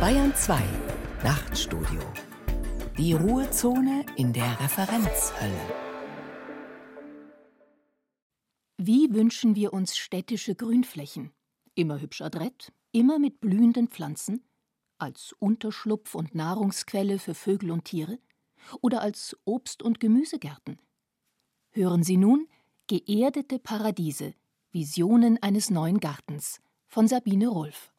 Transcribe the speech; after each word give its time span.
Bayern 0.00 0.32
2 0.32 0.62
Nachtstudio. 1.24 2.00
Die 2.96 3.14
Ruhezone 3.14 4.06
in 4.14 4.32
der 4.32 4.60
Referenzhölle. 4.60 5.60
Wie 8.76 9.12
wünschen 9.12 9.56
wir 9.56 9.72
uns 9.72 9.96
städtische 9.96 10.54
Grünflächen? 10.54 11.32
Immer 11.74 12.00
hübsch 12.00 12.22
adrett, 12.22 12.72
immer 12.92 13.18
mit 13.18 13.40
blühenden 13.40 13.88
Pflanzen? 13.88 14.44
Als 14.98 15.34
Unterschlupf 15.40 16.14
und 16.14 16.32
Nahrungsquelle 16.32 17.18
für 17.18 17.34
Vögel 17.34 17.72
und 17.72 17.86
Tiere? 17.86 18.20
Oder 18.80 19.02
als 19.02 19.36
Obst- 19.44 19.82
und 19.82 19.98
Gemüsegärten? 19.98 20.78
Hören 21.70 22.04
Sie 22.04 22.18
nun 22.18 22.46
Geerdete 22.86 23.58
Paradiese 23.58 24.34
Visionen 24.70 25.42
eines 25.42 25.70
neuen 25.70 25.98
Gartens 25.98 26.60
von 26.86 27.08
Sabine 27.08 27.48
Rolf. 27.48 27.92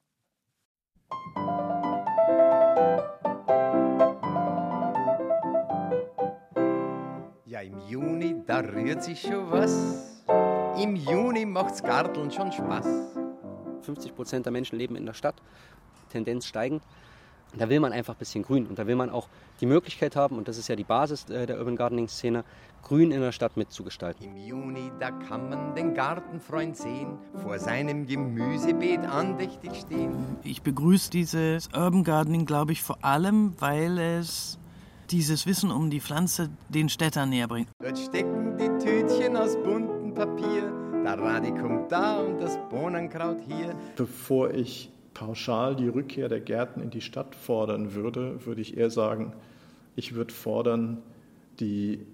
Ja, 7.59 7.65
im 7.65 7.89
Juni, 7.89 8.35
da 8.47 8.59
rührt 8.59 9.03
sich 9.03 9.21
schon 9.21 9.51
was. 9.51 10.23
Im 10.81 10.95
Juni 10.95 11.45
macht's 11.45 11.83
Garteln 11.83 12.31
schon 12.31 12.53
Spaß. 12.53 12.85
50 13.81 14.15
Prozent 14.15 14.45
der 14.45 14.53
Menschen 14.53 14.77
leben 14.77 14.95
in 14.95 15.05
der 15.05 15.13
Stadt, 15.13 15.35
Tendenz 16.09 16.45
steigend. 16.45 16.81
Da 17.57 17.67
will 17.67 17.81
man 17.81 17.91
einfach 17.91 18.13
ein 18.13 18.17
bisschen 18.19 18.43
Grün 18.43 18.65
und 18.67 18.79
da 18.79 18.87
will 18.87 18.95
man 18.95 19.09
auch 19.09 19.27
die 19.59 19.65
Möglichkeit 19.65 20.15
haben, 20.15 20.37
und 20.37 20.47
das 20.47 20.57
ist 20.57 20.69
ja 20.69 20.75
die 20.77 20.83
Basis 20.85 21.29
äh, 21.29 21.47
der 21.47 21.57
Urban 21.57 21.75
Gardening-Szene, 21.75 22.45
Grün 22.83 23.11
in 23.11 23.19
der 23.19 23.33
Stadt 23.33 23.57
mitzugestalten. 23.57 24.25
Im 24.25 24.37
Juni, 24.37 24.91
da 24.99 25.11
kann 25.11 25.49
man 25.49 25.75
den 25.75 25.93
Gartenfreund 25.95 26.77
sehen, 26.77 27.17
vor 27.41 27.59
seinem 27.59 28.05
Gemüsebeet 28.05 29.01
andächtig 29.01 29.81
stehen. 29.81 30.37
Ich 30.43 30.61
begrüße 30.61 31.09
dieses 31.09 31.67
Urban 31.75 32.05
Gardening, 32.05 32.45
glaube 32.45 32.71
ich, 32.71 32.83
vor 32.83 33.03
allem, 33.03 33.53
weil 33.59 33.97
es 33.97 34.58
dieses 35.11 35.45
Wissen 35.45 35.71
um 35.71 35.89
die 35.89 35.99
Pflanze 35.99 36.49
den 36.69 36.89
Städtern 36.89 37.29
näher 37.29 37.47
bringt. 37.47 37.69
Dort 37.81 37.97
stecken 37.97 38.57
die 38.57 38.67
Tütchen 38.83 39.35
aus 39.35 39.55
buntem 39.55 40.13
Papier, 40.13 40.71
der 41.03 41.17
Radikum 41.17 41.87
da 41.89 42.19
und 42.19 42.39
das 42.39 42.57
Bohnenkraut 42.69 43.39
hier. 43.47 43.75
Bevor 43.95 44.51
ich 44.51 44.91
pauschal 45.13 45.75
die 45.75 45.87
Rückkehr 45.87 46.29
der 46.29 46.39
Gärten 46.39 46.81
in 46.81 46.89
die 46.89 47.01
Stadt 47.01 47.35
fordern 47.35 47.93
würde, 47.93 48.45
würde 48.45 48.61
ich 48.61 48.77
eher 48.77 48.89
sagen, 48.89 49.33
ich 49.95 50.15
würde 50.15 50.33
fordern, 50.33 50.99
die 51.59 52.05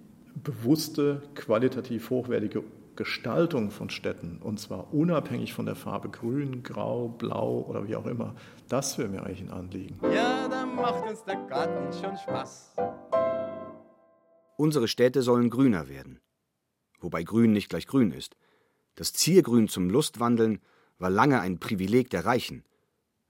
bewusste, 0.44 1.22
qualitativ 1.36 2.10
hochwertige 2.10 2.64
Gestaltung 2.96 3.72
von 3.72 3.90
Städten, 3.90 4.40
und 4.42 4.60
zwar 4.60 4.94
unabhängig 4.94 5.54
von 5.54 5.66
der 5.66 5.76
Farbe 5.76 6.10
grün, 6.10 6.64
grau, 6.64 7.10
blau 7.10 7.66
oder 7.68 7.88
wie 7.88 7.96
auch 7.96 8.06
immer, 8.06 8.36
das 8.70 8.98
wäre 8.98 9.10
mir 9.10 9.24
eigentlich 9.24 9.42
ein 9.42 9.52
Anliegen. 9.52 10.00
Ja, 10.14 10.48
da 10.48 10.66
macht 10.66 11.08
uns 11.08 11.24
der 11.24 11.36
Garten 11.48 11.92
schon 11.94 12.18
Spaß. 12.18 12.76
Unsere 14.58 14.88
Städte 14.88 15.22
sollen 15.22 15.50
grüner 15.50 15.90
werden. 15.90 16.20
Wobei 17.00 17.24
grün 17.24 17.52
nicht 17.52 17.70
gleich 17.70 17.88
grün 17.88 18.12
ist. 18.12 18.38
Das 18.96 19.12
Ziergrün 19.12 19.68
zum 19.68 19.90
Lustwandeln 19.90 20.62
war 20.98 21.10
lange 21.10 21.42
ein 21.42 21.60
Privileg 21.60 22.10
der 22.10 22.26
Reichen. 22.26 22.64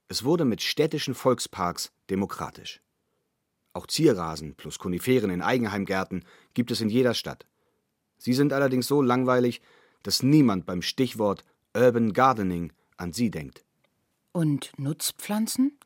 Es 0.08 0.24
wurde 0.24 0.44
mit 0.44 0.62
städtischen 0.62 1.14
Volksparks 1.14 1.92
demokratisch. 2.08 2.80
Auch 3.72 3.88
Zierrasen 3.88 4.54
plus 4.54 4.78
Koniferen 4.78 5.30
in 5.30 5.42
Eigenheimgärten 5.42 6.24
gibt 6.54 6.70
es 6.70 6.80
in 6.80 6.88
jeder 6.88 7.12
Stadt. 7.12 7.46
Sie 8.18 8.32
sind 8.32 8.52
allerdings 8.52 8.86
so 8.86 9.02
langweilig, 9.02 9.60
dass 10.02 10.22
niemand 10.22 10.66
beim 10.66 10.82
Stichwort 10.82 11.44
Urban 11.74 12.12
Gardening 12.12 12.72
an 12.96 13.12
sie 13.12 13.30
denkt. 13.30 13.64
Und 14.32 14.72
Nutzpflanzen? 14.78 15.78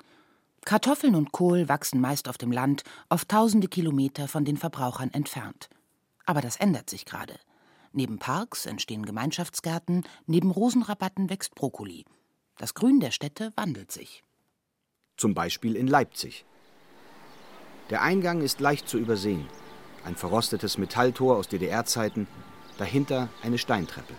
Kartoffeln 0.64 1.14
und 1.14 1.32
Kohl 1.32 1.68
wachsen 1.68 2.00
meist 2.00 2.28
auf 2.28 2.36
dem 2.36 2.52
Land, 2.52 2.84
auf 3.08 3.24
tausende 3.24 3.68
Kilometer 3.68 4.28
von 4.28 4.44
den 4.44 4.56
Verbrauchern 4.56 5.10
entfernt. 5.10 5.68
Aber 6.26 6.40
das 6.40 6.56
ändert 6.56 6.90
sich 6.90 7.06
gerade. 7.06 7.34
Neben 7.92 8.18
Parks 8.18 8.66
entstehen 8.66 9.04
Gemeinschaftsgärten, 9.04 10.04
neben 10.26 10.50
Rosenrabatten 10.50 11.30
wächst 11.30 11.54
Brokkoli. 11.54 12.04
Das 12.58 12.74
Grün 12.74 13.00
der 13.00 13.10
Städte 13.10 13.52
wandelt 13.56 13.90
sich. 13.90 14.22
Zum 15.16 15.34
Beispiel 15.34 15.76
in 15.76 15.86
Leipzig. 15.86 16.44
Der 17.88 18.02
Eingang 18.02 18.42
ist 18.42 18.60
leicht 18.60 18.88
zu 18.88 18.98
übersehen. 18.98 19.48
Ein 20.04 20.16
verrostetes 20.16 20.78
Metalltor 20.78 21.36
aus 21.36 21.48
DDR-Zeiten, 21.48 22.26
dahinter 22.78 23.28
eine 23.42 23.58
Steintreppe. 23.58 24.14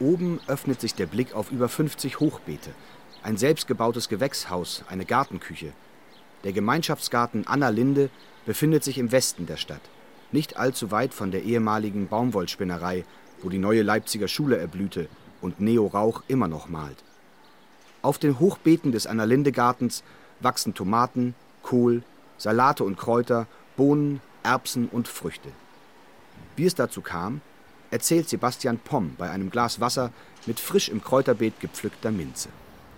Oben 0.00 0.40
öffnet 0.46 0.80
sich 0.80 0.94
der 0.94 1.06
Blick 1.06 1.34
auf 1.34 1.50
über 1.50 1.68
50 1.68 2.20
Hochbeete, 2.20 2.70
ein 3.22 3.36
selbstgebautes 3.36 4.08
Gewächshaus, 4.08 4.84
eine 4.88 5.04
Gartenküche. 5.04 5.72
Der 6.44 6.52
Gemeinschaftsgarten 6.52 7.46
Anna 7.46 7.68
Linde 7.68 8.10
befindet 8.46 8.84
sich 8.84 8.98
im 8.98 9.12
Westen 9.12 9.46
der 9.46 9.56
Stadt, 9.56 9.80
nicht 10.32 10.56
allzu 10.56 10.90
weit 10.90 11.12
von 11.12 11.30
der 11.30 11.42
ehemaligen 11.42 12.08
Baumwollspinnerei, 12.08 13.04
wo 13.42 13.48
die 13.48 13.58
neue 13.58 13.82
Leipziger 13.82 14.28
Schule 14.28 14.56
erblühte 14.56 15.08
und 15.40 15.60
Neo 15.60 15.86
Rauch 15.86 16.22
immer 16.28 16.48
noch 16.48 16.68
malt. 16.68 17.04
Auf 18.02 18.18
den 18.18 18.38
Hochbeeten 18.38 18.92
des 18.92 19.06
Anna-Linde-Gartens 19.06 20.02
wachsen 20.40 20.74
Tomaten, 20.74 21.34
Kohl, 21.62 22.02
Salate 22.38 22.84
und 22.84 22.96
Kräuter, 22.96 23.46
Bohnen, 23.76 24.20
Erbsen 24.46 24.88
und 24.88 25.08
Früchte. 25.08 25.48
Wie 26.54 26.66
es 26.66 26.76
dazu 26.76 27.00
kam, 27.00 27.40
erzählt 27.90 28.28
Sebastian 28.28 28.78
Pomm 28.78 29.16
bei 29.18 29.28
einem 29.28 29.50
Glas 29.50 29.80
Wasser 29.80 30.12
mit 30.46 30.60
frisch 30.60 30.88
im 30.88 31.02
Kräuterbeet 31.02 31.58
gepflückter 31.58 32.12
Minze. 32.12 32.48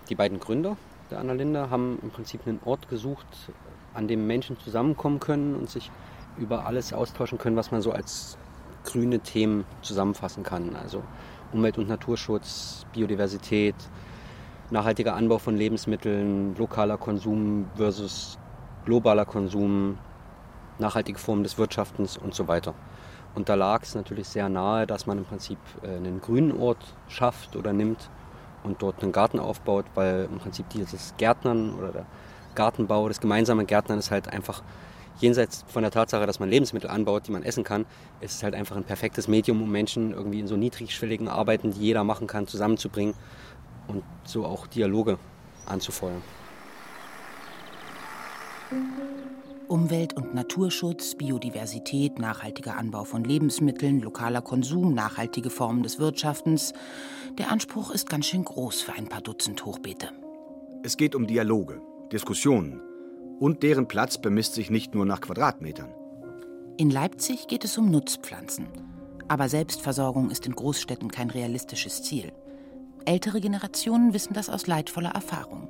Die 0.09 0.15
beiden 0.15 0.39
Gründer 0.39 0.77
der 1.09 1.19
Anna-Linde 1.19 1.71
haben 1.71 1.97
im 2.03 2.11
Prinzip 2.11 2.41
einen 2.45 2.59
Ort 2.65 2.87
gesucht, 2.87 3.25
an 3.95 4.07
dem 4.07 4.27
Menschen 4.27 4.59
zusammenkommen 4.59 5.19
können 5.19 5.55
und 5.55 5.67
sich 5.67 5.89
über 6.37 6.67
alles 6.67 6.93
austauschen 6.93 7.39
können, 7.39 7.55
was 7.55 7.71
man 7.71 7.81
so 7.81 7.91
als 7.91 8.37
grüne 8.83 9.19
Themen 9.19 9.65
zusammenfassen 9.81 10.43
kann. 10.43 10.75
Also 10.75 11.03
Umwelt- 11.51 11.79
und 11.79 11.89
Naturschutz, 11.89 12.85
Biodiversität, 12.93 13.73
nachhaltiger 14.69 15.15
Anbau 15.15 15.39
von 15.39 15.57
Lebensmitteln, 15.57 16.55
lokaler 16.57 16.97
Konsum 16.97 17.65
versus 17.75 18.37
globaler 18.85 19.25
Konsum, 19.25 19.97
nachhaltige 20.79 21.19
Formen 21.19 21.43
des 21.43 21.57
Wirtschaftens 21.57 22.17
und 22.17 22.33
so 22.33 22.47
weiter. 22.47 22.73
Und 23.35 23.49
da 23.49 23.55
lag 23.55 23.83
es 23.83 23.95
natürlich 23.95 24.27
sehr 24.27 24.49
nahe, 24.49 24.87
dass 24.87 25.05
man 25.05 25.17
im 25.17 25.25
Prinzip 25.25 25.59
äh, 25.83 25.87
einen 25.87 26.21
grünen 26.21 26.57
Ort 26.59 26.83
schafft 27.07 27.55
oder 27.55 27.73
nimmt 27.73 28.09
und 28.63 28.81
dort 28.81 29.01
einen 29.03 29.11
Garten 29.11 29.39
aufbaut, 29.39 29.85
weil 29.95 30.27
im 30.31 30.39
Prinzip 30.39 30.69
dieses 30.69 31.13
Gärtnern 31.17 31.75
oder 31.75 31.91
der 31.91 32.05
Gartenbau, 32.55 33.07
das 33.07 33.21
gemeinsame 33.21 33.65
Gärtnern 33.65 33.99
ist 33.99 34.11
halt 34.11 34.27
einfach 34.27 34.63
jenseits 35.19 35.65
von 35.67 35.83
der 35.83 35.91
Tatsache, 35.91 36.25
dass 36.25 36.39
man 36.39 36.49
Lebensmittel 36.49 36.89
anbaut, 36.89 37.27
die 37.27 37.31
man 37.31 37.43
essen 37.43 37.63
kann, 37.63 37.85
ist 38.21 38.35
es 38.35 38.43
halt 38.43 38.55
einfach 38.55 38.75
ein 38.75 38.83
perfektes 38.83 39.27
Medium, 39.27 39.61
um 39.61 39.71
Menschen 39.71 40.13
irgendwie 40.13 40.39
in 40.39 40.47
so 40.47 40.57
niedrigschwelligen 40.57 41.27
Arbeiten, 41.27 41.73
die 41.73 41.81
jeder 41.81 42.03
machen 42.03 42.27
kann, 42.27 42.47
zusammenzubringen 42.47 43.13
und 43.87 44.03
so 44.23 44.45
auch 44.45 44.67
Dialoge 44.67 45.17
anzufeuern. 45.65 46.21
Umwelt- 49.69 50.15
und 50.17 50.33
Naturschutz, 50.33 51.13
Biodiversität, 51.13 52.17
nachhaltiger 52.17 52.75
Anbau 52.75 53.03
von 53.03 53.23
Lebensmitteln, 53.23 53.99
lokaler 53.99 54.41
Konsum, 54.41 54.95
nachhaltige 54.95 55.51
Formen 55.51 55.83
des 55.83 55.99
Wirtschaftens. 55.99 56.73
Der 57.37 57.51
Anspruch 57.51 57.91
ist 57.91 58.09
ganz 58.09 58.25
schön 58.25 58.43
groß 58.43 58.81
für 58.81 58.93
ein 58.93 59.07
paar 59.07 59.21
Dutzend 59.21 59.63
Hochbeete. 59.63 60.09
Es 60.83 60.97
geht 60.97 61.13
um 61.13 61.27
Dialoge, 61.27 61.81
Diskussionen. 62.11 62.81
Und 63.39 63.61
deren 63.61 63.87
Platz 63.87 64.17
bemisst 64.17 64.55
sich 64.55 64.71
nicht 64.71 64.95
nur 64.95 65.05
nach 65.05 65.21
Quadratmetern. 65.21 65.93
In 66.77 66.89
Leipzig 66.89 67.45
geht 67.47 67.63
es 67.63 67.77
um 67.77 67.91
Nutzpflanzen. 67.91 68.69
Aber 69.27 69.49
Selbstversorgung 69.49 70.31
ist 70.31 70.47
in 70.47 70.55
Großstädten 70.55 71.11
kein 71.11 71.29
realistisches 71.29 72.01
Ziel. 72.01 72.31
Ältere 73.05 73.39
Generationen 73.39 74.15
wissen 74.15 74.33
das 74.33 74.49
aus 74.49 74.65
leidvoller 74.65 75.11
Erfahrung. 75.11 75.67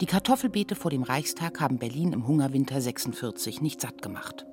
Die 0.00 0.06
Kartoffelbeete 0.06 0.76
vor 0.76 0.92
dem 0.92 1.02
Reichstag 1.02 1.60
haben 1.60 1.78
Berlin 1.78 2.12
im 2.12 2.28
Hungerwinter 2.28 2.80
46 2.80 3.60
nicht 3.60 3.80
satt 3.80 4.00
gemacht. 4.00 4.46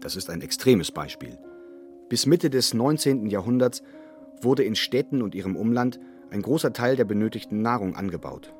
Das 0.00 0.16
ist 0.16 0.28
ein 0.30 0.40
extremes 0.40 0.90
Beispiel. 0.90 1.38
Bis 2.08 2.26
Mitte 2.26 2.50
des 2.50 2.74
19. 2.74 3.26
Jahrhunderts 3.26 3.82
wurde 4.42 4.64
in 4.64 4.74
Städten 4.74 5.22
und 5.22 5.36
ihrem 5.36 5.54
Umland 5.54 6.00
ein 6.30 6.42
großer 6.42 6.72
Teil 6.72 6.96
der 6.96 7.04
benötigten 7.04 7.62
Nahrung 7.62 7.94
angebaut. 7.94 8.52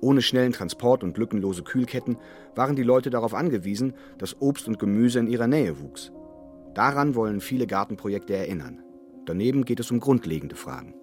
Ohne 0.00 0.22
schnellen 0.22 0.52
Transport 0.52 1.02
und 1.02 1.18
lückenlose 1.18 1.64
Kühlketten 1.64 2.16
waren 2.54 2.76
die 2.76 2.84
Leute 2.84 3.10
darauf 3.10 3.34
angewiesen, 3.34 3.94
dass 4.18 4.40
Obst 4.40 4.68
und 4.68 4.78
Gemüse 4.78 5.18
in 5.18 5.26
ihrer 5.26 5.48
Nähe 5.48 5.80
wuchs. 5.80 6.12
Daran 6.74 7.16
wollen 7.16 7.40
viele 7.40 7.66
Gartenprojekte 7.66 8.36
erinnern. 8.36 8.84
Daneben 9.26 9.64
geht 9.64 9.80
es 9.80 9.90
um 9.90 9.98
grundlegende 9.98 10.54
Fragen. 10.54 10.94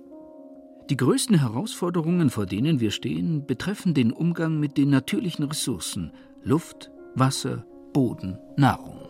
Die 0.90 0.96
größten 0.96 1.38
Herausforderungen, 1.38 2.30
vor 2.30 2.46
denen 2.46 2.80
wir 2.80 2.92
stehen, 2.92 3.46
betreffen 3.46 3.94
den 3.94 4.14
Umgang 4.14 4.58
mit 4.58 4.78
den 4.78 4.90
natürlichen 4.90 5.44
Ressourcen 5.44 6.14
Luft, 6.44 6.92
Wasser, 7.14 7.66
Boden, 7.92 8.38
Nahrung. 8.56 9.02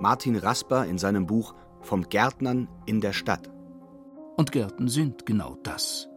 Martin 0.00 0.36
Rasper 0.36 0.86
in 0.86 0.96
seinem 0.96 1.26
Buch 1.26 1.54
Vom 1.82 2.08
Gärtnern 2.08 2.68
in 2.86 3.02
der 3.02 3.12
Stadt. 3.12 3.50
Und 4.38 4.50
Gärten 4.50 4.88
sind 4.88 5.26
genau 5.26 5.58
das. 5.62 6.08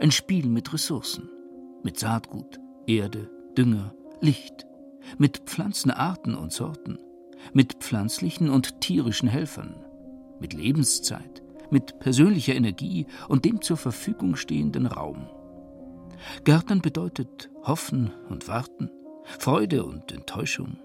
Ein 0.00 0.10
Spiel 0.10 0.48
mit 0.48 0.72
Ressourcen, 0.72 1.30
mit 1.84 1.96
Saatgut, 1.96 2.58
Erde, 2.88 3.30
Dünger, 3.56 3.94
Licht, 4.20 4.66
mit 5.18 5.42
Pflanzenarten 5.46 6.34
und 6.34 6.52
Sorten, 6.52 6.98
mit 7.52 7.74
pflanzlichen 7.74 8.50
und 8.50 8.80
tierischen 8.80 9.28
Helfern, 9.28 9.76
mit 10.40 10.52
Lebenszeit, 10.52 11.43
mit 11.70 11.98
persönlicher 11.98 12.54
Energie 12.54 13.06
und 13.28 13.44
dem 13.44 13.60
zur 13.62 13.76
Verfügung 13.76 14.36
stehenden 14.36 14.86
Raum. 14.86 15.28
Gärtnern 16.44 16.80
bedeutet 16.80 17.50
hoffen 17.62 18.12
und 18.28 18.48
warten, 18.48 18.90
Freude 19.38 19.84
und 19.84 20.12
Enttäuschung, 20.12 20.76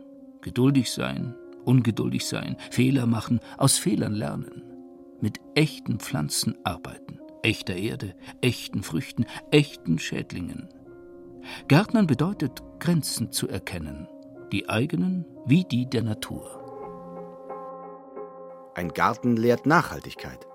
geduldig 0.41 0.91
sein, 0.91 1.35
ungeduldig 1.65 2.25
sein, 2.25 2.57
Fehler 2.71 3.05
machen, 3.05 3.39
aus 3.57 3.77
Fehlern 3.77 4.13
lernen, 4.13 4.63
mit 5.21 5.39
echten 5.55 5.99
Pflanzen 5.99 6.57
arbeiten, 6.63 7.19
echter 7.43 7.75
Erde, 7.75 8.15
echten 8.41 8.83
Früchten, 8.83 9.25
echten 9.51 9.99
Schädlingen. 9.99 10.69
Gärtnern 11.67 12.07
bedeutet 12.07 12.63
Grenzen 12.79 13.31
zu 13.31 13.47
erkennen, 13.47 14.07
die 14.51 14.69
eigenen 14.69 15.25
wie 15.45 15.63
die 15.63 15.89
der 15.89 16.03
Natur. 16.03 16.59
Ein 18.75 18.89
Garten 18.89 19.35
lehrt 19.35 19.65
Nachhaltigkeit. 19.65 20.48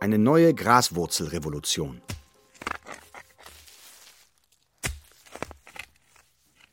Eine 0.00 0.18
neue 0.18 0.52
Graswurzelrevolution. 0.54 2.02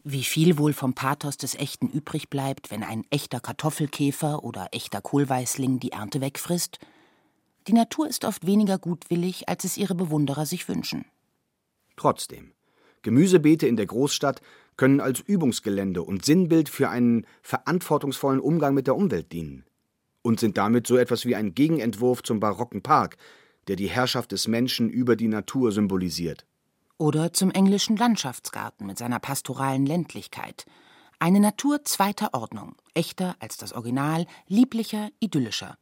Wie 0.04 0.24
viel 0.24 0.58
wohl 0.58 0.74
vom 0.74 0.94
Pathos 0.94 1.38
des 1.38 1.56
Echten 1.56 1.88
übrig 1.88 2.30
bleibt, 2.30 2.72
wenn 2.72 2.84
ein 2.84 3.06
echter 3.10 3.40
Kartoffelkäfer 3.40 4.44
oder 4.44 4.68
echter 4.72 5.00
Kohlweißling 5.02 5.80
die 5.80 5.92
Ernte 5.92 6.20
wegfrisst? 6.20 6.80
Die 7.68 7.74
Natur 7.74 8.08
ist 8.10 8.26
oft 8.26 8.46
weniger 8.46 8.80
gutwillig, 8.80 9.48
als 9.48 9.64
es 9.64 9.78
ihre 9.78 9.96
Bewunderer 9.96 10.46
sich 10.46 10.68
wünschen. 10.68 11.06
Trotzdem, 11.96 12.52
Gemüsebeete 13.04 13.68
in 13.68 13.78
der 13.78 13.86
Großstadt 13.86 14.42
können 14.76 15.00
als 15.00 15.20
Übungsgelände 15.20 16.02
und 16.02 16.26
Sinnbild 16.26 16.68
für 16.68 16.90
einen 16.90 17.26
verantwortungsvollen 17.44 18.40
Umgang 18.40 18.74
mit 18.74 18.88
der 18.88 18.96
Umwelt 18.96 19.32
dienen 19.32 19.66
und 20.22 20.40
sind 20.40 20.58
damit 20.58 20.88
so 20.88 20.98
etwas 20.98 21.26
wie 21.26 21.36
ein 21.36 21.54
Gegenentwurf 21.54 22.24
zum 22.24 22.40
barocken 22.40 22.82
Park, 22.82 23.18
der 23.68 23.76
die 23.76 23.90
Herrschaft 23.90 24.32
des 24.32 24.48
Menschen 24.48 24.90
über 24.90 25.16
die 25.16 25.28
Natur 25.28 25.72
symbolisiert. 25.72 26.46
Oder 26.98 27.34
zum 27.34 27.52
englischen 27.52 27.98
Landschaftsgarten 27.98 28.86
mit 28.86 28.98
seiner 28.98 29.20
pastoralen 29.20 29.86
Ländlichkeit. 29.86 30.66
Eine 31.20 31.40
Natur 31.40 31.84
zweiter 31.84 32.34
Ordnung, 32.34 32.76
echter 32.94 33.36
als 33.40 33.58
das 33.58 33.74
Original, 33.74 34.26
lieblicher, 34.48 35.10
idyllischer. 35.20 35.78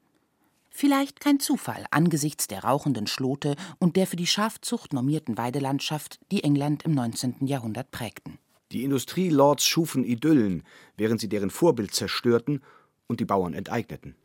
Vielleicht 0.70 1.20
kein 1.20 1.40
Zufall 1.40 1.86
angesichts 1.92 2.48
der 2.48 2.64
rauchenden 2.64 3.08
Schlote 3.08 3.56
und 3.80 3.96
der 3.96 4.08
für 4.08 4.16
die 4.16 4.28
Schafzucht 4.28 4.94
normierten 4.94 5.38
Weidelandschaft, 5.38 6.20
die 6.32 6.44
England 6.44 6.84
im 6.84 6.94
19. 6.94 7.48
Jahrhundert 7.48 7.92
prägten. 7.92 8.38
Die 8.72 8.84
Industrielords 8.84 9.66
schufen 9.66 10.04
Idyllen, 10.04 10.64
während 10.96 11.20
sie 11.20 11.28
deren 11.28 11.50
Vorbild 11.50 11.94
zerstörten 11.94 12.62
und 13.08 13.20
die 13.20 13.26
Bauern 13.26 13.54
enteigneten. 13.54 14.16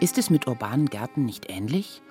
Ist 0.00 0.18
es 0.18 0.28
mit 0.28 0.46
urbanen 0.48 0.86
Gärten 0.86 1.24
nicht 1.24 1.48
ähnlich? 1.48 2.02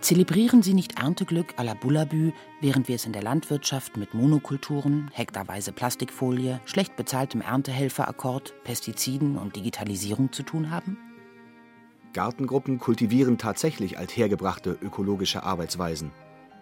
Zelebrieren 0.00 0.62
sie 0.62 0.74
nicht 0.74 1.00
Ernteglück 1.00 1.54
à 1.58 1.64
la 1.64 1.74
Bullabü, 1.74 2.32
während 2.60 2.86
wir 2.86 2.94
es 2.94 3.06
in 3.06 3.12
der 3.12 3.22
Landwirtschaft 3.22 3.96
mit 3.96 4.14
Monokulturen, 4.14 5.10
hektarweise 5.12 5.72
Plastikfolie, 5.72 6.60
schlecht 6.64 6.94
bezahltem 6.94 7.40
Erntehelferakkord, 7.40 8.54
Pestiziden 8.62 9.36
und 9.36 9.56
Digitalisierung 9.56 10.32
zu 10.32 10.44
tun 10.44 10.70
haben? 10.70 10.96
Gartengruppen 12.12 12.78
kultivieren 12.78 13.36
tatsächlich 13.36 13.98
althergebrachte 13.98 14.78
ökologische 14.80 15.42
Arbeitsweisen. 15.42 16.12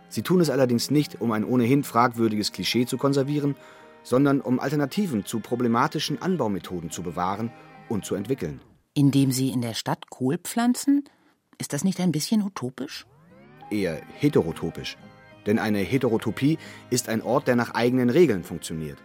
Sie 0.09 0.23
tun 0.23 0.41
es 0.41 0.49
allerdings 0.49 0.91
nicht, 0.91 1.21
um 1.21 1.33
ein 1.33 1.45
ohnehin 1.45 1.85
fragwürdiges 1.85 2.53
Klischee 2.53 2.87
zu 2.87 2.97
konservieren, 2.97 3.57
sondern 4.03 4.41
um 4.41 4.59
Alternativen 4.59 5.27
zu 5.27 5.41
problematischen 5.41 6.23
Anbaumethoden 6.23 6.91
zu 6.91 7.03
bewahren 7.03 7.53
und 7.91 8.07
zu 8.07 8.15
entwickeln. 8.15 8.61
Indem 8.99 9.31
sie 9.31 9.51
in 9.51 9.61
der 9.61 9.75
Stadt 9.75 10.09
Kohl 10.09 10.39
pflanzen? 10.39 11.05
Ist 11.59 11.75
das 11.75 11.85
nicht 11.85 12.01
ein 12.01 12.13
bisschen 12.13 12.43
utopisch? 12.43 13.05
Eher 13.71 14.01
heterotopisch. 14.15 14.97
Denn 15.45 15.59
eine 15.59 15.81
Heterotopie 15.81 16.57
ist 16.89 17.11
ein 17.11 17.21
Ort, 17.21 17.47
der 17.47 17.57
nach 17.57 17.75
eigenen 17.75 18.09
Regeln 18.09 18.43
funktioniert, 18.43 18.97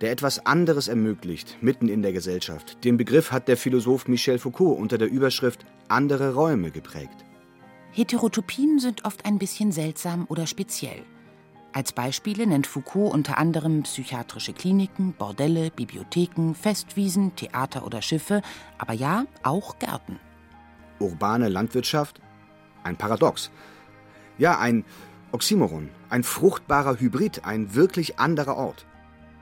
der 0.00 0.12
etwas 0.12 0.46
anderes 0.46 0.86
ermöglicht, 0.86 1.58
mitten 1.60 1.88
in 1.88 2.02
der 2.02 2.12
Gesellschaft. 2.12 2.84
Den 2.84 2.96
Begriff 2.96 3.32
hat 3.32 3.48
der 3.48 3.56
Philosoph 3.56 4.06
Michel 4.06 4.38
Foucault 4.38 4.78
unter 4.78 4.96
der 4.96 5.10
Überschrift 5.10 5.66
Andere 5.88 6.34
Räume 6.34 6.70
geprägt. 6.70 7.24
Heterotopien 7.90 8.78
sind 8.78 9.04
oft 9.04 9.24
ein 9.24 9.38
bisschen 9.38 9.72
seltsam 9.72 10.26
oder 10.28 10.46
speziell. 10.46 11.02
Als 11.76 11.92
Beispiele 11.92 12.46
nennt 12.46 12.66
Foucault 12.66 13.12
unter 13.12 13.36
anderem 13.36 13.82
psychiatrische 13.82 14.54
Kliniken, 14.54 15.12
Bordelle, 15.12 15.70
Bibliotheken, 15.70 16.54
Festwiesen, 16.54 17.36
Theater 17.36 17.84
oder 17.84 18.00
Schiffe, 18.00 18.40
aber 18.78 18.94
ja, 18.94 19.26
auch 19.42 19.78
Gärten. 19.78 20.18
Urbane 21.00 21.50
Landwirtschaft? 21.50 22.22
Ein 22.82 22.96
Paradox. 22.96 23.50
Ja, 24.38 24.58
ein 24.58 24.86
Oxymoron, 25.32 25.90
ein 26.08 26.24
fruchtbarer 26.24 26.98
Hybrid, 26.98 27.44
ein 27.44 27.74
wirklich 27.74 28.18
anderer 28.18 28.56
Ort. 28.56 28.86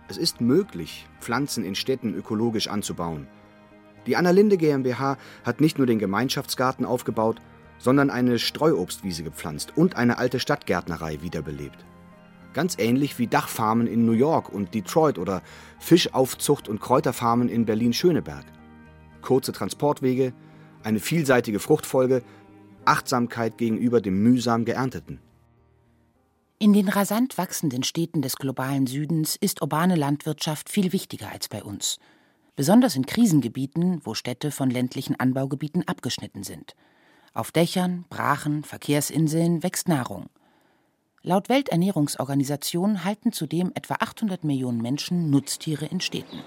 Es 0.09 0.17
ist 0.17 0.41
möglich, 0.41 1.07
Pflanzen 1.21 1.65
in 1.65 1.77
Städten 1.77 2.15
ökologisch 2.15 2.67
anzubauen. 2.67 3.29
Die 4.09 4.17
Annalinde 4.17 4.57
GmbH 4.57 5.19
hat 5.45 5.61
nicht 5.61 5.79
nur 5.79 5.87
den 5.87 6.01
Gemeinschaftsgarten 6.01 6.85
aufgebaut, 6.85 7.41
sondern 7.79 8.11
eine 8.11 8.41
Streuobstwiese 8.41 9.23
gepflanzt 9.23 9.77
und 9.77 9.95
eine 9.95 10.19
alte 10.19 10.41
Stadtgärtnerei 10.41 11.23
wiederbelebt. 11.23 11.85
Ganz 12.55 12.77
ähnlich 12.79 13.19
wie 13.19 13.27
Dachfarmen 13.27 13.89
in 13.89 14.07
New 14.07 14.13
York 14.13 14.49
und 14.49 14.75
Detroit 14.75 15.19
oder 15.19 15.43
Fischaufzucht 15.81 16.69
und 16.69 16.81
Kräuterfarmen 16.81 17.49
in 17.49 17.67
Berlin-Schöneberg. 17.67 18.45
Kurze 19.23 19.53
Transportwege, 19.53 20.33
eine 20.85 21.01
vielseitige 21.01 21.59
Fruchtfolge, 21.59 22.23
Achtsamkeit 22.85 23.59
gegenüber 23.59 24.01
dem 24.01 24.23
mühsam 24.23 24.65
Geernteten. 24.65 25.19
In 26.61 26.73
den 26.73 26.89
rasant 26.89 27.37
wachsenden 27.37 27.83
Städten 27.83 28.23
des 28.23 28.37
globalen 28.37 28.87
Südens 28.87 29.37
ist 29.37 29.61
urbane 29.61 29.97
Landwirtschaft 29.97 30.71
viel 30.71 30.93
wichtiger 30.93 31.31
als 31.31 31.49
bei 31.49 31.65
uns. 31.65 31.99
Besonders 32.55 32.95
in 32.95 33.05
Krisengebieten, 33.05 34.01
wo 34.05 34.15
Städte 34.15 34.53
von 34.53 34.71
ländlichen 34.71 35.19
Anbaugebieten 35.19 35.89
abgeschnitten 35.89 36.45
sind. 36.45 36.77
Auf 37.33 37.51
Dächern, 37.51 38.05
Brachen, 38.11 38.63
Verkehrsinseln 38.63 39.65
wächst 39.65 39.89
Nahrung. 39.89 40.27
Laut 41.27 41.49
Welternährungsorganisation 41.49 43.03
halten 43.03 43.33
zudem 43.33 43.73
etwa 43.75 43.95
800 43.95 44.45
Millionen 44.45 44.83
Menschen 44.83 45.31
Nutztiere 45.31 45.87
in 45.87 46.03
Städten. 46.03 46.41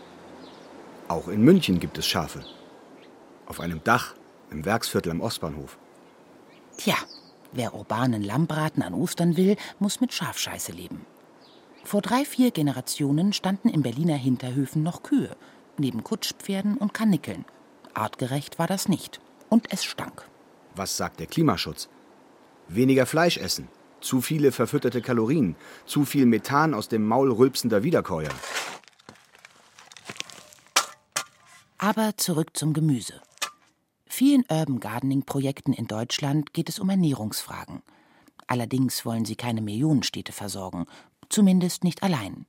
Auch 1.07 1.29
in 1.29 1.41
München 1.41 1.79
gibt 1.79 1.97
es 1.97 2.05
Schafe. 2.05 2.45
Auf 3.47 3.59
einem 3.59 3.83
Dach 3.83 4.13
im 4.51 4.65
Werksviertel 4.65 5.11
am 5.11 5.21
Ostbahnhof. 5.21 5.79
Tja, 6.77 6.93
wer 7.53 7.73
urbanen 7.73 8.21
Lammbraten 8.21 8.83
an 8.83 8.93
Ostern 8.93 9.35
will, 9.35 9.55
muss 9.79 9.99
mit 9.99 10.13
Schafscheiße 10.13 10.73
leben. 10.73 11.07
Vor 11.83 12.03
drei, 12.03 12.23
vier 12.23 12.51
Generationen 12.51 13.33
standen 13.33 13.69
in 13.69 13.81
Berliner 13.81 14.17
Hinterhöfen 14.17 14.83
noch 14.83 15.01
Kühe, 15.01 15.35
neben 15.79 16.03
Kutschpferden 16.03 16.77
und 16.77 16.93
Karnickeln. 16.93 17.45
Artgerecht 17.95 18.59
war 18.59 18.67
das 18.67 18.87
nicht. 18.87 19.21
Und 19.49 19.73
es 19.73 19.83
stank. 19.83 20.29
Was 20.75 20.97
sagt 20.97 21.19
der 21.19 21.25
Klimaschutz? 21.25 21.89
Weniger 22.67 23.07
Fleisch 23.07 23.37
essen, 23.37 23.69
zu 24.07 24.21
viele 24.21 24.51
verfütterte 24.51 25.01
Kalorien, 25.01 25.55
zu 25.85 26.05
viel 26.05 26.25
Methan 26.25 26.73
aus 26.73 26.87
dem 26.87 27.05
Maul 27.05 27.31
rülpsender 27.31 27.83
Wiederkäuer. 27.83 28.31
Aber 31.77 32.17
zurück 32.17 32.55
zum 32.57 32.73
Gemüse. 32.73 33.21
Vielen 34.07 34.43
Urban 34.49 34.79
Gardening-Projekten 34.79 35.73
in 35.73 35.85
Deutschland 35.85 36.53
geht 36.53 36.69
es 36.69 36.79
um 36.79 36.89
Ernährungsfragen. 36.89 37.83
Allerdings 38.47 39.05
wollen 39.05 39.25
sie 39.25 39.35
keine 39.35 39.61
Millionenstädte 39.61 40.31
versorgen, 40.31 40.85
zumindest 41.29 41.83
nicht 41.83 42.01
allein. 42.01 42.47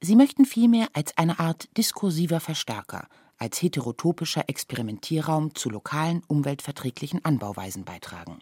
Sie 0.00 0.16
möchten 0.16 0.44
vielmehr 0.44 0.86
als 0.92 1.16
eine 1.18 1.40
Art 1.40 1.68
diskursiver 1.76 2.40
Verstärker, 2.40 3.08
als 3.36 3.60
heterotopischer 3.60 4.48
Experimentierraum 4.48 5.54
zu 5.54 5.70
lokalen, 5.70 6.22
umweltverträglichen 6.28 7.24
Anbauweisen 7.24 7.84
beitragen. 7.84 8.38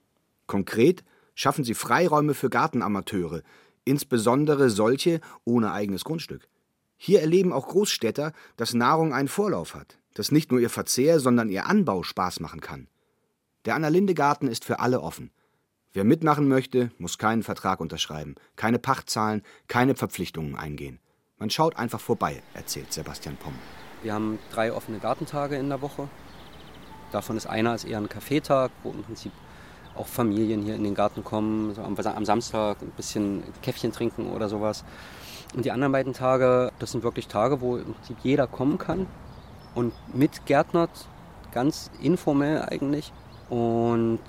Konkret 0.46 1.02
schaffen 1.34 1.64
sie 1.64 1.74
Freiräume 1.74 2.34
für 2.34 2.50
Gartenamateure, 2.50 3.42
insbesondere 3.84 4.70
solche 4.70 5.20
ohne 5.44 5.72
eigenes 5.72 6.04
Grundstück. 6.04 6.48
Hier 6.96 7.20
erleben 7.20 7.52
auch 7.52 7.68
Großstädter, 7.68 8.32
dass 8.56 8.74
Nahrung 8.74 9.12
einen 9.12 9.28
Vorlauf 9.28 9.74
hat, 9.74 9.98
dass 10.14 10.30
nicht 10.30 10.50
nur 10.50 10.60
ihr 10.60 10.70
Verzehr, 10.70 11.18
sondern 11.18 11.48
ihr 11.48 11.66
Anbau 11.66 12.02
Spaß 12.02 12.40
machen 12.40 12.60
kann. 12.60 12.88
Der 13.64 13.74
Annalinde-Garten 13.74 14.48
ist 14.48 14.64
für 14.64 14.80
alle 14.80 15.00
offen. 15.00 15.30
Wer 15.92 16.04
mitmachen 16.04 16.48
möchte, 16.48 16.90
muss 16.98 17.18
keinen 17.18 17.42
Vertrag 17.42 17.80
unterschreiben, 17.80 18.36
keine 18.56 18.78
Pacht 18.78 19.10
zahlen, 19.10 19.42
keine 19.68 19.94
Verpflichtungen 19.94 20.56
eingehen. 20.56 21.00
Man 21.38 21.50
schaut 21.50 21.76
einfach 21.76 22.00
vorbei, 22.00 22.42
erzählt 22.54 22.92
Sebastian 22.92 23.36
Pomm. 23.36 23.54
Wir 24.02 24.14
haben 24.14 24.38
drei 24.52 24.72
offene 24.72 25.00
Gartentage 25.00 25.56
in 25.56 25.68
der 25.68 25.82
Woche. 25.82 26.08
Davon 27.10 27.36
ist 27.36 27.46
einer 27.46 27.74
ist 27.74 27.84
eher 27.84 27.98
ein 27.98 28.08
Kaffeetag, 28.08 28.70
wo 28.82 28.90
im 28.90 29.02
Prinzip 29.02 29.32
auch 29.96 30.06
Familien 30.06 30.62
hier 30.62 30.74
in 30.74 30.84
den 30.84 30.94
Garten 30.94 31.24
kommen, 31.24 31.74
so 31.74 31.82
am, 31.82 31.96
am, 31.96 32.24
Samstag 32.24 32.80
ein 32.82 32.92
bisschen 32.96 33.42
Käffchen 33.62 33.92
trinken 33.92 34.30
oder 34.30 34.48
sowas. 34.48 34.84
Und 35.54 35.64
die 35.64 35.70
anderen 35.70 35.92
beiden 35.92 36.12
Tage, 36.14 36.72
das 36.78 36.92
sind 36.92 37.04
wirklich 37.04 37.28
Tage, 37.28 37.60
wo 37.60 37.76
im 37.76 37.94
Prinzip 37.94 38.16
jeder 38.22 38.46
kommen 38.46 38.78
kann 38.78 39.06
und 39.74 39.92
mitgärtnert, 40.14 40.90
ganz 41.52 41.90
informell 42.00 42.62
eigentlich. 42.62 43.12
Und 43.50 44.20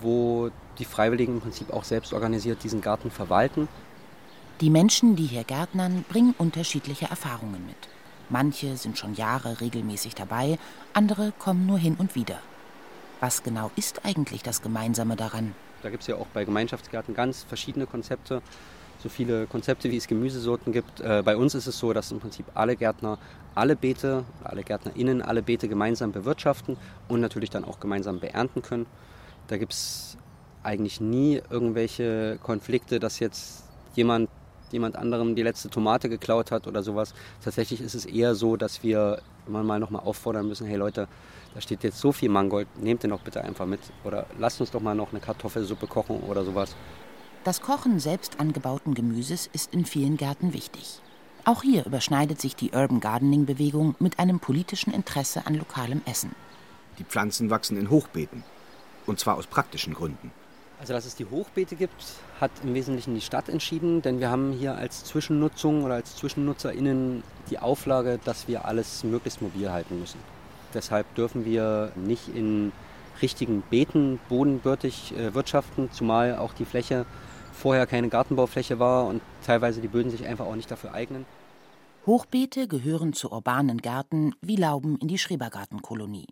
wo 0.00 0.50
die 0.78 0.84
Freiwilligen 0.84 1.34
im 1.34 1.40
Prinzip 1.40 1.72
auch 1.72 1.84
selbst 1.84 2.12
organisiert 2.12 2.64
diesen 2.64 2.80
Garten 2.80 3.10
verwalten. 3.10 3.68
Die 4.60 4.70
Menschen, 4.70 5.16
die 5.16 5.26
hier 5.26 5.44
gärtnern, 5.44 6.04
bringen 6.08 6.34
unterschiedliche 6.36 7.06
Erfahrungen 7.06 7.64
mit. 7.66 7.76
Manche 8.28 8.76
sind 8.76 8.96
schon 8.96 9.14
Jahre 9.14 9.60
regelmäßig 9.60 10.14
dabei, 10.14 10.58
andere 10.92 11.32
kommen 11.38 11.66
nur 11.66 11.78
hin 11.78 11.96
und 11.98 12.14
wieder. 12.14 12.38
Was 13.20 13.42
genau 13.42 13.70
ist 13.76 14.06
eigentlich 14.06 14.42
das 14.42 14.62
Gemeinsame 14.62 15.14
daran? 15.14 15.54
Da 15.82 15.90
gibt 15.90 16.02
es 16.02 16.06
ja 16.06 16.16
auch 16.16 16.26
bei 16.28 16.46
Gemeinschaftsgärten 16.46 17.14
ganz 17.14 17.42
verschiedene 17.42 17.86
Konzepte, 17.86 18.40
so 19.02 19.10
viele 19.10 19.46
Konzepte, 19.46 19.90
wie 19.90 19.98
es 19.98 20.06
Gemüsesorten 20.06 20.72
gibt. 20.72 21.00
Äh, 21.00 21.22
bei 21.22 21.36
uns 21.36 21.54
ist 21.54 21.66
es 21.66 21.78
so, 21.78 21.92
dass 21.92 22.10
im 22.12 22.20
Prinzip 22.20 22.46
alle 22.54 22.76
Gärtner 22.76 23.18
alle 23.54 23.76
Beete, 23.76 24.24
alle 24.42 24.62
GärtnerInnen 24.62 25.20
alle 25.22 25.42
Beete 25.42 25.68
gemeinsam 25.68 26.12
bewirtschaften 26.12 26.78
und 27.08 27.20
natürlich 27.20 27.50
dann 27.50 27.64
auch 27.64 27.78
gemeinsam 27.78 28.20
beernten 28.20 28.62
können. 28.62 28.86
Da 29.48 29.58
gibt 29.58 29.72
es 29.72 30.16
eigentlich 30.62 31.00
nie 31.00 31.42
irgendwelche 31.50 32.38
Konflikte, 32.42 33.00
dass 33.00 33.18
jetzt 33.18 33.64
jemand 33.96 34.30
jemand 34.72 34.94
anderem 34.94 35.34
die 35.34 35.42
letzte 35.42 35.68
Tomate 35.68 36.08
geklaut 36.08 36.52
hat 36.52 36.68
oder 36.68 36.84
sowas. 36.84 37.12
Tatsächlich 37.42 37.80
ist 37.80 37.94
es 37.94 38.06
eher 38.06 38.36
so, 38.36 38.56
dass 38.56 38.84
wir 38.84 39.20
immer 39.48 39.64
mal 39.64 39.80
nochmal 39.80 40.02
auffordern 40.02 40.46
müssen, 40.46 40.66
hey 40.66 40.76
Leute, 40.76 41.08
da 41.54 41.60
steht 41.60 41.82
jetzt 41.82 41.98
so 41.98 42.12
viel 42.12 42.28
Mangold, 42.28 42.68
nehmt 42.80 43.02
den 43.02 43.10
doch 43.10 43.20
bitte 43.20 43.42
einfach 43.42 43.66
mit. 43.66 43.80
Oder 44.04 44.26
lasst 44.38 44.60
uns 44.60 44.70
doch 44.70 44.80
mal 44.80 44.94
noch 44.94 45.10
eine 45.10 45.20
Kartoffelsuppe 45.20 45.86
kochen 45.86 46.20
oder 46.20 46.44
sowas. 46.44 46.76
Das 47.44 47.60
Kochen 47.60 47.98
selbst 47.98 48.38
angebauten 48.38 48.94
Gemüses 48.94 49.48
ist 49.52 49.72
in 49.72 49.84
vielen 49.84 50.16
Gärten 50.16 50.52
wichtig. 50.52 51.00
Auch 51.44 51.62
hier 51.62 51.86
überschneidet 51.86 52.40
sich 52.40 52.54
die 52.54 52.72
Urban 52.72 53.00
Gardening-Bewegung 53.00 53.96
mit 53.98 54.18
einem 54.18 54.40
politischen 54.40 54.92
Interesse 54.92 55.46
an 55.46 55.54
lokalem 55.54 56.02
Essen. 56.04 56.34
Die 56.98 57.04
Pflanzen 57.04 57.48
wachsen 57.48 57.78
in 57.78 57.88
Hochbeeten. 57.88 58.44
Und 59.06 59.18
zwar 59.18 59.36
aus 59.36 59.46
praktischen 59.46 59.94
Gründen. 59.94 60.30
Also, 60.78 60.92
dass 60.92 61.06
es 61.06 61.14
die 61.14 61.24
Hochbeete 61.24 61.76
gibt, 61.76 62.04
hat 62.40 62.50
im 62.62 62.74
Wesentlichen 62.74 63.14
die 63.14 63.20
Stadt 63.20 63.48
entschieden, 63.48 64.02
denn 64.02 64.20
wir 64.20 64.30
haben 64.30 64.52
hier 64.52 64.76
als 64.76 65.04
Zwischennutzung 65.04 65.84
oder 65.84 65.94
als 65.94 66.16
ZwischennutzerInnen 66.16 67.22
die 67.50 67.58
Auflage, 67.58 68.18
dass 68.24 68.48
wir 68.48 68.66
alles 68.66 69.02
möglichst 69.04 69.42
mobil 69.42 69.70
halten 69.70 69.98
müssen. 69.98 70.18
Deshalb 70.74 71.14
dürfen 71.14 71.44
wir 71.44 71.92
nicht 71.96 72.28
in 72.34 72.72
richtigen 73.22 73.62
Beeten 73.68 74.18
bodenbürtig 74.28 75.16
äh, 75.16 75.34
wirtschaften, 75.34 75.90
zumal 75.92 76.36
auch 76.36 76.52
die 76.52 76.64
Fläche 76.64 77.06
vorher 77.52 77.86
keine 77.86 78.08
Gartenbaufläche 78.08 78.78
war 78.78 79.06
und 79.06 79.20
teilweise 79.44 79.80
die 79.80 79.88
Böden 79.88 80.10
sich 80.10 80.26
einfach 80.26 80.46
auch 80.46 80.56
nicht 80.56 80.70
dafür 80.70 80.94
eignen. 80.94 81.26
Hochbeete 82.06 82.66
gehören 82.66 83.12
zu 83.12 83.30
urbanen 83.30 83.78
Gärten 83.78 84.34
wie 84.40 84.56
Lauben 84.56 84.96
in 84.98 85.08
die 85.08 85.18
Schrebergartenkolonie. 85.18 86.28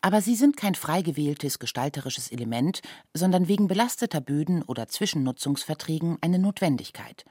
Aber 0.00 0.20
sie 0.20 0.34
sind 0.34 0.56
kein 0.56 0.74
frei 0.74 1.02
gewähltes 1.02 1.60
gestalterisches 1.60 2.32
Element, 2.32 2.82
sondern 3.14 3.46
wegen 3.46 3.68
belasteter 3.68 4.20
Böden 4.20 4.62
oder 4.64 4.88
Zwischennutzungsverträgen 4.88 6.18
eine 6.20 6.40
Notwendigkeit. 6.40 7.24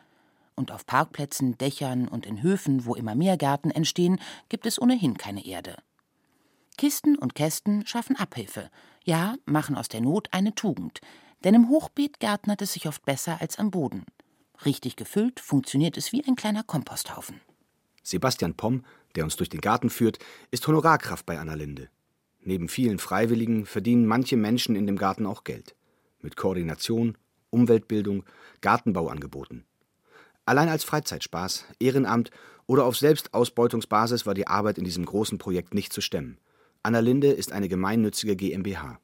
Und 0.55 0.71
auf 0.71 0.85
Parkplätzen, 0.85 1.57
Dächern 1.57 2.07
und 2.07 2.25
in 2.25 2.41
Höfen, 2.41 2.85
wo 2.85 2.95
immer 2.95 3.15
mehr 3.15 3.35
Gärten 3.35 3.71
entstehen, 3.71 4.19
gibt 4.47 4.65
es 4.65 4.81
ohnehin 4.81 5.17
keine 5.17 5.45
Erde. 5.45 5.75
Kisten 6.81 7.15
und 7.15 7.35
Kästen 7.35 7.85
schaffen 7.85 8.15
Abhilfe, 8.15 8.71
ja, 9.03 9.35
machen 9.45 9.75
aus 9.75 9.87
der 9.87 10.01
Not 10.01 10.29
eine 10.31 10.55
Tugend, 10.55 10.99
denn 11.43 11.53
im 11.53 11.69
Hochbeet 11.69 12.19
gärtnert 12.19 12.59
es 12.63 12.73
sich 12.73 12.87
oft 12.87 13.05
besser 13.05 13.39
als 13.39 13.59
am 13.59 13.69
Boden. 13.69 14.03
Richtig 14.65 14.95
gefüllt 14.95 15.39
funktioniert 15.39 15.95
es 15.95 16.11
wie 16.11 16.25
ein 16.25 16.35
kleiner 16.35 16.63
Komposthaufen. 16.63 17.39
Sebastian 18.01 18.55
Pomm, 18.55 18.83
der 19.13 19.25
uns 19.25 19.35
durch 19.35 19.49
den 19.49 19.61
Garten 19.61 19.91
führt, 19.91 20.17
ist 20.49 20.67
Honorarkraft 20.67 21.27
bei 21.27 21.37
Anna 21.37 21.53
Linde. 21.53 21.87
Neben 22.39 22.67
vielen 22.67 22.97
Freiwilligen 22.97 23.67
verdienen 23.67 24.07
manche 24.07 24.35
Menschen 24.35 24.75
in 24.75 24.87
dem 24.87 24.97
Garten 24.97 25.27
auch 25.27 25.43
Geld. 25.43 25.75
Mit 26.21 26.35
Koordination, 26.35 27.15
Umweltbildung, 27.51 28.23
Gartenbauangeboten. 28.61 29.65
Allein 30.45 30.67
als 30.67 30.83
Freizeitspaß, 30.83 31.63
Ehrenamt 31.79 32.31
oder 32.65 32.85
auf 32.85 32.97
Selbstausbeutungsbasis 32.97 34.25
war 34.25 34.33
die 34.33 34.47
Arbeit 34.47 34.79
in 34.79 34.83
diesem 34.83 35.05
großen 35.05 35.37
Projekt 35.37 35.75
nicht 35.75 35.93
zu 35.93 36.01
stemmen. 36.01 36.39
Anna 36.83 36.99
Linde 36.99 37.31
ist 37.31 37.51
eine 37.51 37.69
gemeinnützige 37.69 38.35
GmbH. 38.35 38.99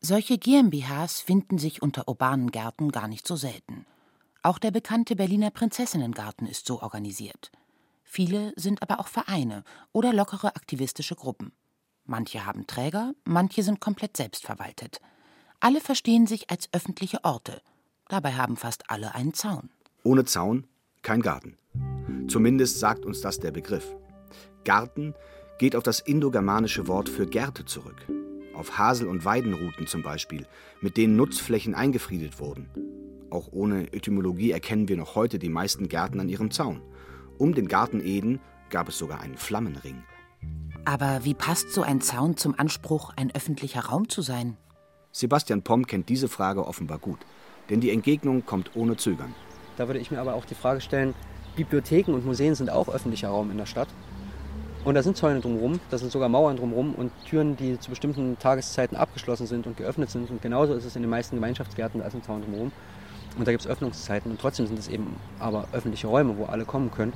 Solche 0.00 0.38
GmbHs 0.38 1.20
finden 1.20 1.58
sich 1.58 1.80
unter 1.80 2.08
urbanen 2.08 2.50
Gärten 2.50 2.90
gar 2.90 3.06
nicht 3.06 3.26
so 3.26 3.36
selten. 3.36 3.86
Auch 4.42 4.58
der 4.58 4.72
bekannte 4.72 5.14
Berliner 5.14 5.50
Prinzessinnengarten 5.50 6.48
ist 6.48 6.66
so 6.66 6.82
organisiert. 6.82 7.52
Viele 8.02 8.52
sind 8.56 8.82
aber 8.82 8.98
auch 8.98 9.06
Vereine 9.06 9.62
oder 9.92 10.12
lockere 10.12 10.56
aktivistische 10.56 11.14
Gruppen. 11.14 11.52
Manche 12.04 12.44
haben 12.44 12.66
Träger, 12.66 13.14
manche 13.24 13.62
sind 13.62 13.80
komplett 13.80 14.16
selbstverwaltet. 14.16 15.00
Alle 15.60 15.80
verstehen 15.80 16.26
sich 16.26 16.50
als 16.50 16.68
öffentliche 16.72 17.22
Orte. 17.22 17.62
Dabei 18.08 18.32
haben 18.32 18.56
fast 18.56 18.90
alle 18.90 19.14
einen 19.14 19.32
Zaun. 19.32 19.70
Ohne 20.02 20.24
Zaun 20.24 20.66
kein 21.02 21.22
Garten. 21.22 21.56
Zumindest 22.26 22.80
sagt 22.80 23.06
uns 23.06 23.20
das 23.20 23.38
der 23.38 23.52
Begriff. 23.52 23.94
Garten 24.64 25.14
geht 25.62 25.76
auf 25.76 25.84
das 25.84 26.00
indogermanische 26.00 26.88
Wort 26.88 27.08
für 27.08 27.24
Gärte 27.24 27.64
zurück. 27.64 28.04
Auf 28.52 28.78
Hasel- 28.78 29.06
und 29.06 29.24
Weidenruten 29.24 29.86
zum 29.86 30.02
Beispiel, 30.02 30.44
mit 30.80 30.96
denen 30.96 31.14
Nutzflächen 31.14 31.76
eingefriedet 31.76 32.40
wurden. 32.40 32.68
Auch 33.30 33.46
ohne 33.52 33.92
Etymologie 33.92 34.50
erkennen 34.50 34.88
wir 34.88 34.96
noch 34.96 35.14
heute 35.14 35.38
die 35.38 35.48
meisten 35.48 35.88
Gärten 35.88 36.18
an 36.18 36.28
ihrem 36.28 36.50
Zaun. 36.50 36.82
Um 37.38 37.54
den 37.54 37.68
Garten 37.68 38.00
Eden 38.04 38.40
gab 38.70 38.88
es 38.88 38.98
sogar 38.98 39.20
einen 39.20 39.36
Flammenring. 39.36 40.02
Aber 40.84 41.20
wie 41.22 41.34
passt 41.34 41.70
so 41.72 41.82
ein 41.82 42.00
Zaun 42.00 42.36
zum 42.36 42.58
Anspruch, 42.58 43.12
ein 43.14 43.32
öffentlicher 43.32 43.82
Raum 43.82 44.08
zu 44.08 44.20
sein? 44.20 44.56
Sebastian 45.12 45.62
Pomm 45.62 45.86
kennt 45.86 46.08
diese 46.08 46.26
Frage 46.26 46.66
offenbar 46.66 46.98
gut, 46.98 47.20
denn 47.70 47.80
die 47.80 47.92
Entgegnung 47.92 48.44
kommt 48.44 48.72
ohne 48.74 48.96
Zögern. 48.96 49.32
Da 49.76 49.86
würde 49.86 50.00
ich 50.00 50.10
mir 50.10 50.20
aber 50.20 50.34
auch 50.34 50.44
die 50.44 50.56
Frage 50.56 50.80
stellen, 50.80 51.14
Bibliotheken 51.54 52.14
und 52.14 52.26
Museen 52.26 52.56
sind 52.56 52.68
auch 52.68 52.88
öffentlicher 52.88 53.28
Raum 53.28 53.52
in 53.52 53.58
der 53.58 53.66
Stadt. 53.66 53.88
Und 54.84 54.94
da 54.94 55.02
sind 55.02 55.16
Zäune 55.16 55.40
drumherum, 55.40 55.78
da 55.90 55.98
sind 55.98 56.10
sogar 56.10 56.28
Mauern 56.28 56.56
drumherum 56.56 56.94
und 56.94 57.12
Türen, 57.24 57.56
die 57.56 57.78
zu 57.78 57.90
bestimmten 57.90 58.38
Tageszeiten 58.38 58.96
abgeschlossen 58.96 59.46
sind 59.46 59.66
und 59.66 59.76
geöffnet 59.76 60.10
sind. 60.10 60.28
Und 60.30 60.42
genauso 60.42 60.74
ist 60.74 60.84
es 60.84 60.96
in 60.96 61.02
den 61.02 61.10
meisten 61.10 61.36
Gemeinschaftsgärten, 61.36 62.00
da 62.00 62.06
ist 62.06 62.14
ein 62.14 62.22
Zaun 62.24 62.42
drumherum. 62.42 62.72
Und 63.38 63.46
da 63.46 63.52
gibt 63.52 63.64
es 63.64 63.70
Öffnungszeiten 63.70 64.30
und 64.30 64.40
trotzdem 64.40 64.66
sind 64.66 64.78
es 64.78 64.88
eben 64.88 65.16
aber 65.38 65.66
öffentliche 65.72 66.06
Räume, 66.06 66.36
wo 66.36 66.44
alle 66.44 66.64
kommen 66.64 66.90
können. 66.90 67.12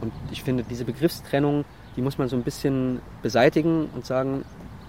Und 0.00 0.12
ich 0.30 0.42
finde, 0.42 0.62
diese 0.62 0.84
Begriffstrennung 0.84 1.64
die 1.98 2.02
muss 2.02 2.16
man 2.16 2.28
so 2.28 2.36
ein 2.36 2.44
bisschen 2.44 3.00
beseitigen 3.22 3.90
und 3.92 4.06
sagen, 4.06 4.44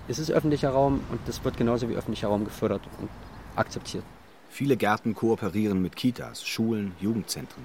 es 0.07 0.19
ist 0.19 0.29
öffentlicher 0.29 0.69
Raum 0.69 1.01
und 1.09 1.19
das 1.25 1.43
wird 1.43 1.57
genauso 1.57 1.89
wie 1.89 1.95
öffentlicher 1.95 2.27
Raum 2.27 2.45
gefördert 2.45 2.81
und 3.01 3.09
akzeptiert. 3.55 4.03
Viele 4.51 4.77
Gärten 4.77 5.15
kooperieren 5.15 5.81
mit 5.81 5.95
Kitas, 5.95 6.45
Schulen, 6.45 6.91
Jugendzentren. 6.99 7.63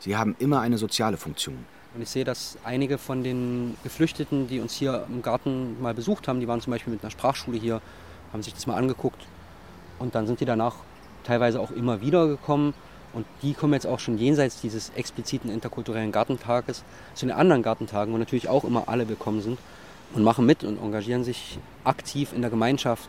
Sie 0.00 0.18
haben 0.18 0.36
immer 0.38 0.60
eine 0.60 0.76
soziale 0.76 1.16
Funktion. 1.16 1.64
Und 1.94 2.02
ich 2.02 2.10
sehe, 2.10 2.24
dass 2.24 2.58
einige 2.64 2.98
von 2.98 3.22
den 3.22 3.76
Geflüchteten, 3.84 4.48
die 4.48 4.58
uns 4.58 4.74
hier 4.74 5.06
im 5.08 5.22
Garten 5.22 5.80
mal 5.80 5.94
besucht 5.94 6.26
haben, 6.26 6.40
die 6.40 6.48
waren 6.48 6.60
zum 6.60 6.72
Beispiel 6.72 6.92
mit 6.92 7.02
einer 7.02 7.10
Sprachschule 7.10 7.56
hier, 7.56 7.80
haben 8.32 8.42
sich 8.42 8.52
das 8.52 8.66
mal 8.66 8.76
angeguckt. 8.76 9.24
Und 10.00 10.16
dann 10.16 10.26
sind 10.26 10.40
die 10.40 10.44
danach 10.44 10.74
teilweise 11.22 11.60
auch 11.60 11.70
immer 11.70 12.00
wieder 12.00 12.26
gekommen 12.26 12.74
und 13.12 13.26
die 13.42 13.54
kommen 13.54 13.74
jetzt 13.74 13.86
auch 13.86 14.00
schon 14.00 14.18
jenseits 14.18 14.60
dieses 14.60 14.90
expliziten 14.96 15.50
interkulturellen 15.50 16.10
Gartentages 16.10 16.82
zu 17.14 17.26
den 17.26 17.34
anderen 17.34 17.62
Gartentagen, 17.62 18.12
wo 18.12 18.18
natürlich 18.18 18.48
auch 18.48 18.64
immer 18.64 18.88
alle 18.88 19.08
willkommen 19.08 19.40
sind 19.40 19.58
und 20.14 20.24
machen 20.24 20.44
mit 20.44 20.64
und 20.64 20.82
engagieren 20.82 21.22
sich 21.22 21.58
aktiv 21.84 22.32
in 22.32 22.40
der 22.40 22.50
Gemeinschaft, 22.50 23.08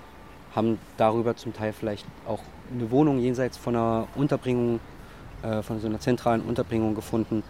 haben 0.56 0.77
darüber 0.98 1.36
zum 1.36 1.54
Teil 1.54 1.74
vielleicht 1.74 2.06
auch 2.27 2.42
eine 2.72 2.92
Wohnung 2.92 3.18
jenseits 3.20 3.58
von 3.58 3.75
einer 3.75 4.08
Unterbringung, 4.15 4.80
äh, 5.42 5.63
von 5.63 5.82
so 5.82 5.88
einer 5.88 6.00
zentralen 6.00 6.42
Unterbringung 6.42 6.94
gefunden 6.94 7.44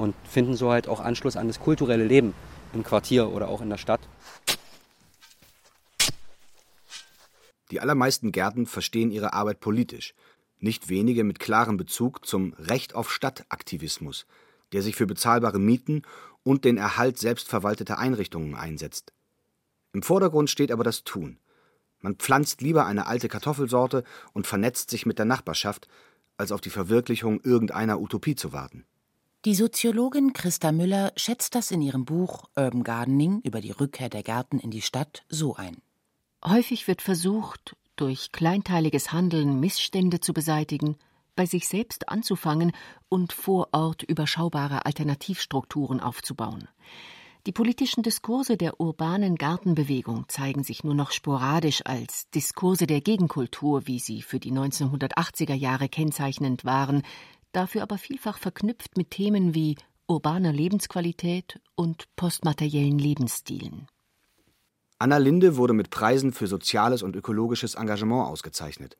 und 0.00 0.14
finden 0.24 0.56
so 0.56 0.70
halt 0.70 0.88
auch 0.88 1.00
Anschluss 1.00 1.36
an 1.36 1.46
das 1.46 1.60
kulturelle 1.60 2.04
Leben 2.04 2.34
im 2.72 2.82
Quartier 2.82 3.30
oder 3.30 3.48
auch 3.48 3.60
in 3.60 3.70
der 3.70 3.78
Stadt. 3.78 4.00
Die 7.70 7.80
allermeisten 7.80 8.32
Gärten 8.32 8.66
verstehen 8.66 9.12
ihre 9.12 9.32
Arbeit 9.32 9.60
politisch 9.60 10.14
nicht 10.62 10.88
wenige 10.88 11.24
mit 11.24 11.38
klarem 11.38 11.76
Bezug 11.76 12.26
zum 12.26 12.52
Recht 12.54 12.94
auf 12.94 13.10
Stadtaktivismus, 13.10 14.26
der 14.72 14.82
sich 14.82 14.94
für 14.94 15.06
bezahlbare 15.06 15.58
Mieten 15.58 16.02
und 16.42 16.64
den 16.64 16.76
Erhalt 16.76 17.18
selbstverwalteter 17.18 17.98
Einrichtungen 17.98 18.54
einsetzt. 18.54 19.12
Im 19.92 20.02
Vordergrund 20.02 20.50
steht 20.50 20.70
aber 20.70 20.84
das 20.84 21.02
Tun. 21.02 21.38
Man 22.00 22.16
pflanzt 22.16 22.62
lieber 22.62 22.86
eine 22.86 23.06
alte 23.06 23.28
Kartoffelsorte 23.28 24.04
und 24.32 24.46
vernetzt 24.46 24.90
sich 24.90 25.06
mit 25.06 25.18
der 25.18 25.26
Nachbarschaft, 25.26 25.88
als 26.36 26.52
auf 26.52 26.60
die 26.60 26.70
Verwirklichung 26.70 27.40
irgendeiner 27.42 28.00
Utopie 28.00 28.36
zu 28.36 28.52
warten. 28.52 28.86
Die 29.46 29.54
Soziologin 29.54 30.34
Christa 30.34 30.70
Müller 30.70 31.14
schätzt 31.16 31.54
das 31.54 31.70
in 31.70 31.80
ihrem 31.80 32.04
Buch 32.04 32.50
Urban 32.56 32.84
Gardening 32.84 33.40
über 33.42 33.62
die 33.62 33.70
Rückkehr 33.70 34.10
der 34.10 34.22
Gärten 34.22 34.58
in 34.58 34.70
die 34.70 34.82
Stadt 34.82 35.24
so 35.30 35.56
ein. 35.56 35.78
Häufig 36.44 36.86
wird 36.86 37.00
versucht, 37.00 37.74
durch 37.96 38.32
kleinteiliges 38.32 39.12
Handeln 39.12 39.58
Missstände 39.58 40.20
zu 40.20 40.34
beseitigen, 40.34 40.96
bei 41.36 41.46
sich 41.46 41.68
selbst 41.68 42.10
anzufangen 42.10 42.72
und 43.08 43.32
vor 43.32 43.68
Ort 43.72 44.02
überschaubare 44.02 44.84
Alternativstrukturen 44.84 46.00
aufzubauen. 46.00 46.68
Die 47.46 47.52
politischen 47.52 48.02
Diskurse 48.02 48.58
der 48.58 48.78
urbanen 48.78 49.36
Gartenbewegung 49.36 50.26
zeigen 50.28 50.64
sich 50.64 50.84
nur 50.84 50.94
noch 50.94 51.12
sporadisch 51.12 51.80
als 51.86 52.28
Diskurse 52.28 52.86
der 52.86 53.00
Gegenkultur, 53.00 53.86
wie 53.86 54.00
sie 54.00 54.20
für 54.20 54.38
die 54.38 54.52
1980er 54.52 55.54
Jahre 55.54 55.88
kennzeichnend 55.88 56.66
waren, 56.66 57.02
dafür 57.52 57.82
aber 57.82 57.98
vielfach 57.98 58.38
verknüpft 58.38 58.96
mit 58.96 59.10
Themen 59.10 59.54
wie 59.54 59.76
urbaner 60.06 60.52
Lebensqualität 60.52 61.60
und 61.76 62.04
postmateriellen 62.16 62.98
Lebensstilen. 62.98 63.86
Anna 64.98 65.16
Linde 65.16 65.56
wurde 65.56 65.72
mit 65.72 65.90
Preisen 65.90 66.32
für 66.32 66.46
soziales 66.46 67.02
und 67.02 67.16
ökologisches 67.16 67.74
Engagement 67.74 68.26
ausgezeichnet. 68.26 68.98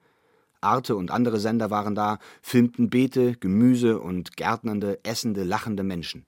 Arte 0.62 0.96
und 0.96 1.10
andere 1.10 1.38
Sender 1.40 1.70
waren 1.70 1.94
da, 1.94 2.18
filmten 2.42 2.90
Beete, 2.90 3.34
Gemüse 3.36 3.98
und 3.98 4.36
gärtnernde, 4.36 5.00
essende, 5.04 5.42
lachende 5.42 5.82
Menschen. 5.82 6.26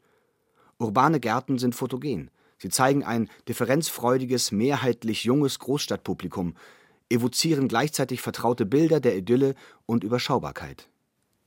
Urbane 0.78 1.20
Gärten 1.20 1.58
sind 1.58 1.74
fotogen. 1.74 2.30
Sie 2.58 2.68
zeigen 2.68 3.04
ein 3.04 3.28
differenzfreudiges, 3.48 4.52
mehrheitlich 4.52 5.24
junges 5.24 5.58
Großstadtpublikum, 5.58 6.54
evozieren 7.08 7.68
gleichzeitig 7.68 8.20
vertraute 8.20 8.66
Bilder 8.66 9.00
der 9.00 9.16
Idylle 9.16 9.54
und 9.86 10.04
Überschaubarkeit. 10.04 10.88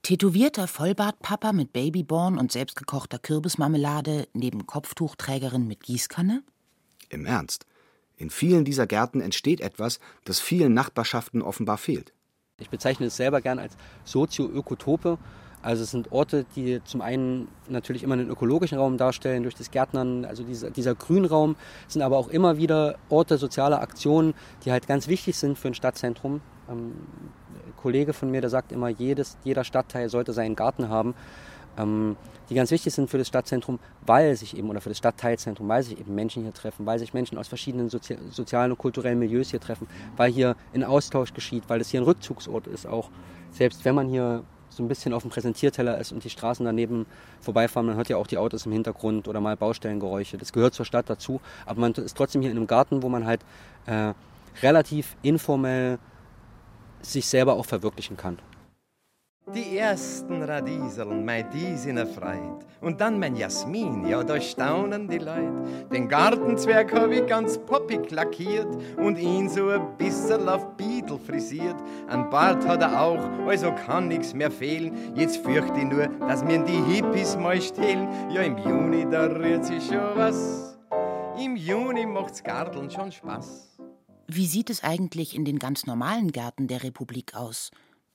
Tätowierter 0.06 0.68
Vollbartpapa 0.68 1.52
mit 1.52 1.74
Babyborn 1.74 2.38
und 2.38 2.52
selbstgekochter 2.52 3.18
Kürbismarmelade 3.18 4.28
neben 4.34 4.68
Kopftuchträgerin 4.68 5.66
mit 5.66 5.82
Gießkanne? 5.82 6.44
Im 7.10 7.26
Ernst. 7.26 7.66
In 8.16 8.30
vielen 8.30 8.66
dieser 8.66 8.86
Gärten 8.86 9.20
entsteht 9.20 9.62
etwas, 9.62 10.00
das 10.24 10.40
vielen 10.40 10.76
Nachbarschaften 10.76 11.42
offenbar 11.42 11.80
fehlt. 11.80 12.14
Ich 12.60 12.70
bezeichne 12.70 13.08
es 13.08 13.18
selber 13.18 13.42
gern 13.42 13.58
als 13.58 13.78
sozio-ökotope. 14.04 15.18
Also 15.64 15.82
es 15.82 15.90
sind 15.90 16.12
Orte, 16.12 16.46
die 16.56 16.84
zum 16.84 17.02
einen 17.02 17.48
natürlich 17.68 18.04
immer 18.04 18.14
einen 18.14 18.30
ökologischen 18.30 18.78
Raum 18.78 19.00
darstellen 19.00 19.42
durch 19.42 19.56
das 19.56 19.72
Gärtnern, 19.72 20.24
also 20.24 20.44
dieser, 20.44 20.70
dieser 20.70 20.94
Grünraum, 20.94 21.56
sind 21.88 22.04
aber 22.04 22.20
auch 22.20 22.28
immer 22.28 22.58
wieder 22.58 23.00
Orte 23.10 23.40
sozialer 23.40 23.82
Aktionen, 23.82 24.36
die 24.66 24.72
halt 24.72 24.86
ganz 24.86 25.08
wichtig 25.08 25.36
sind 25.36 25.58
für 25.58 25.70
ein 25.70 25.74
Stadtzentrum. 25.74 26.42
Ähm, 26.70 26.94
Kollege 27.76 28.14
von 28.14 28.32
mir, 28.32 28.42
der 28.42 28.50
sagt 28.50 28.72
immer, 28.72 28.90
jedes, 28.90 29.38
jeder 29.44 29.64
Stadtteil 29.64 30.10
sollte 30.10 30.34
seinen 30.34 30.56
Garten 30.56 30.90
haben, 30.90 31.16
ähm, 31.78 32.16
die 32.50 32.56
ganz 32.56 32.72
wichtig 32.72 32.94
sind 32.94 33.10
für 33.10 33.18
das 33.18 33.28
Stadtzentrum, 33.28 33.80
weil 34.06 34.36
sich 34.36 34.58
eben, 34.58 34.70
oder 34.70 34.82
für 34.82 34.90
das 34.90 35.00
Stadtteilzentrum, 35.00 35.68
weil 35.68 35.84
sich 35.84 36.00
eben 36.00 36.14
Menschen 36.14 36.44
hier 36.44 36.54
treffen, 36.54 36.86
weil 36.86 37.00
sich 37.00 37.14
Menschen 37.14 37.38
aus 37.38 37.48
verschiedenen 37.48 37.90
Sozi 37.90 38.18
sozialen 38.30 38.72
und 38.72 38.78
kulturellen 38.78 39.18
Milieus 39.18 39.50
hier 39.50 39.60
treffen, 39.60 39.88
weil 40.16 40.32
hier 40.32 40.56
ein 40.74 40.84
Austausch 40.84 41.34
geschieht, 41.34 41.64
weil 41.68 41.82
es 41.82 41.90
hier 41.90 42.02
ein 42.02 42.06
Rückzugsort 42.06 42.68
ist 42.68 42.86
auch. 42.86 43.10
Selbst 43.52 43.84
wenn 43.86 43.96
man 43.96 44.10
hier 44.10 44.44
so 44.70 44.84
ein 44.84 44.88
bisschen 44.88 45.14
auf 45.14 45.24
dem 45.24 45.32
Präsentierteller 45.32 45.98
ist 45.98 46.12
und 46.12 46.24
die 46.24 46.30
Straßen 46.30 46.66
daneben 46.66 47.06
vorbeifahren, 47.40 47.88
man 47.88 47.96
hört 47.96 48.10
ja 48.10 48.18
auch 48.18 48.28
die 48.28 48.38
Autos 48.38 48.66
im 48.66 48.74
Hintergrund 48.74 49.28
oder 49.28 49.40
mal 49.40 49.56
Baustellengeräusche. 49.56 50.38
Das 50.38 50.52
gehört 50.52 50.74
zur 50.74 50.86
Stadt 50.86 51.10
dazu. 51.10 51.40
Aber 51.66 51.80
man 51.80 51.94
ist 51.94 52.18
trotzdem 52.18 52.42
hier 52.42 52.52
in 52.52 52.58
einem 52.58 52.68
Garten, 52.68 53.02
wo 53.02 53.10
man 53.10 53.26
halt 53.26 53.42
äh, 53.86 54.14
relativ 54.62 55.16
informell 55.22 55.98
sich 57.12 57.26
selber 57.26 57.54
auch 57.54 57.66
verwirklichen 57.66 58.18
kann. 58.18 58.40
Die 59.54 59.78
ersten 59.78 60.42
Radieseln, 60.42 61.24
mei, 61.24 61.44
die 61.44 61.78
sind 61.78 61.98
erfreut. 61.98 62.66
Und 62.82 63.00
dann 63.00 63.20
mein 63.20 63.36
Jasmin, 63.36 64.08
ja, 64.08 64.24
da 64.24 64.42
staunen 64.42 65.08
die 65.08 65.20
Leute. 65.20 65.54
Den 65.94 66.10
Gartenzwerg 66.10 66.92
hab 66.92 67.12
ich 67.12 67.28
ganz 67.28 67.60
poppig 67.60 68.10
lackiert 68.10 68.68
und 68.98 69.20
ihn 69.20 69.48
so 69.48 69.70
ein 69.70 69.98
bisschen 69.98 70.50
auf 70.50 70.76
Beetle 70.78 71.20
frisiert. 71.20 71.76
Ein 72.08 72.28
Bart 72.32 72.68
hat 72.68 72.82
er 72.82 73.00
auch, 73.00 73.20
also 73.48 73.72
kann 73.86 74.08
nix 74.08 74.34
mehr 74.34 74.50
fehlen. 74.50 75.14
Jetzt 75.14 75.38
fürchte 75.38 75.78
ich 75.78 75.86
nur, 75.86 76.08
dass 76.28 76.44
mir 76.44 76.64
die 76.64 76.82
Hippies 76.82 77.38
mal 77.38 77.62
stehlen. 77.62 78.08
Ja, 78.32 78.42
im 78.42 78.58
Juni, 78.58 79.06
da 79.08 79.28
rührt 79.28 79.64
sich 79.64 79.86
schon 79.86 80.16
was. 80.16 80.76
Im 81.40 81.56
Juni 81.56 82.08
macht's 82.08 82.42
Garteln 82.42 82.90
schon 82.90 83.12
Spaß. 83.12 83.78
Wie 84.28 84.48
sieht 84.48 84.72
es 84.72 84.84
eigentlich 84.84 85.36
in 85.36 85.46
den 85.46 85.60
ganz 85.60 85.86
normalen 85.86 86.32
Gärten 86.32 86.68
der 86.68 86.82
Republik 86.82 87.36
aus? 87.36 87.70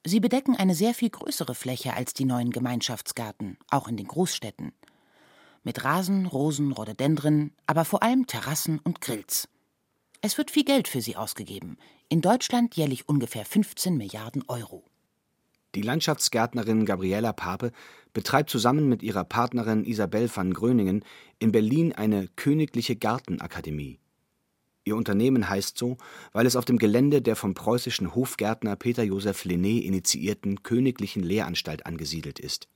Sie 0.04 0.18
bedecken 0.18 0.56
eine 0.56 0.74
sehr 0.74 0.92
viel 0.92 1.10
größere 1.10 1.54
Fläche 1.54 1.94
als 1.94 2.14
die 2.14 2.24
neuen 2.24 2.50
Gemeinschaftsgärten, 2.50 3.58
auch 3.70 3.86
in 3.86 3.96
den 3.96 4.08
Großstädten. 4.08 4.72
Mit 5.62 5.84
Rasen, 5.84 6.26
Rosen, 6.26 6.72
Rhododendren, 6.72 7.52
aber 7.66 7.84
vor 7.84 8.02
allem 8.02 8.26
Terrassen 8.26 8.80
und 8.80 9.00
Grills. 9.00 9.48
Es 10.20 10.36
wird 10.36 10.50
viel 10.50 10.64
Geld 10.64 10.88
für 10.88 11.00
sie 11.00 11.14
ausgegeben. 11.16 11.78
In 12.08 12.22
Deutschland 12.22 12.74
jährlich 12.74 13.08
ungefähr 13.08 13.44
15 13.44 13.96
Milliarden 13.96 14.42
Euro. 14.48 14.84
Die 15.76 15.82
Landschaftsgärtnerin 15.82 16.86
Gabriela 16.86 17.32
Pape 17.32 17.70
betreibt 18.12 18.50
zusammen 18.50 18.88
mit 18.88 19.04
ihrer 19.04 19.22
Partnerin 19.22 19.84
Isabel 19.84 20.28
van 20.34 20.52
Gröningen 20.52 21.04
in 21.38 21.52
Berlin 21.52 21.92
eine 21.92 22.26
Königliche 22.34 22.96
Gartenakademie. 22.96 24.00
Ihr 24.84 24.96
Unternehmen 24.96 25.48
heißt 25.48 25.76
so, 25.76 25.98
weil 26.32 26.46
es 26.46 26.56
auf 26.56 26.64
dem 26.64 26.78
Gelände 26.78 27.20
der 27.20 27.36
vom 27.36 27.54
preußischen 27.54 28.14
Hofgärtner 28.14 28.76
Peter 28.76 29.02
Joseph 29.02 29.44
Lenné 29.44 29.82
initiierten 29.82 30.62
Königlichen 30.62 31.22
Lehranstalt 31.22 31.86
angesiedelt 31.86 32.38
ist. 32.38 32.68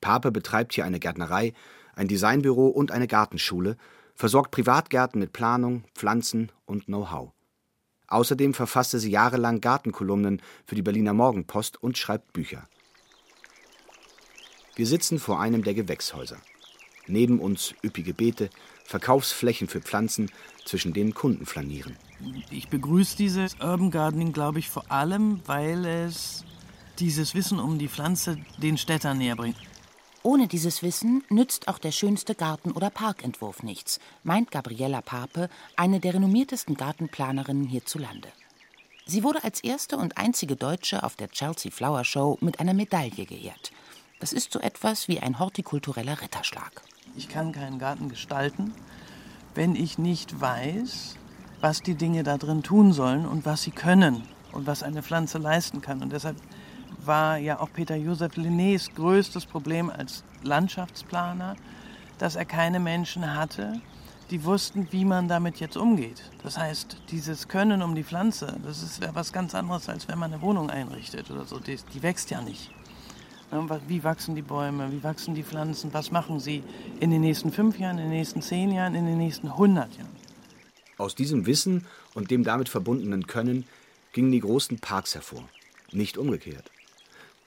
Pape 0.00 0.32
betreibt 0.32 0.74
hier 0.74 0.84
eine 0.84 0.98
Gärtnerei, 0.98 1.52
ein 1.94 2.08
Designbüro 2.08 2.66
und 2.66 2.90
eine 2.90 3.06
Gartenschule, 3.06 3.76
versorgt 4.14 4.50
Privatgärten 4.50 5.20
mit 5.20 5.32
Planung, 5.32 5.84
Pflanzen 5.94 6.50
und 6.66 6.86
Know-how. 6.86 7.30
Außerdem 8.08 8.52
verfasste 8.52 8.98
sie 8.98 9.10
jahrelang 9.10 9.60
Gartenkolumnen 9.60 10.42
für 10.66 10.74
die 10.74 10.82
Berliner 10.82 11.14
Morgenpost 11.14 11.82
und 11.82 11.96
schreibt 11.96 12.32
Bücher. 12.32 12.68
Wir 14.74 14.86
sitzen 14.86 15.18
vor 15.18 15.40
einem 15.40 15.64
der 15.64 15.74
Gewächshäuser. 15.74 16.38
Neben 17.06 17.40
uns 17.40 17.74
üppige 17.82 18.14
Beete, 18.14 18.50
Verkaufsflächen 18.84 19.68
für 19.68 19.80
Pflanzen, 19.80 20.30
zwischen 20.64 20.92
denen 20.92 21.14
Kunden 21.14 21.46
flanieren. 21.46 21.96
Ich 22.50 22.68
begrüße 22.68 23.16
dieses 23.16 23.54
Urban 23.54 23.90
Gardening, 23.90 24.32
glaube 24.32 24.58
ich, 24.58 24.68
vor 24.68 24.90
allem, 24.90 25.40
weil 25.46 25.84
es 25.84 26.44
dieses 26.98 27.34
Wissen 27.34 27.58
um 27.58 27.78
die 27.78 27.88
Pflanze 27.88 28.38
den 28.58 28.78
Städtern 28.78 29.18
näher 29.18 29.36
bringt. 29.36 29.56
Ohne 30.22 30.46
dieses 30.46 30.82
Wissen 30.84 31.24
nützt 31.30 31.66
auch 31.66 31.78
der 31.78 31.90
schönste 31.90 32.36
Garten- 32.36 32.70
oder 32.70 32.90
Parkentwurf 32.90 33.64
nichts, 33.64 33.98
meint 34.22 34.52
Gabriella 34.52 35.00
Pape, 35.00 35.48
eine 35.74 35.98
der 35.98 36.14
renommiertesten 36.14 36.76
Gartenplanerinnen 36.76 37.66
hierzulande. 37.66 38.28
Sie 39.04 39.24
wurde 39.24 39.42
als 39.42 39.64
erste 39.64 39.96
und 39.96 40.16
einzige 40.18 40.54
Deutsche 40.54 41.02
auf 41.02 41.16
der 41.16 41.28
Chelsea 41.28 41.72
Flower 41.72 42.04
Show 42.04 42.38
mit 42.40 42.60
einer 42.60 42.72
Medaille 42.72 43.26
geehrt. 43.26 43.72
Das 44.20 44.32
ist 44.32 44.52
so 44.52 44.60
etwas 44.60 45.08
wie 45.08 45.18
ein 45.18 45.40
hortikultureller 45.40 46.20
Ritterschlag. 46.20 46.82
Ich 47.16 47.28
kann 47.28 47.52
keinen 47.52 47.78
Garten 47.78 48.08
gestalten, 48.08 48.72
wenn 49.54 49.74
ich 49.74 49.98
nicht 49.98 50.40
weiß, 50.40 51.16
was 51.60 51.82
die 51.82 51.94
Dinge 51.94 52.22
da 52.22 52.38
drin 52.38 52.62
tun 52.62 52.92
sollen 52.92 53.26
und 53.26 53.44
was 53.44 53.62
sie 53.62 53.70
können 53.70 54.22
und 54.52 54.66
was 54.66 54.82
eine 54.82 55.02
Pflanze 55.02 55.38
leisten 55.38 55.80
kann. 55.80 56.02
Und 56.02 56.12
deshalb 56.12 56.36
war 57.04 57.36
ja 57.36 57.60
auch 57.60 57.72
Peter 57.72 57.96
Joseph 57.96 58.34
Linnés 58.36 58.92
größtes 58.94 59.46
Problem 59.46 59.90
als 59.90 60.24
Landschaftsplaner, 60.42 61.56
dass 62.18 62.36
er 62.36 62.44
keine 62.44 62.80
Menschen 62.80 63.34
hatte, 63.34 63.80
die 64.30 64.44
wussten, 64.44 64.88
wie 64.90 65.04
man 65.04 65.28
damit 65.28 65.60
jetzt 65.60 65.76
umgeht. 65.76 66.22
Das 66.42 66.56
heißt, 66.56 66.96
dieses 67.10 67.48
Können 67.48 67.82
um 67.82 67.94
die 67.94 68.04
Pflanze, 68.04 68.56
das 68.64 68.82
ist 68.82 69.00
was 69.14 69.32
ganz 69.32 69.54
anderes, 69.54 69.88
als 69.88 70.08
wenn 70.08 70.18
man 70.18 70.32
eine 70.32 70.42
Wohnung 70.42 70.70
einrichtet 70.70 71.30
oder 71.30 71.44
so. 71.44 71.58
Die, 71.58 71.78
die 71.92 72.02
wächst 72.02 72.30
ja 72.30 72.40
nicht. 72.40 72.70
Wie 73.86 74.02
wachsen 74.02 74.34
die 74.34 74.42
Bäume, 74.42 74.90
wie 74.90 75.04
wachsen 75.04 75.34
die 75.34 75.42
Pflanzen, 75.42 75.92
was 75.92 76.10
machen 76.10 76.40
sie 76.40 76.62
in 77.00 77.10
den 77.10 77.20
nächsten 77.20 77.52
fünf 77.52 77.78
Jahren, 77.78 77.98
in 77.98 78.04
den 78.04 78.12
nächsten 78.12 78.40
zehn 78.40 78.72
Jahren, 78.72 78.94
in 78.94 79.04
den 79.04 79.18
nächsten 79.18 79.58
hundert 79.58 79.94
Jahren. 79.98 80.08
Aus 80.96 81.14
diesem 81.14 81.44
Wissen 81.44 81.84
und 82.14 82.30
dem 82.30 82.44
damit 82.44 82.70
verbundenen 82.70 83.26
Können 83.26 83.66
gingen 84.12 84.32
die 84.32 84.40
großen 84.40 84.78
Parks 84.78 85.14
hervor, 85.14 85.44
nicht 85.90 86.16
umgekehrt. 86.16 86.70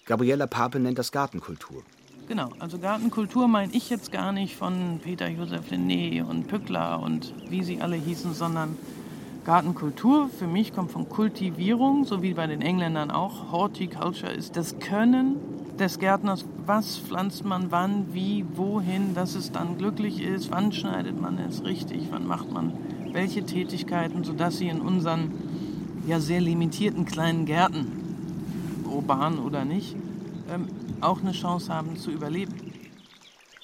Gabriella 0.05 0.45
Pape 0.45 0.79
nennt 0.79 0.99
das 0.99 1.11
Gartenkultur. 1.11 1.81
Genau, 2.27 2.51
also 2.59 2.77
Gartenkultur 2.77 3.47
meine 3.47 3.73
ich 3.73 3.89
jetzt 3.89 4.11
gar 4.11 4.31
nicht 4.31 4.55
von 4.55 4.99
Peter 5.03 5.27
Josef 5.27 5.71
Linné 5.71 6.23
und 6.23 6.47
Pückler 6.47 6.99
und 6.99 7.33
wie 7.49 7.63
sie 7.63 7.81
alle 7.81 7.95
hießen, 7.95 8.35
sondern 8.35 8.77
Gartenkultur 9.43 10.29
für 10.29 10.47
mich 10.47 10.71
kommt 10.71 10.91
von 10.91 11.09
Kultivierung, 11.09 12.05
so 12.05 12.21
wie 12.21 12.35
bei 12.35 12.45
den 12.45 12.61
Engländern 12.61 13.09
auch. 13.09 13.51
Horticulture 13.51 14.31
ist 14.31 14.55
das 14.55 14.77
Können 14.77 15.37
des 15.79 15.99
Gärtners, 15.99 16.45
was 16.65 16.97
pflanzt 16.97 17.45
man 17.45 17.71
wann, 17.71 18.13
wie, 18.13 18.45
wohin, 18.55 19.13
dass 19.13 19.35
es 19.35 19.51
dann 19.51 19.77
glücklich 19.77 20.21
ist, 20.21 20.51
wann 20.51 20.71
schneidet 20.71 21.19
man 21.19 21.37
es 21.37 21.63
richtig, 21.63 22.07
wann 22.11 22.25
macht 22.27 22.51
man 22.51 22.73
welche 23.11 23.45
Tätigkeiten, 23.45 24.23
sodass 24.23 24.57
sie 24.57 24.67
in 24.67 24.81
unseren 24.81 25.31
ja 26.05 26.19
sehr 26.19 26.41
limitierten 26.41 27.05
kleinen 27.05 27.45
Gärten, 27.45 27.87
urban 28.85 29.39
oder 29.39 29.65
nicht, 29.65 29.95
ähm, 30.49 30.67
auch 31.01 31.21
eine 31.21 31.31
Chance 31.31 31.73
haben 31.73 31.97
zu 31.97 32.11
überleben. 32.11 32.73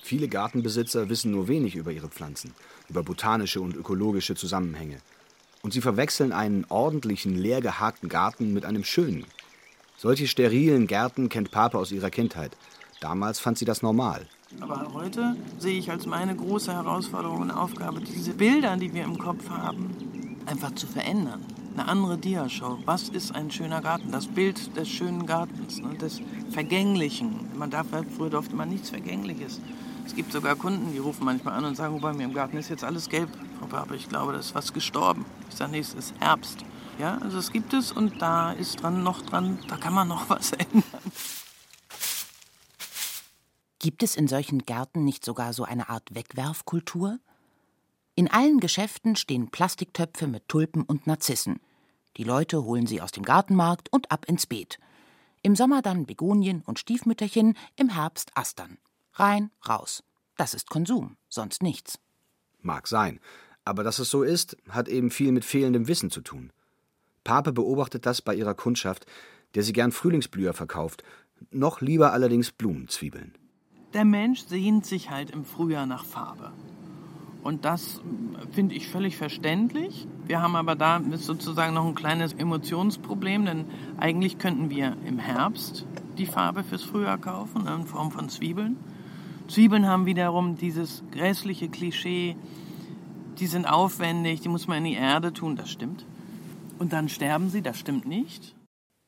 Viele 0.01 0.27
Gartenbesitzer 0.27 1.09
wissen 1.09 1.31
nur 1.31 1.47
wenig 1.47 1.75
über 1.75 1.91
ihre 1.91 2.09
Pflanzen, 2.09 2.53
über 2.89 3.03
botanische 3.03 3.61
und 3.61 3.75
ökologische 3.75 4.35
Zusammenhänge. 4.35 4.97
Und 5.61 5.73
sie 5.73 5.81
verwechseln 5.81 6.31
einen 6.31 6.65
ordentlichen, 6.69 7.35
leer 7.35 7.61
gehakten 7.61 8.09
Garten 8.09 8.51
mit 8.53 8.65
einem 8.65 8.83
schönen, 8.83 9.25
Solche 10.01 10.25
sterilen 10.25 10.87
Gärten 10.87 11.29
kennt 11.29 11.51
Pape 11.51 11.77
aus 11.77 11.91
ihrer 11.91 12.09
Kindheit. 12.09 12.57
Damals 13.01 13.39
fand 13.39 13.59
sie 13.59 13.65
das 13.65 13.83
normal. 13.83 14.25
Aber 14.59 14.93
heute 14.95 15.35
sehe 15.59 15.77
ich 15.77 15.91
als 15.91 16.07
meine 16.07 16.35
große 16.35 16.73
Herausforderung 16.73 17.41
und 17.41 17.51
Aufgabe, 17.51 18.01
diese 18.01 18.33
Bilder, 18.33 18.77
die 18.77 18.95
wir 18.95 19.03
im 19.03 19.19
Kopf 19.19 19.47
haben, 19.51 19.95
einfach 20.47 20.73
zu 20.73 20.87
verändern. 20.87 21.45
Eine 21.75 21.87
andere 21.87 22.17
Diashow. 22.17 22.79
Was 22.85 23.09
ist 23.09 23.35
ein 23.35 23.51
schöner 23.51 23.81
Garten? 23.81 24.11
Das 24.11 24.25
Bild 24.25 24.75
des 24.75 24.89
schönen 24.89 25.27
Gartens, 25.27 25.79
ne? 25.79 25.93
des 25.93 26.19
Vergänglichen. 26.49 27.51
Man 27.55 27.69
darf, 27.69 27.85
früher 28.17 28.31
durfte 28.31 28.55
man 28.55 28.69
nichts 28.69 28.89
Vergängliches. 28.89 29.61
Es 30.07 30.15
gibt 30.15 30.31
sogar 30.31 30.55
Kunden, 30.55 30.93
die 30.93 30.97
rufen 30.97 31.25
manchmal 31.25 31.53
an 31.53 31.65
und 31.65 31.77
sagen, 31.77 31.93
oh, 31.95 31.99
bei 31.99 32.11
mir 32.11 32.23
im 32.23 32.33
Garten 32.33 32.57
ist 32.57 32.71
jetzt 32.71 32.83
alles 32.83 33.07
gelb. 33.07 33.29
Aber 33.61 33.93
ich 33.93 34.09
glaube, 34.09 34.33
da 34.33 34.39
ist 34.39 34.55
was 34.55 34.73
gestorben. 34.73 35.25
Ich 35.51 35.57
sage, 35.57 35.73
nee, 35.73 35.79
es 35.79 35.93
ist 35.93 36.15
Herbst. 36.19 36.65
Ja, 36.99 37.17
also 37.17 37.37
es 37.37 37.51
gibt 37.51 37.73
es 37.73 37.91
und 37.91 38.21
da 38.21 38.51
ist 38.51 38.81
dran 38.81 39.03
noch 39.03 39.21
dran, 39.21 39.59
da 39.67 39.77
kann 39.77 39.93
man 39.93 40.07
noch 40.07 40.29
was 40.29 40.51
ändern. 40.53 40.83
Gibt 43.79 44.03
es 44.03 44.15
in 44.15 44.27
solchen 44.27 44.59
Gärten 44.59 45.03
nicht 45.03 45.25
sogar 45.25 45.53
so 45.53 45.63
eine 45.63 45.89
Art 45.89 46.13
Wegwerfkultur? 46.13 47.19
In 48.13 48.29
allen 48.29 48.59
Geschäften 48.59 49.15
stehen 49.15 49.49
Plastiktöpfe 49.49 50.27
mit 50.27 50.47
Tulpen 50.47 50.83
und 50.83 51.07
Narzissen. 51.07 51.59
Die 52.17 52.23
Leute 52.23 52.63
holen 52.63 52.85
sie 52.85 53.01
aus 53.01 53.11
dem 53.11 53.23
Gartenmarkt 53.23 53.91
und 53.91 54.11
ab 54.11 54.25
ins 54.25 54.45
Beet. 54.45 54.77
Im 55.41 55.55
Sommer 55.55 55.81
dann 55.81 56.05
Begonien 56.05 56.61
und 56.61 56.77
Stiefmütterchen, 56.77 57.57
im 57.75 57.89
Herbst 57.89 58.29
Astern. 58.35 58.77
Rein, 59.13 59.49
raus. 59.67 60.03
Das 60.37 60.53
ist 60.53 60.69
Konsum, 60.69 61.17
sonst 61.29 61.63
nichts. 61.63 61.97
Mag 62.61 62.87
sein. 62.87 63.19
Aber 63.65 63.83
dass 63.83 63.99
es 63.99 64.09
so 64.09 64.23
ist, 64.23 64.57
hat 64.69 64.87
eben 64.87 65.09
viel 65.09 65.31
mit 65.31 65.45
fehlendem 65.45 65.87
Wissen 65.87 66.11
zu 66.11 66.21
tun. 66.21 66.51
Pape 67.23 67.51
beobachtet 67.51 68.05
das 68.05 68.21
bei 68.21 68.35
ihrer 68.35 68.53
Kundschaft, 68.53 69.05
der 69.55 69.63
sie 69.63 69.73
gern 69.73 69.91
Frühlingsblüher 69.91 70.53
verkauft, 70.53 71.03
noch 71.51 71.81
lieber 71.81 72.13
allerdings 72.13 72.51
Blumenzwiebeln. 72.51 73.33
Der 73.93 74.05
Mensch 74.05 74.41
sehnt 74.41 74.85
sich 74.85 75.09
halt 75.09 75.31
im 75.31 75.43
Frühjahr 75.43 75.85
nach 75.85 76.05
Farbe. 76.05 76.51
Und 77.43 77.65
das 77.65 78.01
finde 78.51 78.75
ich 78.75 78.87
völlig 78.87 79.17
verständlich. 79.17 80.07
Wir 80.27 80.41
haben 80.41 80.55
aber 80.55 80.75
da 80.75 81.01
sozusagen 81.15 81.73
noch 81.73 81.85
ein 81.85 81.95
kleines 81.95 82.33
Emotionsproblem, 82.33 83.45
denn 83.45 83.65
eigentlich 83.97 84.37
könnten 84.37 84.69
wir 84.69 84.95
im 85.05 85.17
Herbst 85.17 85.85
die 86.17 86.27
Farbe 86.27 86.63
fürs 86.63 86.83
Frühjahr 86.83 87.17
kaufen, 87.17 87.67
in 87.67 87.85
Form 87.85 88.11
von 88.11 88.29
Zwiebeln. 88.29 88.77
Zwiebeln 89.47 89.87
haben 89.87 90.05
wiederum 90.05 90.55
dieses 90.55 91.03
grässliche 91.11 91.67
Klischee, 91.67 92.37
die 93.39 93.47
sind 93.47 93.65
aufwendig, 93.65 94.41
die 94.41 94.49
muss 94.49 94.67
man 94.67 94.77
in 94.77 94.83
die 94.85 94.93
Erde 94.93 95.33
tun, 95.33 95.55
das 95.55 95.71
stimmt. 95.71 96.05
Und 96.81 96.93
dann 96.93 97.09
sterben 97.09 97.51
sie, 97.51 97.61
das 97.61 97.77
stimmt 97.77 98.07
nicht. 98.07 98.55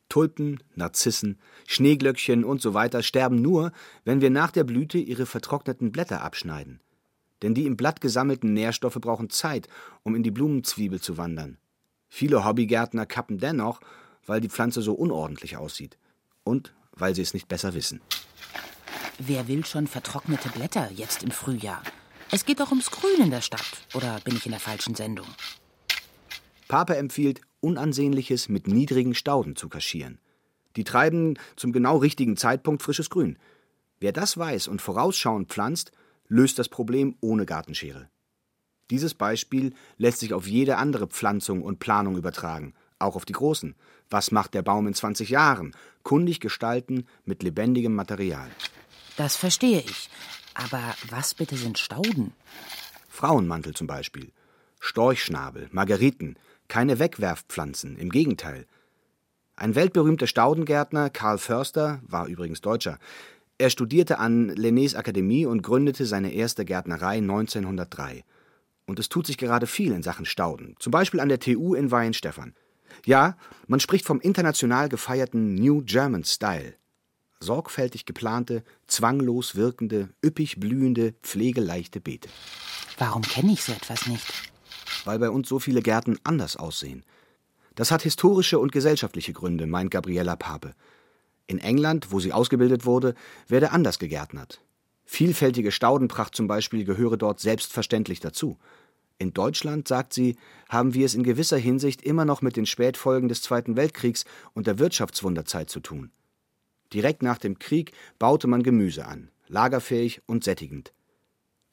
Tulpen, 0.08 0.62
Narzissen, 0.76 1.40
Schneeglöckchen 1.66 2.44
und 2.44 2.62
so 2.62 2.76
weiter 2.76 3.02
sterben 3.02 3.42
nur, 3.42 3.72
wenn 4.06 4.22
wir 4.22 4.30
nach 4.30 4.52
der 4.52 4.64
Blüte 4.64 5.00
ihre 5.00 5.26
vertrockneten 5.26 5.92
Blätter 5.92 6.22
abschneiden. 6.22 6.82
Denn 7.42 7.56
die 7.56 7.66
im 7.66 7.76
Blatt 7.76 8.00
gesammelten 8.00 8.54
Nährstoffe 8.54 9.00
brauchen 9.02 9.32
Zeit, 9.32 9.70
um 10.04 10.14
in 10.14 10.22
die 10.22 10.30
Blumenzwiebel 10.30 11.02
zu 11.02 11.18
wandern. 11.18 11.58
Viele 12.10 12.46
Hobbygärtner 12.46 13.08
kappen 13.08 13.40
dennoch, 13.40 13.82
weil 14.28 14.40
die 14.40 14.50
Pflanze 14.50 14.84
so 14.84 14.94
unordentlich 14.94 15.58
aussieht. 15.58 15.98
Und 16.44 16.76
weil 16.92 17.16
sie 17.16 17.24
es 17.24 17.34
nicht 17.34 17.48
besser 17.48 17.74
wissen. 17.74 18.02
Wer 19.18 19.48
will 19.48 19.66
schon 19.66 19.88
vertrocknete 19.88 20.50
Blätter 20.50 20.92
jetzt 20.92 21.24
im 21.24 21.32
Frühjahr? 21.32 21.82
Es 22.30 22.46
geht 22.46 22.60
doch 22.60 22.70
ums 22.70 22.92
Grün 22.92 23.20
in 23.20 23.32
der 23.32 23.42
Stadt. 23.42 23.66
Oder 23.96 24.20
bin 24.20 24.36
ich 24.36 24.46
in 24.46 24.52
der 24.52 24.62
falschen 24.62 24.94
Sendung? 24.94 25.26
Pape 26.74 26.98
empfiehlt, 26.98 27.40
Unansehnliches 27.60 28.50
mit 28.50 28.66
niedrigen 28.66 29.14
Stauden 29.14 29.56
zu 29.56 29.70
kaschieren. 29.70 30.18
Die 30.76 30.84
treiben 30.84 31.38
zum 31.56 31.72
genau 31.72 31.98
richtigen 31.98 32.36
Zeitpunkt 32.36 32.82
frisches 32.82 33.12
Grün. 33.12 33.38
Wer 34.00 34.12
das 34.12 34.40
weiß 34.40 34.70
und 34.70 34.82
vorausschauend 34.82 35.50
pflanzt, 35.50 35.92
löst 36.30 36.58
das 36.58 36.70
Problem 36.70 37.16
ohne 37.22 37.46
Gartenschere. 37.46 38.10
Dieses 38.90 39.14
Beispiel 39.14 39.76
lässt 40.00 40.18
sich 40.22 40.34
auf 40.34 40.48
jede 40.48 40.78
andere 40.78 41.06
Pflanzung 41.06 41.62
und 41.62 41.78
Planung 41.78 42.18
übertragen, 42.18 42.74
auch 42.98 43.16
auf 43.16 43.26
die 43.26 43.34
großen. 43.34 43.76
Was 44.10 44.32
macht 44.32 44.56
der 44.56 44.64
Baum 44.64 44.88
in 44.88 44.96
20 44.96 45.30
Jahren? 45.30 45.76
Kundig 46.02 46.40
gestalten 46.40 47.06
mit 47.24 47.44
lebendigem 47.44 47.94
Material. 47.94 48.50
Das 49.16 49.36
verstehe 49.36 49.82
ich. 49.82 50.10
Aber 50.56 50.96
was 51.12 51.36
bitte 51.36 51.56
sind 51.56 51.78
Stauden? 51.78 52.34
Frauenmantel 53.10 53.76
zum 53.76 53.86
Beispiel. 53.86 54.32
Storchschnabel, 54.80 55.70
Margeriten, 55.72 56.36
keine 56.74 56.98
Wegwerfpflanzen, 56.98 57.98
im 57.98 58.10
Gegenteil. 58.10 58.66
Ein 59.56 59.76
weltberühmter 59.76 60.26
Staudengärtner, 60.26 61.12
Karl 61.12 61.38
Förster, 61.38 62.02
war 62.02 62.26
übrigens 62.26 62.62
Deutscher. 62.62 62.98
Er 63.60 63.70
studierte 63.70 64.18
an 64.18 64.50
Lennés 64.50 64.96
Akademie 64.96 65.46
und 65.46 65.62
gründete 65.62 66.08
seine 66.08 66.34
erste 66.34 66.66
Gärtnerei 66.66 67.18
1903. 67.18 68.24
Und 68.88 68.98
es 68.98 69.08
tut 69.08 69.28
sich 69.28 69.38
gerade 69.38 69.68
viel 69.68 69.92
in 69.92 70.02
Sachen 70.02 70.26
Stauden, 70.26 70.76
zum 70.80 70.90
Beispiel 70.90 71.20
an 71.20 71.30
der 71.30 71.40
TU 71.40 71.76
in 71.76 71.92
Weihenstephan. 71.92 72.56
Ja, 73.06 73.38
man 73.68 73.80
spricht 73.80 74.08
vom 74.08 74.20
international 74.20 74.90
gefeierten 74.90 75.54
New 75.54 75.84
German 75.84 76.24
Style. 76.24 76.74
Sorgfältig 77.40 78.06
geplante, 78.06 78.64
zwanglos 78.88 79.56
wirkende, 79.56 80.10
üppig 80.26 80.60
blühende, 80.60 81.14
pflegeleichte 81.22 82.02
Beete. 82.02 82.30
Warum 82.98 83.22
kenne 83.22 83.54
ich 83.54 83.62
so 83.62 83.74
etwas 83.74 84.08
nicht? 84.08 84.53
Weil 85.06 85.20
bei 85.20 85.30
uns 85.30 85.50
so 85.50 85.60
viele 85.60 85.82
Gärten 85.82 86.18
anders 86.24 86.56
aussehen. 86.58 87.04
Das 87.76 87.92
hat 87.92 88.04
historische 88.04 88.60
und 88.60 88.72
gesellschaftliche 88.72 89.34
Gründe, 89.34 89.66
meint 89.66 89.92
Gabriella 89.92 90.36
Pape. 90.36 90.74
In 91.48 91.60
England, 91.60 92.12
wo 92.12 92.20
sie 92.20 92.34
ausgebildet 92.34 92.86
wurde, 92.86 93.16
werde 93.48 93.72
anders 93.72 94.00
gegärtnert. 94.00 94.62
Vielfältige 95.06 95.72
Staudenpracht 95.72 96.36
zum 96.36 96.48
Beispiel 96.48 96.86
gehöre 96.86 97.18
dort 97.18 97.40
selbstverständlich 97.40 98.20
dazu. 98.20 98.58
In 99.18 99.34
Deutschland, 99.34 99.88
sagt 99.88 100.14
sie, 100.14 100.38
haben 100.70 100.94
wir 100.94 101.06
es 101.06 101.16
in 101.16 101.24
gewisser 101.24 101.58
Hinsicht 101.58 102.02
immer 102.02 102.26
noch 102.26 102.42
mit 102.42 102.56
den 102.56 102.66
Spätfolgen 102.66 103.30
des 103.30 103.42
Zweiten 103.42 103.76
Weltkriegs 103.76 104.26
und 104.54 104.68
der 104.68 104.80
Wirtschaftswunderzeit 104.80 105.70
zu 105.70 105.80
tun. 105.80 106.12
Direkt 106.94 107.24
nach 107.24 107.38
dem 107.38 107.60
Krieg 107.60 107.92
baute 108.20 108.48
man 108.48 108.64
Gemüse 108.64 109.06
an, 109.06 109.30
lagerfähig 109.48 110.22
und 110.26 110.44
sättigend. 110.44 110.94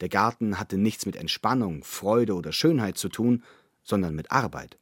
Der 0.01 0.09
Garten 0.09 0.59
hatte 0.59 0.77
nichts 0.77 1.05
mit 1.05 1.15
Entspannung, 1.15 1.83
Freude 1.83 2.33
oder 2.35 2.51
Schönheit 2.51 2.97
zu 2.97 3.07
tun, 3.07 3.43
sondern 3.83 4.15
mit 4.15 4.31
Arbeit. 4.31 4.77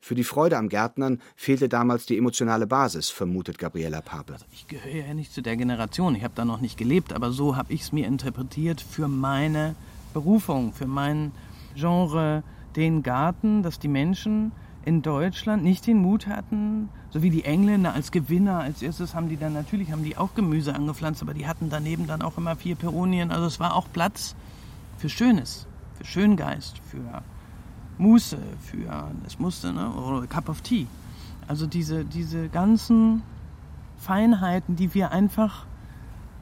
Für 0.00 0.14
die 0.14 0.24
Freude 0.24 0.56
am 0.56 0.68
Gärtnern 0.68 1.20
fehlte 1.36 1.68
damals 1.68 2.06
die 2.06 2.16
emotionale 2.16 2.66
Basis, 2.66 3.10
vermutet 3.10 3.58
Gabriela 3.58 4.00
Pape. 4.00 4.32
Also 4.32 4.46
ich 4.50 4.66
gehöre 4.66 5.06
ja 5.06 5.14
nicht 5.14 5.32
zu 5.32 5.42
der 5.42 5.56
Generation, 5.56 6.14
ich 6.14 6.24
habe 6.24 6.34
da 6.34 6.44
noch 6.44 6.60
nicht 6.60 6.78
gelebt, 6.78 7.12
aber 7.12 7.32
so 7.32 7.56
habe 7.56 7.72
ich 7.72 7.82
es 7.82 7.92
mir 7.92 8.06
interpretiert 8.06 8.80
für 8.80 9.08
meine 9.08 9.76
Berufung, 10.14 10.72
für 10.72 10.86
mein 10.86 11.32
Genre, 11.76 12.42
den 12.76 13.02
Garten, 13.02 13.62
dass 13.62 13.78
die 13.78 13.88
Menschen 13.88 14.52
in 14.84 15.02
Deutschland 15.02 15.62
nicht 15.62 15.86
den 15.86 15.98
Mut 15.98 16.26
hatten, 16.26 16.88
so 17.10 17.22
wie 17.22 17.30
die 17.30 17.44
Engländer 17.44 17.92
als 17.92 18.12
Gewinner. 18.12 18.60
Als 18.60 18.82
erstes 18.82 19.14
haben 19.14 19.28
die 19.28 19.36
dann 19.36 19.52
natürlich 19.52 19.92
haben 19.92 20.04
die 20.04 20.16
auch 20.16 20.34
Gemüse 20.34 20.74
angepflanzt, 20.74 21.22
aber 21.22 21.34
die 21.34 21.46
hatten 21.46 21.68
daneben 21.68 22.06
dann 22.06 22.22
auch 22.22 22.38
immer 22.38 22.56
vier 22.56 22.76
Peronien. 22.76 23.30
Also 23.30 23.46
es 23.46 23.60
war 23.60 23.74
auch 23.74 23.86
Platz 23.92 24.34
für 24.98 25.08
Schönes, 25.08 25.66
für 25.94 26.04
Schöngeist, 26.04 26.78
für 26.90 27.22
Muße, 27.98 28.38
für 28.60 29.12
es 29.26 29.38
musste, 29.38 29.72
ne, 29.72 29.90
oder 29.90 30.26
Cup 30.26 30.48
of 30.48 30.60
Tea. 30.62 30.86
Also 31.48 31.66
diese, 31.66 32.04
diese 32.04 32.48
ganzen 32.48 33.22
Feinheiten, 33.98 34.76
die 34.76 34.94
wir 34.94 35.10
einfach 35.10 35.66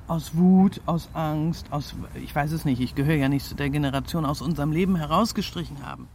aus 0.07 0.35
Wut, 0.35 0.81
aus 0.87 1.09
Angst, 1.13 1.67
aus, 1.71 1.95
ich 2.15 2.35
weiß 2.35 2.53
es 2.53 2.65
nicht, 2.65 2.81
ich 2.81 2.95
gehöre 2.95 3.17
ja 3.17 3.29
nicht 3.29 3.45
zu 3.45 3.55
der 3.55 3.71
Generation, 3.71 4.25
aus 4.25 4.41
unserem 4.41 4.73
Leben 4.73 4.97
herausgestrichen 4.97 5.85
haben. 5.85 6.09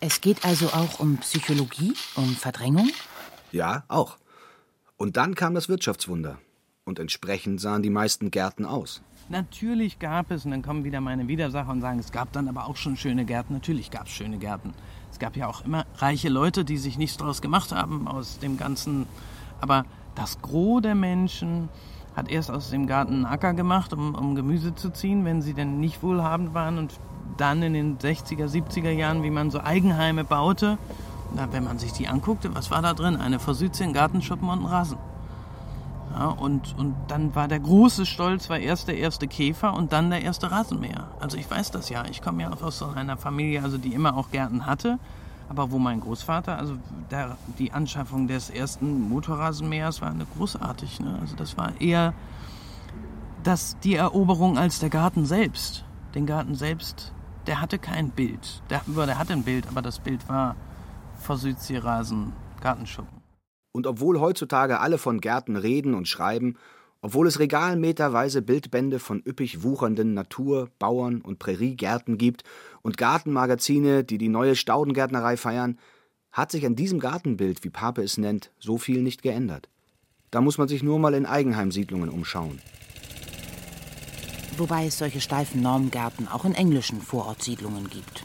Es 0.00 0.20
geht 0.20 0.44
also 0.44 0.66
auch 0.68 0.98
um 0.98 1.18
Psychologie, 1.18 1.94
um 2.16 2.34
Verdrängung? 2.34 2.88
Ja, 3.52 3.84
auch. 3.88 4.18
Und 4.96 5.16
dann 5.16 5.34
kam 5.34 5.54
das 5.54 5.68
Wirtschaftswunder. 5.68 6.38
Und 6.84 6.98
entsprechend 6.98 7.60
sahen 7.60 7.82
die 7.82 7.90
meisten 7.90 8.30
Gärten 8.30 8.64
aus. 8.64 9.02
Natürlich 9.28 9.98
gab 9.98 10.30
es, 10.30 10.44
und 10.44 10.50
dann 10.50 10.62
kommen 10.62 10.84
wieder 10.84 11.00
meine 11.00 11.28
Widersacher 11.28 11.70
und 11.70 11.80
sagen, 11.80 12.00
es 12.00 12.10
gab 12.10 12.32
dann 12.32 12.48
aber 12.48 12.66
auch 12.66 12.76
schon 12.76 12.96
schöne 12.96 13.24
Gärten. 13.24 13.54
Natürlich 13.54 13.90
gab 13.90 14.06
es 14.06 14.12
schöne 14.12 14.38
Gärten. 14.38 14.74
Es 15.10 15.18
gab 15.18 15.36
ja 15.36 15.46
auch 15.46 15.64
immer 15.64 15.86
reiche 15.96 16.28
Leute, 16.28 16.64
die 16.64 16.76
sich 16.76 16.98
nichts 16.98 17.18
daraus 17.18 17.40
gemacht 17.40 17.72
haben 17.72 18.08
aus 18.08 18.40
dem 18.40 18.56
Ganzen. 18.56 19.06
Aber 19.60 19.84
das 20.16 20.42
Gros 20.42 20.82
der 20.82 20.94
Menschen 20.94 21.68
hat 22.16 22.30
erst 22.30 22.50
aus 22.50 22.70
dem 22.70 22.86
Garten 22.86 23.14
einen 23.14 23.26
Acker 23.26 23.54
gemacht, 23.54 23.92
um, 23.92 24.14
um 24.14 24.34
Gemüse 24.34 24.74
zu 24.74 24.90
ziehen, 24.90 25.24
wenn 25.24 25.40
sie 25.40 25.54
denn 25.54 25.80
nicht 25.80 26.02
wohlhabend 26.02 26.52
waren 26.52 26.78
und 26.78 26.98
dann 27.36 27.62
in 27.62 27.72
den 27.72 27.98
60er, 27.98 28.46
70er 28.46 28.90
Jahren, 28.90 29.22
wie 29.22 29.30
man 29.30 29.50
so 29.50 29.60
Eigenheime 29.60 30.24
baute. 30.24 30.78
Na, 31.34 31.50
wenn 31.52 31.64
man 31.64 31.78
sich 31.78 31.92
die 31.92 32.08
anguckte, 32.08 32.54
was 32.54 32.70
war 32.70 32.82
da 32.82 32.92
drin? 32.94 33.16
Eine 33.16 33.38
Versüdse, 33.38 33.84
ein 33.84 33.92
Gartenschuppen 33.92 34.48
und 34.48 34.60
ein 34.60 34.66
Rasen. 34.66 34.98
Ja, 36.12 36.26
und, 36.26 36.76
und 36.76 36.94
dann 37.08 37.34
war 37.34 37.48
der 37.48 37.60
große 37.60 38.04
Stolz, 38.04 38.50
war 38.50 38.58
erst 38.58 38.88
der 38.88 38.98
erste 38.98 39.26
Käfer 39.26 39.72
und 39.72 39.92
dann 39.92 40.10
der 40.10 40.22
erste 40.22 40.50
Rasenmäher. 40.50 41.08
Also 41.20 41.38
ich 41.38 41.50
weiß 41.50 41.70
das 41.70 41.88
ja. 41.88 42.04
Ich 42.10 42.20
komme 42.20 42.42
ja 42.42 42.50
aus 42.50 42.78
so 42.78 42.86
einer 42.86 43.16
Familie, 43.16 43.62
also 43.62 43.78
die 43.78 43.94
immer 43.94 44.16
auch 44.16 44.30
Gärten 44.30 44.66
hatte. 44.66 44.98
Aber 45.48 45.70
wo 45.70 45.78
mein 45.78 46.00
Großvater, 46.00 46.58
also 46.58 46.76
der, 47.10 47.36
die 47.58 47.72
Anschaffung 47.72 48.28
des 48.28 48.50
ersten 48.50 49.08
Motorrasenmähers 49.08 50.00
war 50.00 50.10
eine 50.10 50.26
großartig. 50.36 51.00
Ne? 51.00 51.18
Also 51.20 51.34
das 51.36 51.56
war 51.56 51.80
eher 51.80 52.12
das, 53.42 53.76
die 53.82 53.96
Eroberung 53.96 54.58
als 54.58 54.80
der 54.80 54.90
Garten 54.90 55.24
selbst. 55.24 55.84
Den 56.14 56.26
Garten 56.26 56.54
selbst, 56.54 57.12
der 57.46 57.60
hatte 57.60 57.78
kein 57.78 58.10
Bild. 58.10 58.62
Der, 58.70 58.82
der 58.86 59.18
hatte 59.18 59.32
ein 59.32 59.44
Bild, 59.44 59.66
aber 59.66 59.82
das 59.82 59.98
Bild 59.98 60.28
war 60.28 60.56
vor 61.22 61.38
Südseerasen, 61.38 62.32
Gartenschuppen. 62.60 63.22
Und 63.72 63.86
obwohl 63.86 64.20
heutzutage 64.20 64.80
alle 64.80 64.98
von 64.98 65.20
Gärten 65.20 65.56
reden 65.56 65.94
und 65.94 66.08
schreiben, 66.08 66.56
obwohl 67.00 67.26
es 67.26 67.38
regalmeterweise 67.38 68.42
Bildbände 68.42 68.98
von 68.98 69.22
üppig 69.26 69.62
wuchernden 69.62 70.14
Natur-, 70.14 70.68
Bauern- 70.78 71.20
und 71.20 71.38
Präriegärten 71.38 72.18
gibt 72.18 72.44
und 72.82 72.96
Gartenmagazine, 72.96 74.04
die 74.04 74.18
die 74.18 74.28
neue 74.28 74.54
Staudengärtnerei 74.54 75.36
feiern, 75.36 75.78
hat 76.30 76.50
sich 76.50 76.64
an 76.64 76.76
diesem 76.76 77.00
Gartenbild, 77.00 77.64
wie 77.64 77.70
Pape 77.70 78.02
es 78.02 78.18
nennt, 78.18 78.50
so 78.58 78.78
viel 78.78 79.02
nicht 79.02 79.22
geändert. 79.22 79.68
Da 80.30 80.40
muss 80.40 80.58
man 80.58 80.68
sich 80.68 80.82
nur 80.82 80.98
mal 80.98 81.14
in 81.14 81.26
Eigenheimsiedlungen 81.26 82.08
umschauen. 82.08 82.60
Wobei 84.56 84.86
es 84.86 84.98
solche 84.98 85.20
steifen 85.20 85.60
Normgärten 85.60 86.28
auch 86.28 86.44
in 86.44 86.54
englischen 86.54 87.00
Vorortsiedlungen 87.00 87.90
gibt. 87.90 88.24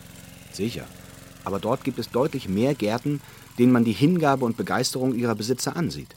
Sicher. 0.51 0.85
Aber 1.47 1.59
dort 1.59 1.85
gibt 1.85 1.97
es 1.97 2.09
deutlich 2.09 2.49
mehr 2.49 2.75
Gärten, 2.75 3.21
denen 3.57 3.71
man 3.71 3.85
die 3.85 3.93
Hingabe 3.93 4.43
und 4.43 4.57
Begeisterung 4.57 5.15
ihrer 5.15 5.33
Besitzer 5.33 5.77
ansieht. 5.77 6.13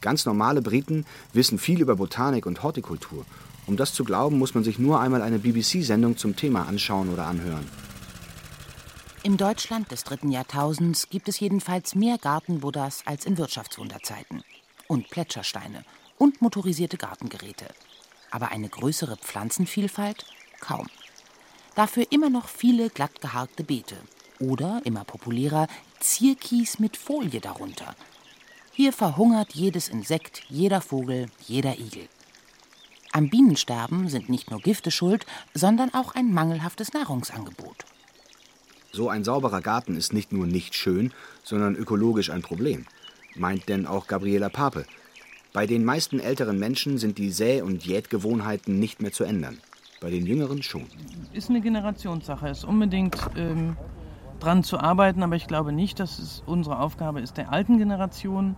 Ganz 0.00 0.26
normale 0.26 0.62
Briten 0.62 1.06
wissen 1.32 1.60
viel 1.60 1.80
über 1.80 1.94
Botanik 1.94 2.44
und 2.44 2.64
Hortikultur. 2.64 3.24
Um 3.68 3.76
das 3.76 3.92
zu 3.92 4.02
glauben, 4.02 4.36
muss 4.36 4.56
man 4.56 4.64
sich 4.64 4.80
nur 4.80 4.98
einmal 4.98 5.22
eine 5.22 5.38
BBC-Sendung 5.38 6.16
zum 6.16 6.34
Thema 6.34 6.66
anschauen 6.66 7.08
oder 7.08 7.24
anhören. 7.26 7.64
Im 9.22 9.36
Deutschland 9.36 9.92
des 9.92 10.02
dritten 10.02 10.32
Jahrtausends 10.32 11.08
gibt 11.08 11.28
es 11.28 11.38
jedenfalls 11.38 11.94
mehr 11.94 12.18
Gartenbuddhas 12.18 13.04
als 13.06 13.26
in 13.26 13.38
Wirtschaftswunderzeiten. 13.38 14.42
Und 14.88 15.08
Plätschersteine 15.08 15.84
und 16.18 16.42
motorisierte 16.42 16.96
Gartengeräte. 16.96 17.66
Aber 18.32 18.48
eine 18.48 18.68
größere 18.68 19.18
Pflanzenvielfalt? 19.18 20.26
Kaum. 20.58 20.88
Dafür 21.76 22.06
immer 22.10 22.28
noch 22.28 22.48
viele 22.48 22.90
glatt 22.90 23.20
geharkte 23.20 23.62
Beete. 23.62 23.96
Oder, 24.40 24.80
immer 24.84 25.04
populärer, 25.04 25.68
Zierkies 26.00 26.78
mit 26.78 26.96
Folie 26.96 27.40
darunter– 27.40 27.94
hier 28.76 28.92
verhungert 28.92 29.52
jedes 29.54 29.88
Insekt, 29.88 30.42
jeder 30.48 30.80
Vogel, 30.80 31.26
jeder 31.46 31.78
Igel. 31.78 32.08
Am 33.12 33.30
Bienensterben 33.30 34.08
sind 34.08 34.28
nicht 34.28 34.50
nur 34.50 34.58
Gifte 34.58 34.90
schuld, 34.90 35.26
sondern 35.54 35.94
auch 35.94 36.16
ein 36.16 36.34
mangelhaftes 36.34 36.92
Nahrungsangebot. 36.92 37.84
So 38.90 39.08
ein 39.08 39.22
sauberer 39.22 39.60
Garten 39.60 39.96
ist 39.96 40.12
nicht 40.12 40.32
nur 40.32 40.48
nicht 40.48 40.74
schön, 40.74 41.12
sondern 41.44 41.76
ökologisch 41.76 42.30
ein 42.30 42.42
Problem, 42.42 42.84
meint 43.36 43.68
denn 43.68 43.86
auch 43.86 44.08
Gabriela 44.08 44.48
Pape. 44.48 44.86
Bei 45.52 45.68
den 45.68 45.84
meisten 45.84 46.18
älteren 46.18 46.58
Menschen 46.58 46.98
sind 46.98 47.16
die 47.16 47.32
Säh- 47.32 47.62
und 47.62 47.86
Jätgewohnheiten 47.86 48.80
nicht 48.80 49.00
mehr 49.00 49.12
zu 49.12 49.22
ändern. 49.22 49.60
Bei 50.00 50.10
den 50.10 50.26
Jüngeren 50.26 50.64
schon. 50.64 50.86
Ist 51.32 51.48
eine 51.48 51.60
Generationssache. 51.60 52.48
Ist 52.48 52.64
unbedingt 52.64 53.16
ähm, 53.36 53.76
dran 54.44 54.62
zu 54.62 54.78
arbeiten, 54.78 55.22
aber 55.22 55.36
ich 55.36 55.46
glaube 55.46 55.72
nicht, 55.72 55.98
dass 56.00 56.18
es 56.18 56.42
unsere 56.46 56.78
Aufgabe 56.78 57.20
ist, 57.20 57.36
der 57.36 57.52
alten 57.52 57.78
Generation 57.78 58.56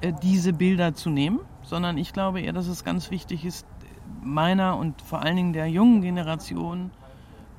äh, 0.00 0.12
diese 0.22 0.52
Bilder 0.52 0.94
zu 0.94 1.10
nehmen, 1.10 1.40
sondern 1.62 1.96
ich 1.96 2.12
glaube 2.12 2.40
eher, 2.40 2.52
dass 2.52 2.66
es 2.66 2.84
ganz 2.84 3.10
wichtig 3.10 3.44
ist, 3.44 3.66
meiner 4.22 4.76
und 4.76 5.00
vor 5.00 5.22
allen 5.22 5.36
Dingen 5.36 5.52
der 5.52 5.68
jungen 5.68 6.02
Generation 6.02 6.90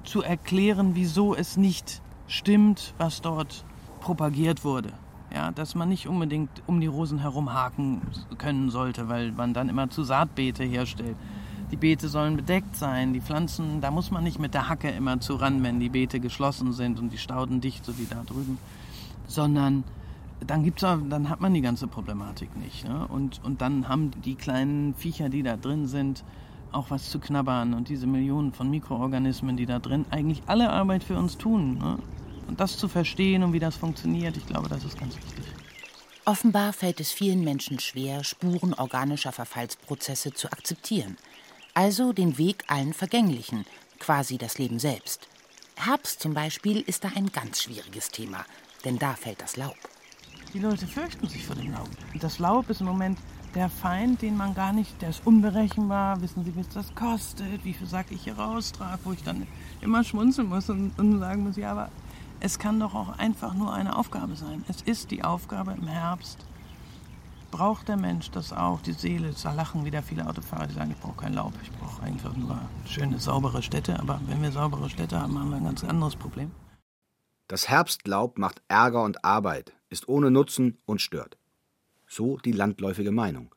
zu 0.04 0.22
erklären, 0.22 0.92
wieso 0.94 1.36
es 1.36 1.58
nicht 1.58 2.02
stimmt, 2.28 2.94
was 2.98 3.22
dort 3.22 3.66
propagiert 4.02 4.64
wurde. 4.64 4.90
Ja, 5.34 5.52
dass 5.52 5.74
man 5.74 5.90
nicht 5.90 6.08
unbedingt 6.08 6.62
um 6.68 6.80
die 6.80 6.88
Rosen 6.88 7.20
herum 7.20 7.54
haken 7.54 8.02
können 8.38 8.70
sollte, 8.70 9.10
weil 9.10 9.32
man 9.32 9.54
dann 9.54 9.68
immer 9.68 9.90
zu 9.90 10.04
Saatbeete 10.04 10.64
herstellt. 10.64 11.16
Die 11.74 11.78
Beete 11.78 12.08
sollen 12.08 12.36
bedeckt 12.36 12.76
sein, 12.76 13.14
die 13.14 13.20
Pflanzen, 13.20 13.82
da 13.82 13.90
muss 13.90 14.12
man 14.12 14.24
nicht 14.24 14.38
mit 14.38 14.54
der 14.54 14.70
Hacke 14.70 14.92
immer 14.92 15.20
zu 15.20 15.34
ran, 15.34 15.64
wenn 15.64 15.80
die 15.80 15.90
Beete 15.90 16.20
geschlossen 16.20 16.72
sind 16.72 17.00
und 17.00 17.10
die 17.10 17.18
Stauden 17.18 17.62
dicht, 17.62 17.84
so 17.84 17.98
wie 17.98 18.06
da 18.06 18.22
drüben, 18.28 18.60
sondern 19.26 19.84
dann 20.46 20.64
gibt's 20.64 20.84
auch, 20.84 21.00
dann 21.10 21.30
hat 21.30 21.42
man 21.42 21.52
die 21.52 21.62
ganze 21.62 21.88
Problematik 21.88 22.56
nicht. 22.58 22.88
Ne? 22.88 23.08
Und, 23.08 23.44
und 23.44 23.62
dann 23.62 23.90
haben 23.90 24.12
die 24.24 24.36
kleinen 24.36 24.94
Viecher, 24.94 25.30
die 25.30 25.42
da 25.42 25.58
drin 25.58 25.88
sind, 25.88 26.24
auch 26.72 26.92
was 26.92 27.10
zu 27.10 27.18
knabbern 27.18 27.74
und 27.74 27.90
diese 27.90 28.06
Millionen 28.06 28.54
von 28.54 28.70
Mikroorganismen, 28.70 29.58
die 29.58 29.66
da 29.66 29.80
drin 29.80 30.06
eigentlich 30.12 30.44
alle 30.46 30.70
Arbeit 30.70 31.04
für 31.04 31.18
uns 31.18 31.40
tun. 31.40 31.80
Ne? 31.80 31.98
Und 32.48 32.60
das 32.60 32.78
zu 32.78 32.88
verstehen 32.88 33.42
und 33.42 33.52
wie 33.52 33.60
das 33.60 33.76
funktioniert, 33.78 34.38
ich 34.38 34.46
glaube, 34.46 34.70
das 34.70 34.84
ist 34.84 35.00
ganz 35.00 35.16
wichtig. 35.16 35.46
Offenbar 36.26 36.72
fällt 36.72 37.00
es 37.00 37.12
vielen 37.12 37.44
Menschen 37.44 37.80
schwer, 37.80 38.24
Spuren 38.24 38.76
organischer 38.76 39.32
Verfallsprozesse 39.32 40.34
zu 40.34 40.52
akzeptieren 40.52 41.18
also 41.74 42.14
den 42.14 42.38
Weg 42.38 42.64
allen 42.68 42.94
Vergänglichen, 42.94 43.66
quasi 44.00 44.38
das 44.38 44.58
Leben 44.58 44.80
selbst. 44.80 45.28
Herbst 45.76 46.22
zum 46.22 46.34
Beispiel 46.34 46.82
ist 46.82 47.04
da 47.04 47.10
ein 47.16 47.32
ganz 47.32 47.64
schwieriges 47.64 48.10
Thema, 48.10 48.46
denn 48.86 49.00
da 49.00 49.14
fällt 49.14 49.42
das 49.42 49.58
Laub. 49.58 49.78
Die 50.54 50.60
Leute 50.60 50.86
fürchten 50.86 51.28
sich 51.28 51.46
vor 51.46 51.56
dem 51.56 51.72
Laub. 51.72 51.90
Das 52.20 52.38
Laub 52.38 52.70
ist 52.70 52.82
im 52.82 52.88
Moment 52.88 53.18
der 53.56 53.70
Feind, 53.70 54.22
den 54.22 54.38
man 54.38 54.54
gar 54.54 54.74
nicht, 54.74 55.02
der 55.02 55.10
ist 55.10 55.26
unberechenbar. 55.26 56.22
Wissen 56.22 56.44
Sie, 56.44 56.56
was 56.56 56.70
das 56.70 56.94
kostet? 56.96 57.64
Wie 57.64 57.74
viel 57.74 57.88
Sack 57.88 58.08
ich 58.12 58.24
hier 58.24 58.38
raustrage, 58.38 59.00
wo 59.04 59.14
ich 59.14 59.24
dann 59.24 59.48
immer 59.82 60.04
schmunzeln 60.04 60.50
muss 60.50 60.70
und, 60.70 60.98
und 60.98 61.20
sagen 61.20 61.44
muss, 61.44 61.56
ja, 61.56 61.72
aber 61.72 61.90
es 62.40 62.60
kann 62.60 62.80
doch 62.80 62.94
auch 62.94 63.18
einfach 63.18 63.54
nur 63.54 63.74
eine 63.74 63.96
Aufgabe 63.96 64.36
sein. 64.36 64.64
Es 64.68 64.82
ist 64.82 65.12
die 65.12 65.24
Aufgabe 65.24 65.76
im 65.80 65.88
Herbst, 65.88 66.46
braucht 67.54 67.88
der 67.88 67.98
Mensch 67.98 68.32
das 68.32 68.52
auch, 68.52 68.82
die 68.82 68.94
Seele. 68.94 69.32
Da 69.44 69.54
lachen 69.54 69.86
wieder 69.86 70.02
viele 70.02 70.28
Autofahrer, 70.28 70.66
die 70.66 70.74
sagen, 70.74 70.90
ich 70.90 71.00
brauche 71.00 71.22
kein 71.22 71.36
Laub, 71.36 71.54
ich 71.62 71.72
brauche 71.72 72.02
einfach 72.02 72.36
nur 72.36 72.60
schöne, 72.88 73.20
saubere 73.20 73.62
Städte. 73.62 74.00
Aber 74.00 74.20
wenn 74.26 74.42
wir 74.42 74.52
saubere 74.52 74.90
Städte 74.90 75.22
haben, 75.22 75.38
haben 75.38 75.52
wir 75.52 75.58
ein 75.58 75.64
ganz 75.64 75.84
anderes 75.84 76.16
Problem. 76.16 76.50
Das 77.48 77.70
Herbstlaub 77.70 78.40
macht 78.40 78.64
Ärger 78.70 79.04
und 79.04 79.24
Arbeit, 79.24 79.74
ist 79.90 80.10
ohne 80.10 80.32
Nutzen 80.32 80.80
und 80.86 81.00
stört. 81.00 81.38
So 82.08 82.38
die 82.38 82.54
landläufige 82.54 83.12
Meinung. 83.12 83.54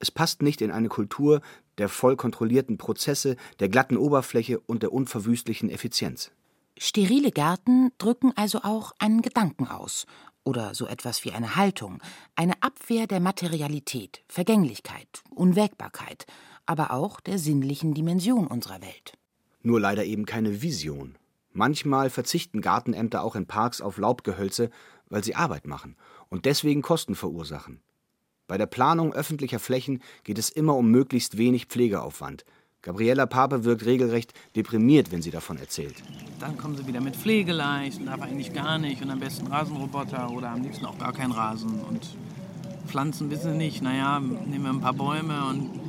Es 0.00 0.10
passt 0.10 0.42
nicht 0.42 0.60
in 0.60 0.70
eine 0.70 0.88
Kultur 0.88 1.40
der 1.78 1.88
voll 1.88 2.16
kontrollierten 2.16 2.76
Prozesse, 2.76 3.36
der 3.58 3.70
glatten 3.70 3.96
Oberfläche 3.96 4.60
und 4.60 4.82
der 4.82 4.92
unverwüstlichen 4.92 5.70
Effizienz. 5.70 6.30
Sterile 6.76 7.30
Gärten 7.30 7.90
drücken 7.96 8.32
also 8.36 8.58
auch 8.64 8.92
einen 8.98 9.22
Gedanken 9.22 9.66
aus 9.66 10.06
oder 10.44 10.74
so 10.74 10.86
etwas 10.86 11.24
wie 11.24 11.32
eine 11.32 11.56
Haltung, 11.56 12.00
eine 12.36 12.62
Abwehr 12.62 13.06
der 13.06 13.20
Materialität, 13.20 14.22
Vergänglichkeit, 14.28 15.22
Unwägbarkeit, 15.30 16.26
aber 16.66 16.92
auch 16.92 17.20
der 17.20 17.38
sinnlichen 17.38 17.94
Dimension 17.94 18.46
unserer 18.46 18.80
Welt. 18.80 19.14
Nur 19.62 19.80
leider 19.80 20.04
eben 20.04 20.26
keine 20.26 20.62
Vision. 20.62 21.16
Manchmal 21.52 22.10
verzichten 22.10 22.60
Gartenämter 22.60 23.22
auch 23.22 23.36
in 23.36 23.46
Parks 23.46 23.80
auf 23.80 23.96
Laubgehölze, 23.96 24.70
weil 25.08 25.24
sie 25.24 25.34
Arbeit 25.34 25.66
machen 25.66 25.96
und 26.28 26.44
deswegen 26.44 26.82
Kosten 26.82 27.14
verursachen. 27.14 27.80
Bei 28.46 28.58
der 28.58 28.66
Planung 28.66 29.14
öffentlicher 29.14 29.58
Flächen 29.58 30.02
geht 30.22 30.38
es 30.38 30.50
immer 30.50 30.76
um 30.76 30.90
möglichst 30.90 31.38
wenig 31.38 31.66
Pflegeaufwand, 31.66 32.44
Gabriella 32.84 33.24
Pape 33.24 33.64
wirkt 33.64 33.86
regelrecht 33.86 34.34
deprimiert, 34.54 35.10
wenn 35.10 35.22
sie 35.22 35.30
davon 35.30 35.56
erzählt. 35.56 35.94
Dann 36.38 36.58
kommen 36.58 36.76
sie 36.76 36.86
wieder 36.86 37.00
mit 37.00 37.16
Pflegeleicht 37.16 37.98
und 37.98 38.08
aber 38.08 38.24
eigentlich 38.24 38.52
gar 38.52 38.78
nicht 38.78 39.00
und 39.00 39.10
am 39.10 39.20
besten 39.20 39.46
Rasenroboter 39.46 40.30
oder 40.30 40.50
am 40.50 40.62
liebsten 40.62 40.84
auch 40.84 40.98
gar 40.98 41.14
kein 41.14 41.32
Rasen. 41.32 41.80
Und 41.80 42.06
Pflanzen 42.86 43.30
wissen 43.30 43.52
sie 43.52 43.56
nicht, 43.56 43.80
naja, 43.80 44.20
nehmen 44.20 44.64
wir 44.64 44.70
ein 44.70 44.80
paar 44.82 44.92
Bäume 44.92 45.46
und 45.46 45.80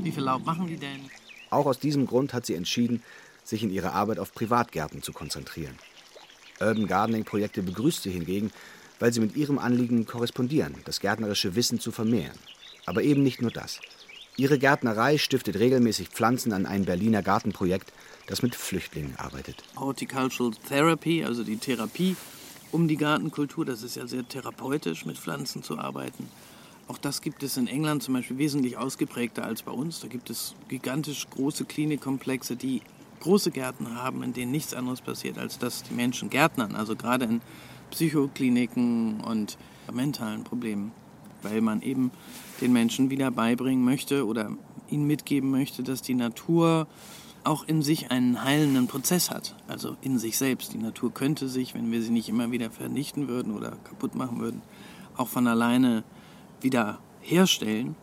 wie 0.00 0.12
viel 0.12 0.22
Laub 0.22 0.46
machen 0.46 0.68
die 0.68 0.76
denn? 0.76 1.00
Auch 1.50 1.66
aus 1.66 1.80
diesem 1.80 2.06
Grund 2.06 2.32
hat 2.32 2.46
sie 2.46 2.54
entschieden, 2.54 3.02
sich 3.42 3.64
in 3.64 3.70
ihrer 3.70 3.94
Arbeit 3.94 4.20
auf 4.20 4.32
Privatgärten 4.32 5.02
zu 5.02 5.12
konzentrieren. 5.12 5.76
Urban 6.60 6.86
Gardening-Projekte 6.86 7.64
begrüßt 7.64 8.04
sie 8.04 8.12
hingegen, 8.12 8.52
weil 9.00 9.12
sie 9.12 9.20
mit 9.20 9.34
ihrem 9.34 9.58
Anliegen 9.58 10.06
korrespondieren, 10.06 10.76
das 10.84 11.00
gärtnerische 11.00 11.56
Wissen 11.56 11.80
zu 11.80 11.90
vermehren. 11.90 12.38
Aber 12.86 13.02
eben 13.02 13.24
nicht 13.24 13.42
nur 13.42 13.50
das. 13.50 13.80
Ihre 14.38 14.58
Gärtnerei 14.58 15.16
stiftet 15.16 15.58
regelmäßig 15.58 16.10
Pflanzen 16.10 16.52
an 16.52 16.66
ein 16.66 16.84
Berliner 16.84 17.22
Gartenprojekt, 17.22 17.90
das 18.26 18.42
mit 18.42 18.54
Flüchtlingen 18.54 19.16
arbeitet. 19.16 19.64
Horticultural 19.76 20.52
Therapy, 20.68 21.24
also 21.24 21.42
die 21.42 21.56
Therapie 21.56 22.16
um 22.70 22.86
die 22.86 22.98
Gartenkultur, 22.98 23.64
das 23.64 23.82
ist 23.82 23.96
ja 23.96 24.06
sehr 24.06 24.28
therapeutisch, 24.28 25.06
mit 25.06 25.16
Pflanzen 25.16 25.62
zu 25.62 25.78
arbeiten. 25.78 26.28
Auch 26.88 26.98
das 26.98 27.22
gibt 27.22 27.42
es 27.42 27.56
in 27.56 27.66
England 27.66 28.02
zum 28.02 28.12
Beispiel 28.12 28.36
wesentlich 28.36 28.76
ausgeprägter 28.76 29.44
als 29.44 29.62
bei 29.62 29.72
uns. 29.72 30.00
Da 30.00 30.08
gibt 30.08 30.28
es 30.28 30.54
gigantisch 30.68 31.26
große 31.30 31.64
Klinikkomplexe, 31.64 32.56
die 32.56 32.82
große 33.20 33.50
Gärten 33.50 33.94
haben, 33.94 34.22
in 34.22 34.34
denen 34.34 34.52
nichts 34.52 34.74
anderes 34.74 35.00
passiert, 35.00 35.38
als 35.38 35.58
dass 35.58 35.82
die 35.84 35.94
Menschen 35.94 36.28
gärtnern. 36.28 36.74
Also 36.74 36.94
gerade 36.94 37.24
in 37.24 37.40
Psychokliniken 37.90 39.22
und 39.22 39.56
mentalen 39.90 40.44
Problemen 40.44 40.92
weil 41.50 41.60
man 41.60 41.82
eben 41.82 42.10
den 42.60 42.72
Menschen 42.72 43.10
wieder 43.10 43.30
beibringen 43.30 43.84
möchte 43.84 44.26
oder 44.26 44.50
ihnen 44.88 45.06
mitgeben 45.06 45.50
möchte, 45.50 45.82
dass 45.82 46.02
die 46.02 46.14
Natur 46.14 46.86
auch 47.44 47.64
in 47.66 47.82
sich 47.82 48.10
einen 48.10 48.42
heilenden 48.42 48.88
Prozess 48.88 49.30
hat, 49.30 49.54
also 49.68 49.96
in 50.02 50.18
sich 50.18 50.36
selbst. 50.36 50.72
Die 50.72 50.78
Natur 50.78 51.14
könnte 51.14 51.48
sich, 51.48 51.74
wenn 51.74 51.92
wir 51.92 52.02
sie 52.02 52.10
nicht 52.10 52.28
immer 52.28 52.50
wieder 52.50 52.70
vernichten 52.70 53.28
würden 53.28 53.54
oder 53.54 53.72
kaputt 53.84 54.14
machen 54.14 54.40
würden, 54.40 54.62
auch 55.16 55.28
von 55.28 55.46
alleine 55.46 56.02
wieder 56.60 56.98
herstellen. 57.20 57.94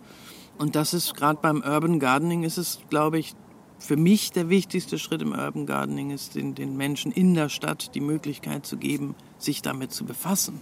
Und 0.58 0.76
das 0.76 0.94
ist 0.94 1.16
gerade 1.16 1.40
beim 1.42 1.62
Urban 1.62 2.00
Gardening 2.00 2.44
ist 2.44 2.58
es, 2.58 2.80
glaube 2.90 3.20
ich, 3.20 3.36
für 3.80 3.98
mich 3.98 4.32
der 4.32 4.48
wichtigste 4.48 4.98
Schritt 4.98 5.22
im 5.22 5.34
Urban 5.34 5.66
Gardening 5.66 6.12
ist, 6.12 6.36
den, 6.36 6.56
den 6.56 6.78
Menschen 6.78 7.12
in 7.12 7.34
der 7.34 7.50
Stadt 7.50 7.94
die 7.96 8.02
Möglichkeit 8.02 8.66
zu 8.66 8.78
geben, 8.78 9.14
sich 9.38 9.62
damit 9.62 9.92
zu 9.92 10.06
befassen. 10.06 10.62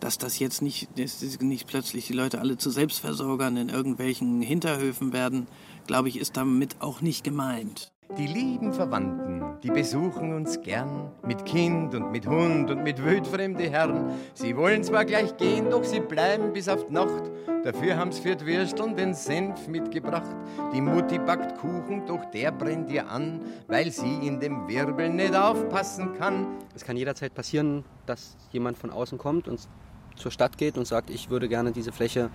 Dass 0.00 0.18
das 0.18 0.38
jetzt 0.38 0.62
nicht, 0.62 0.88
dass 0.98 1.40
nicht 1.40 1.66
plötzlich 1.66 2.06
die 2.06 2.12
Leute 2.12 2.40
alle 2.40 2.58
zu 2.58 2.70
Selbstversorgern 2.70 3.56
in 3.56 3.68
irgendwelchen 3.68 4.42
Hinterhöfen 4.42 5.12
werden, 5.12 5.46
glaube 5.86 6.08
ich, 6.08 6.18
ist 6.18 6.36
damit 6.36 6.76
auch 6.80 7.00
nicht 7.00 7.24
gemeint. 7.24 7.92
Die 8.16 8.26
lieben 8.26 8.72
Verwandten, 8.72 9.42
die 9.62 9.70
besuchen 9.70 10.32
uns 10.32 10.62
gern, 10.62 11.10
mit 11.26 11.44
Kind 11.44 11.94
und 11.94 12.12
mit 12.12 12.26
Hund 12.26 12.70
und 12.70 12.82
mit 12.82 13.04
wildfremde 13.04 13.68
Herren. 13.68 14.10
Sie 14.32 14.56
wollen 14.56 14.84
zwar 14.84 15.04
gleich 15.04 15.36
gehen, 15.36 15.70
doch 15.70 15.82
sie 15.82 16.00
bleiben 16.00 16.52
bis 16.52 16.68
auf 16.68 16.86
die 16.86 16.92
Nacht. 16.92 17.24
Dafür 17.64 17.96
haben's 17.96 18.20
für 18.20 18.36
die 18.36 18.46
Würsteln 18.46 18.96
den 18.96 19.12
Senf 19.12 19.66
mitgebracht. 19.66 20.36
Die 20.72 20.80
Mutti 20.80 21.18
backt 21.18 21.58
Kuchen, 21.58 22.06
doch 22.06 22.24
der 22.30 22.52
brennt 22.52 22.90
ihr 22.90 23.10
an, 23.10 23.40
weil 23.66 23.90
sie 23.90 24.14
in 24.26 24.38
dem 24.38 24.68
Wirbel 24.68 25.10
nicht 25.10 25.34
aufpassen 25.34 26.14
kann. 26.14 26.46
Es 26.76 26.84
kann 26.84 26.96
jederzeit 26.96 27.34
passieren, 27.34 27.84
dass 28.06 28.36
jemand 28.52 28.78
von 28.78 28.90
außen 28.90 29.18
kommt 29.18 29.48
und 29.48 29.68
zur 30.16 30.30
Stadt 30.30 30.58
geht 30.58 30.76
und 30.76 30.86
sagt, 30.86 31.10
ich 31.10 31.30
würde 31.30 31.48
gerne 31.48 31.72
diese 31.72 31.92
Fläche 31.92 32.30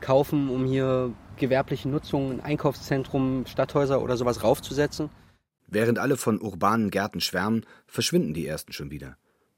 kaufen, 0.00 0.50
um 0.50 0.64
hier 0.64 1.12
gewerbliche 1.36 1.88
Nutzung, 1.88 2.30
ein 2.30 2.40
Einkaufszentrum, 2.40 3.44
Stadthäuser 3.46 4.02
oder 4.02 4.16
sowas 4.16 4.42
raufzusetzen. 4.42 5.10
Während 5.66 5.98
alle 5.98 6.16
von 6.16 6.40
urbanen 6.40 6.90
Gärten 6.90 7.20
schwärmen, 7.20 7.64
verschwinden 7.86 8.34
die 8.34 8.46
ersten 8.46 8.72
schon 8.72 8.90
wieder. 8.90 9.16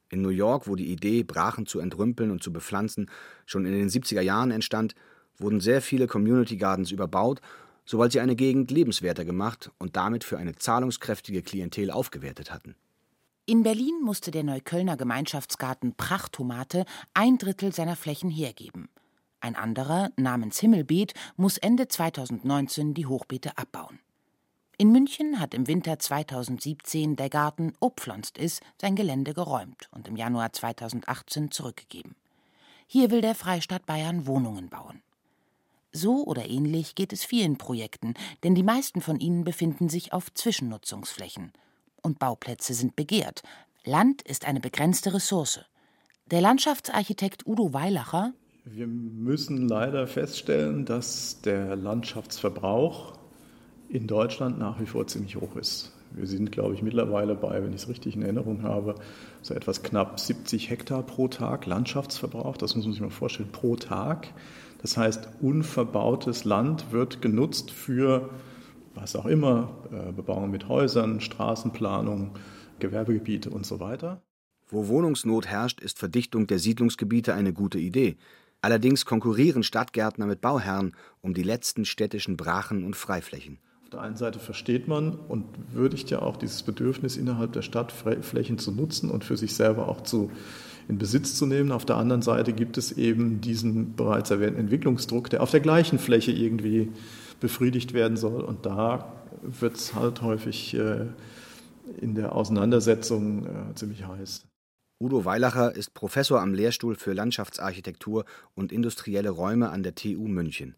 In 0.08 0.22
New 0.22 0.28
York, 0.28 0.68
wo 0.68 0.76
die 0.76 0.92
Idee, 0.92 1.24
Brachen 1.24 1.66
zu 1.66 1.80
entrümpeln 1.80 2.30
und 2.30 2.42
zu 2.42 2.52
bepflanzen, 2.52 3.10
schon 3.44 3.66
in 3.66 3.72
den 3.72 3.88
70er 3.88 4.20
Jahren 4.20 4.52
entstand, 4.52 4.94
wurden 5.36 5.60
sehr 5.60 5.82
viele 5.82 6.06
Community 6.06 6.56
Gardens 6.56 6.92
überbaut, 6.92 7.40
sobald 7.84 8.12
sie 8.12 8.20
eine 8.20 8.36
Gegend 8.36 8.70
lebenswerter 8.70 9.24
gemacht 9.24 9.70
und 9.78 9.96
damit 9.96 10.24
für 10.24 10.38
eine 10.38 10.54
zahlungskräftige 10.54 11.42
Klientel 11.42 11.90
aufgewertet 11.90 12.52
hatten. 12.52 12.76
In 13.48 13.62
Berlin 13.62 14.00
musste 14.02 14.32
der 14.32 14.42
Neuköllner 14.42 14.96
Gemeinschaftsgarten 14.96 15.94
Prachttomate 15.94 16.84
ein 17.14 17.38
Drittel 17.38 17.72
seiner 17.72 17.94
Flächen 17.94 18.28
hergeben. 18.28 18.88
Ein 19.38 19.54
anderer, 19.54 20.10
namens 20.16 20.58
Himmelbeet, 20.58 21.14
muss 21.36 21.56
Ende 21.56 21.86
2019 21.86 22.92
die 22.92 23.06
Hochbeete 23.06 23.56
abbauen. 23.56 24.00
In 24.78 24.90
München 24.90 25.38
hat 25.38 25.54
im 25.54 25.68
Winter 25.68 25.96
2017 25.96 27.14
der 27.14 27.30
Garten 27.30 27.72
Opflonst 27.78 28.36
ist 28.36 28.64
sein 28.80 28.96
Gelände 28.96 29.32
geräumt 29.32 29.88
und 29.92 30.08
im 30.08 30.16
Januar 30.16 30.52
2018 30.52 31.52
zurückgegeben. 31.52 32.16
Hier 32.88 33.12
will 33.12 33.20
der 33.20 33.36
Freistaat 33.36 33.86
Bayern 33.86 34.26
Wohnungen 34.26 34.70
bauen. 34.70 35.02
So 35.92 36.24
oder 36.24 36.50
ähnlich 36.50 36.96
geht 36.96 37.12
es 37.12 37.24
vielen 37.24 37.58
Projekten, 37.58 38.14
denn 38.42 38.56
die 38.56 38.64
meisten 38.64 39.00
von 39.00 39.20
ihnen 39.20 39.44
befinden 39.44 39.88
sich 39.88 40.12
auf 40.12 40.34
Zwischennutzungsflächen. 40.34 41.52
Und 42.06 42.20
Bauplätze 42.20 42.72
sind 42.72 42.94
begehrt. 42.94 43.42
Land 43.84 44.22
ist 44.22 44.46
eine 44.46 44.60
begrenzte 44.60 45.12
Ressource. 45.12 45.58
Der 46.30 46.40
Landschaftsarchitekt 46.40 47.44
Udo 47.46 47.72
Weilacher 47.72 48.32
wir 48.68 48.88
müssen 48.88 49.68
leider 49.68 50.08
feststellen, 50.08 50.84
dass 50.84 51.40
der 51.40 51.76
Landschaftsverbrauch 51.76 53.12
in 53.88 54.08
Deutschland 54.08 54.58
nach 54.58 54.80
wie 54.80 54.86
vor 54.86 55.06
ziemlich 55.06 55.36
hoch 55.36 55.54
ist. 55.54 55.92
Wir 56.10 56.26
sind, 56.26 56.50
glaube 56.50 56.74
ich, 56.74 56.82
mittlerweile 56.82 57.36
bei, 57.36 57.62
wenn 57.62 57.70
ich 57.70 57.82
es 57.82 57.88
richtig 57.88 58.16
in 58.16 58.22
Erinnerung 58.22 58.62
habe, 58.62 58.96
so 59.42 59.54
etwas 59.54 59.84
knapp 59.84 60.18
70 60.18 60.68
Hektar 60.70 61.04
pro 61.04 61.28
Tag 61.28 61.66
Landschaftsverbrauch. 61.66 62.56
Das 62.56 62.74
muss 62.74 62.86
man 62.86 62.92
sich 62.92 63.02
mal 63.02 63.10
vorstellen, 63.10 63.50
pro 63.52 63.76
Tag. 63.76 64.32
Das 64.82 64.96
heißt, 64.96 65.28
unverbautes 65.40 66.44
Land 66.44 66.90
wird 66.90 67.22
genutzt 67.22 67.70
für 67.70 68.30
was 68.96 69.14
auch 69.14 69.26
immer, 69.26 69.68
äh, 69.92 70.12
Bebauung 70.12 70.50
mit 70.50 70.68
Häusern, 70.68 71.20
Straßenplanung, 71.20 72.32
Gewerbegebiete 72.78 73.50
und 73.50 73.64
so 73.64 73.80
weiter. 73.80 74.22
Wo 74.68 74.88
Wohnungsnot 74.88 75.46
herrscht, 75.46 75.80
ist 75.80 75.98
Verdichtung 75.98 76.46
der 76.46 76.58
Siedlungsgebiete 76.58 77.34
eine 77.34 77.52
gute 77.52 77.78
Idee. 77.78 78.16
Allerdings 78.60 79.04
konkurrieren 79.04 79.62
Stadtgärtner 79.62 80.26
mit 80.26 80.40
Bauherren 80.40 80.92
um 81.20 81.34
die 81.34 81.44
letzten 81.44 81.84
städtischen 81.84 82.36
Brachen 82.36 82.84
und 82.84 82.96
Freiflächen. 82.96 83.58
Auf 83.84 83.90
der 83.90 84.00
einen 84.00 84.16
Seite 84.16 84.40
versteht 84.40 84.88
man 84.88 85.14
und 85.14 85.44
würdigt 85.72 86.10
ja 86.10 86.20
auch 86.20 86.36
dieses 86.36 86.64
Bedürfnis, 86.64 87.16
innerhalb 87.16 87.52
der 87.52 87.62
Stadt 87.62 87.92
Flächen 87.92 88.58
zu 88.58 88.72
nutzen 88.72 89.10
und 89.10 89.22
für 89.24 89.36
sich 89.36 89.54
selber 89.54 89.88
auch 89.88 90.00
zu, 90.00 90.32
in 90.88 90.98
Besitz 90.98 91.36
zu 91.36 91.46
nehmen. 91.46 91.70
Auf 91.70 91.84
der 91.84 91.96
anderen 91.96 92.22
Seite 92.22 92.52
gibt 92.52 92.78
es 92.78 92.90
eben 92.90 93.40
diesen 93.40 93.94
bereits 93.94 94.32
erwähnten 94.32 94.58
Entwicklungsdruck, 94.58 95.30
der 95.30 95.40
auf 95.40 95.52
der 95.52 95.60
gleichen 95.60 96.00
Fläche 96.00 96.32
irgendwie 96.32 96.90
befriedigt 97.40 97.92
werden 97.92 98.16
soll. 98.16 98.42
Und 98.42 98.66
da 98.66 99.12
wird 99.42 99.76
es 99.76 99.94
halt 99.94 100.22
häufig 100.22 100.74
äh, 100.74 101.06
in 102.00 102.14
der 102.14 102.34
Auseinandersetzung 102.34 103.46
äh, 103.46 103.74
ziemlich 103.74 104.06
heiß. 104.06 104.46
Udo 104.98 105.24
Weilacher 105.24 105.76
ist 105.76 105.92
Professor 105.92 106.40
am 106.40 106.54
Lehrstuhl 106.54 106.94
für 106.94 107.12
Landschaftsarchitektur 107.12 108.24
und 108.54 108.72
industrielle 108.72 109.30
Räume 109.30 109.68
an 109.68 109.82
der 109.82 109.94
TU 109.94 110.26
München. 110.26 110.74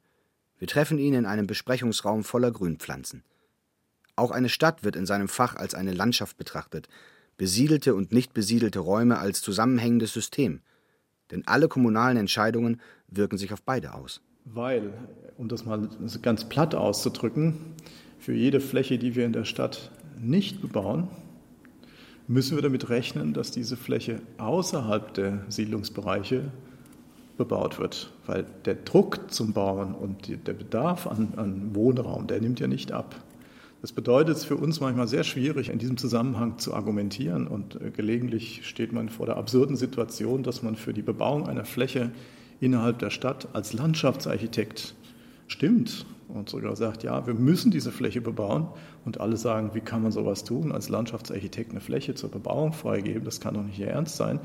Wir 0.59 0.66
treffen 0.66 0.99
ihn 0.99 1.14
in 1.14 1.25
einem 1.25 1.47
Besprechungsraum 1.47 2.25
voller 2.25 2.51
Grünpflanzen. 2.51 3.23
Auch 4.16 4.33
eine 4.33 4.49
Stadt 4.49 4.83
wird 4.83 4.97
in 4.97 5.07
seinem 5.07 5.29
Fach 5.29 5.55
als 5.55 5.75
eine 5.75 5.92
Landschaft 5.92 6.37
betrachtet, 6.37 6.88
besiedelte 7.37 7.94
und 7.94 8.11
nicht 8.11 8.35
besiedelte 8.35 8.81
Räume 8.81 9.18
als 9.18 9.40
zusammenhängendes 9.40 10.12
System. 10.12 10.62
Denn 11.31 11.47
alle 11.47 11.68
kommunalen 11.68 12.16
Entscheidungen 12.16 12.81
wirken 13.07 13.38
sich 13.38 13.53
auf 13.53 13.62
beide 13.62 13.94
aus. 13.94 14.21
Weil, 14.54 14.92
um 15.37 15.48
das 15.48 15.64
mal 15.64 15.88
ganz 16.22 16.44
platt 16.44 16.74
auszudrücken, 16.74 17.54
für 18.18 18.32
jede 18.32 18.61
Fläche, 18.61 18.98
die 18.98 19.14
wir 19.14 19.24
in 19.24 19.32
der 19.32 19.44
Stadt 19.44 19.90
nicht 20.20 20.61
bebauen, 20.61 21.08
müssen 22.26 22.56
wir 22.56 22.62
damit 22.62 22.90
rechnen, 22.90 23.32
dass 23.32 23.50
diese 23.50 23.76
Fläche 23.76 24.20
außerhalb 24.37 25.14
der 25.14 25.44
Siedlungsbereiche 25.48 26.50
bebaut 27.38 27.78
wird, 27.78 28.12
weil 28.26 28.44
der 28.64 28.74
Druck 28.74 29.30
zum 29.32 29.52
Bauen 29.52 29.94
und 29.94 30.46
der 30.46 30.52
Bedarf 30.52 31.06
an, 31.06 31.34
an 31.37 31.74
Wohnraum, 31.74 32.26
der 32.26 32.40
nimmt 32.40 32.61
ja 32.61 32.66
nicht 32.66 32.92
ab. 32.92 33.14
Das 33.80 33.92
bedeutet 33.92 34.37
es 34.37 34.44
für 34.44 34.56
uns 34.56 34.80
manchmal 34.80 35.06
sehr 35.06 35.22
schwierig, 35.22 35.70
in 35.70 35.78
diesem 35.78 35.96
Zusammenhang 35.96 36.58
zu 36.58 36.74
argumentieren 36.74 37.46
und 37.46 37.80
äh, 37.80 37.90
gelegentlich 37.90 38.66
steht 38.66 38.92
man 38.92 39.08
vor 39.08 39.26
der 39.26 39.37
absurden 39.37 39.76
Situation, 39.76 40.42
dass 40.42 40.64
man 40.64 40.74
für 40.74 40.92
die 40.92 41.02
Bebauung 41.02 41.48
einer 41.48 41.64
Fläche 41.64 42.11
innerhalb 42.61 42.99
der 42.99 43.11
Stadt 43.11 43.49
als 43.53 43.73
Landschaftsarchitekt 43.73 44.94
stimmt 45.47 46.07
und 46.29 46.49
sogar 46.51 46.77
sagt, 46.77 47.03
ja, 47.03 47.27
wir 47.27 47.35
müssen 47.35 47.71
diese 47.71 47.90
Fläche 47.90 48.21
bebauen. 48.21 48.68
Und 49.05 49.21
alle 49.21 49.37
sagen, 49.37 49.71
wie 49.73 49.81
kann 49.81 50.03
man 50.03 50.12
sowas 50.12 50.44
tun, 50.44 50.73
als 50.73 50.90
Landschaftsarchitekt 50.90 51.71
eine 51.71 51.81
Fläche 51.81 52.14
zur 52.14 52.31
Bebauung 52.31 52.73
freigeben? 52.73 53.25
Das 53.25 53.40
kann 53.40 53.55
doch 53.55 53.62
nicht 53.62 53.79
Ihr 53.79 53.88
Ernst 53.88 54.16
sein. 54.16 54.40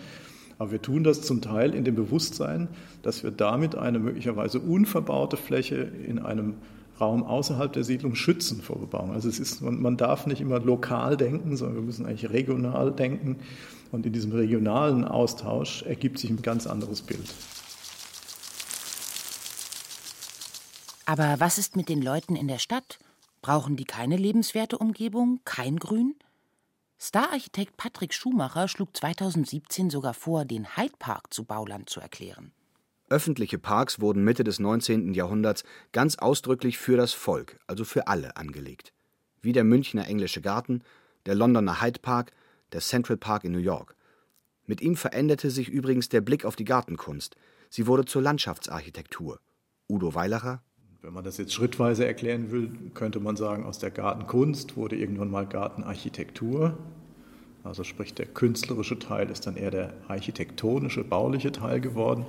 Aber 0.58 0.72
wir 0.72 0.82
tun 0.82 1.04
das 1.04 1.22
zum 1.22 1.42
Teil 1.42 1.74
in 1.74 1.84
dem 1.84 1.96
Bewusstsein, 1.96 2.70
dass 3.02 3.24
wir 3.24 3.32
damit 3.32 3.76
eine 3.76 4.00
möglicherweise 4.00 4.60
unverbaute 4.60 5.36
Fläche 5.36 5.76
in 5.76 6.20
einem 6.20 6.54
Raum 7.02 7.24
außerhalb 7.24 7.74
der 7.74 7.84
Siedlung 7.84 8.16
schützen 8.16 8.62
vor 8.62 8.80
Bebauung. 8.80 9.12
Also 9.12 9.28
es 9.28 9.40
ist, 9.40 9.62
man, 9.62 9.98
darf 9.98 10.28
nicht 10.28 10.42
immer 10.42 10.60
lokal 10.60 11.18
denken, 11.18 11.58
sondern 11.58 11.78
wir 11.78 11.84
müssen 11.84 12.06
eigentlich 12.06 12.30
regional 12.30 12.92
denken. 12.92 13.38
Und 13.92 14.06
in 14.06 14.14
diesem 14.14 14.32
regionalen 14.32 15.04
Austausch 15.04 15.84
ergibt 15.84 16.20
sich 16.20 16.30
ein 16.30 16.42
ganz 16.42 16.66
anderes 16.68 17.02
Bild. 17.02 17.34
Aber 21.06 21.40
was 21.40 21.58
ist 21.58 21.76
mit 21.76 21.90
den 21.90 22.02
Leuten 22.02 22.36
in 22.36 22.48
der 22.48 22.60
Stadt? 22.60 23.00
Brauchen 23.42 23.76
die 23.76 23.84
keine 23.84 24.16
lebenswerte 24.16 24.78
Umgebung, 24.78 25.42
kein 25.44 25.78
Grün? 25.78 26.16
Stararchitekt 26.98 27.76
Patrick 27.76 28.14
Schumacher 28.14 28.70
schlug 28.70 28.96
2017 28.96 29.90
sogar 29.90 30.14
vor, 30.14 30.46
den 30.46 30.78
Hyde 30.78 30.96
Park 30.98 31.34
zu 31.34 31.44
Bauland 31.44 31.90
zu 31.90 32.00
erklären. 32.00 32.54
Öffentliche 33.10 33.60
Parks 33.60 34.00
wurden 34.00 34.24
Mitte 34.24 34.46
des 34.46 34.60
19. 34.60 35.14
Jahrhunderts 35.14 35.66
ganz 35.92 36.16
ausdrücklich 36.16 36.78
für 36.78 36.96
das 36.96 37.12
Volk, 37.12 37.60
also 37.68 37.84
für 37.84 38.08
alle, 38.08 38.38
angelegt. 38.38 38.94
Wie 39.42 39.52
der 39.52 39.66
Münchner 39.66 40.08
Englische 40.08 40.40
Garten, 40.40 40.82
der 41.26 41.36
Londoner 41.36 41.82
Hyde 41.82 42.00
Park, 42.00 42.32
der 42.72 42.80
Central 42.80 43.18
Park 43.18 43.44
in 43.44 43.52
New 43.52 43.60
York. 43.60 43.98
Mit 44.66 44.80
ihm 44.80 44.96
veränderte 44.96 45.52
sich 45.52 45.68
übrigens 45.68 46.08
der 46.08 46.22
Blick 46.22 46.46
auf 46.46 46.56
die 46.56 46.64
Gartenkunst. 46.64 47.36
Sie 47.70 47.88
wurde 47.88 48.06
zur 48.06 48.22
Landschaftsarchitektur. 48.22 49.42
Udo 49.90 50.16
Weilacher 50.16 50.64
wenn 51.04 51.14
man 51.14 51.26
das 51.26 51.38
jetzt 51.38 51.54
schrittweise 51.54 52.08
erklären 52.08 52.50
will, 52.50 52.72
könnte 52.94 53.20
man 53.20 53.36
sagen, 53.36 53.66
aus 53.66 53.78
der 53.78 53.92
Gartenkunst 53.92 54.78
wurde 54.78 54.96
irgendwann 54.96 55.30
mal 55.30 55.46
Gartenarchitektur. 55.46 56.78
Also 57.66 57.84
sprich, 57.84 58.14
der 58.14 58.26
künstlerische 58.26 58.98
Teil 58.98 59.30
ist 59.30 59.46
dann 59.46 59.58
eher 59.58 59.70
der 59.70 59.94
architektonische, 60.08 61.04
bauliche 61.04 61.52
Teil 61.52 61.82
geworden. 61.82 62.26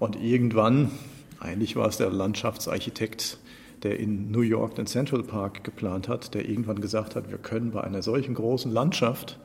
Und 0.00 0.20
irgendwann, 0.20 0.90
eigentlich 1.38 1.76
war 1.76 1.86
es 1.86 1.96
der 1.96 2.10
Landschaftsarchitekt, 2.10 3.38
der 3.84 4.00
in 4.00 4.32
New 4.32 4.40
York 4.40 4.74
den 4.74 4.86
Central 4.86 5.22
Park 5.22 5.62
geplant 5.62 6.08
hat, 6.08 6.34
der 6.34 6.48
irgendwann 6.48 6.80
gesagt 6.80 7.14
hat, 7.14 7.30
wir 7.30 7.38
können 7.38 7.70
bei 7.70 7.82
einer 7.82 8.02
solchen 8.02 8.34
großen 8.34 8.72
Landschaft, 8.72 9.38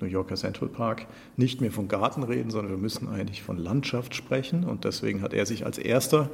New 0.00 0.06
Yorker 0.06 0.36
Central 0.36 0.68
Park, 0.68 1.06
nicht 1.38 1.62
mehr 1.62 1.72
von 1.72 1.88
Garten 1.88 2.22
reden, 2.22 2.50
sondern 2.50 2.70
wir 2.70 2.78
müssen 2.78 3.08
eigentlich 3.08 3.42
von 3.42 3.56
Landschaft 3.56 4.14
sprechen. 4.14 4.64
Und 4.64 4.84
deswegen 4.84 5.22
hat 5.22 5.32
er 5.32 5.46
sich 5.46 5.64
als 5.64 5.78
erster 5.78 6.28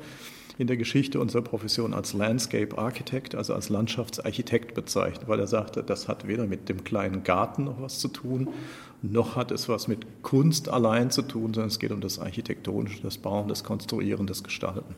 in 0.59 0.67
der 0.67 0.77
Geschichte 0.77 1.21
unserer 1.21 1.43
Profession 1.43 1.95
als 1.95 2.13
Landscape 2.13 2.79
Architect, 2.79 3.35
also 3.35 3.55
als 3.55 3.69
Landschaftsarchitekt 3.69 4.75
bezeichnet, 4.75 5.29
weil 5.29 5.41
er 5.41 5.47
sagte, 5.47 5.83
das 5.83 6.09
hat 6.09 6.27
weder 6.27 6.47
mit 6.47 6.69
dem 6.69 6.85
kleinen 6.85 7.25
Garten 7.25 7.65
noch 7.65 7.81
was 7.81 7.99
zu 7.99 8.09
tun, 8.09 8.49
noch 9.03 9.37
hat 9.37 9.51
es 9.51 9.69
was 9.69 9.89
mit 9.89 10.23
Kunst 10.23 10.69
allein 10.69 11.11
zu 11.11 11.23
tun, 11.23 11.55
sondern 11.55 11.69
es 11.69 11.79
geht 11.79 11.93
um 11.93 12.01
das 12.01 12.19
Architektonische, 12.19 13.03
das 13.03 13.19
Bauen, 13.19 13.49
das 13.49 13.65
Konstruieren, 13.65 14.27
das 14.27 14.43
Gestalten. 14.45 14.95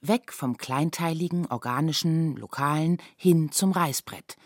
Weg 0.00 0.32
vom 0.32 0.58
kleinteiligen, 0.58 1.46
organischen, 1.46 2.36
lokalen 2.36 2.98
hin 3.16 3.50
zum 3.52 3.72
Reißbrett. 3.72 4.36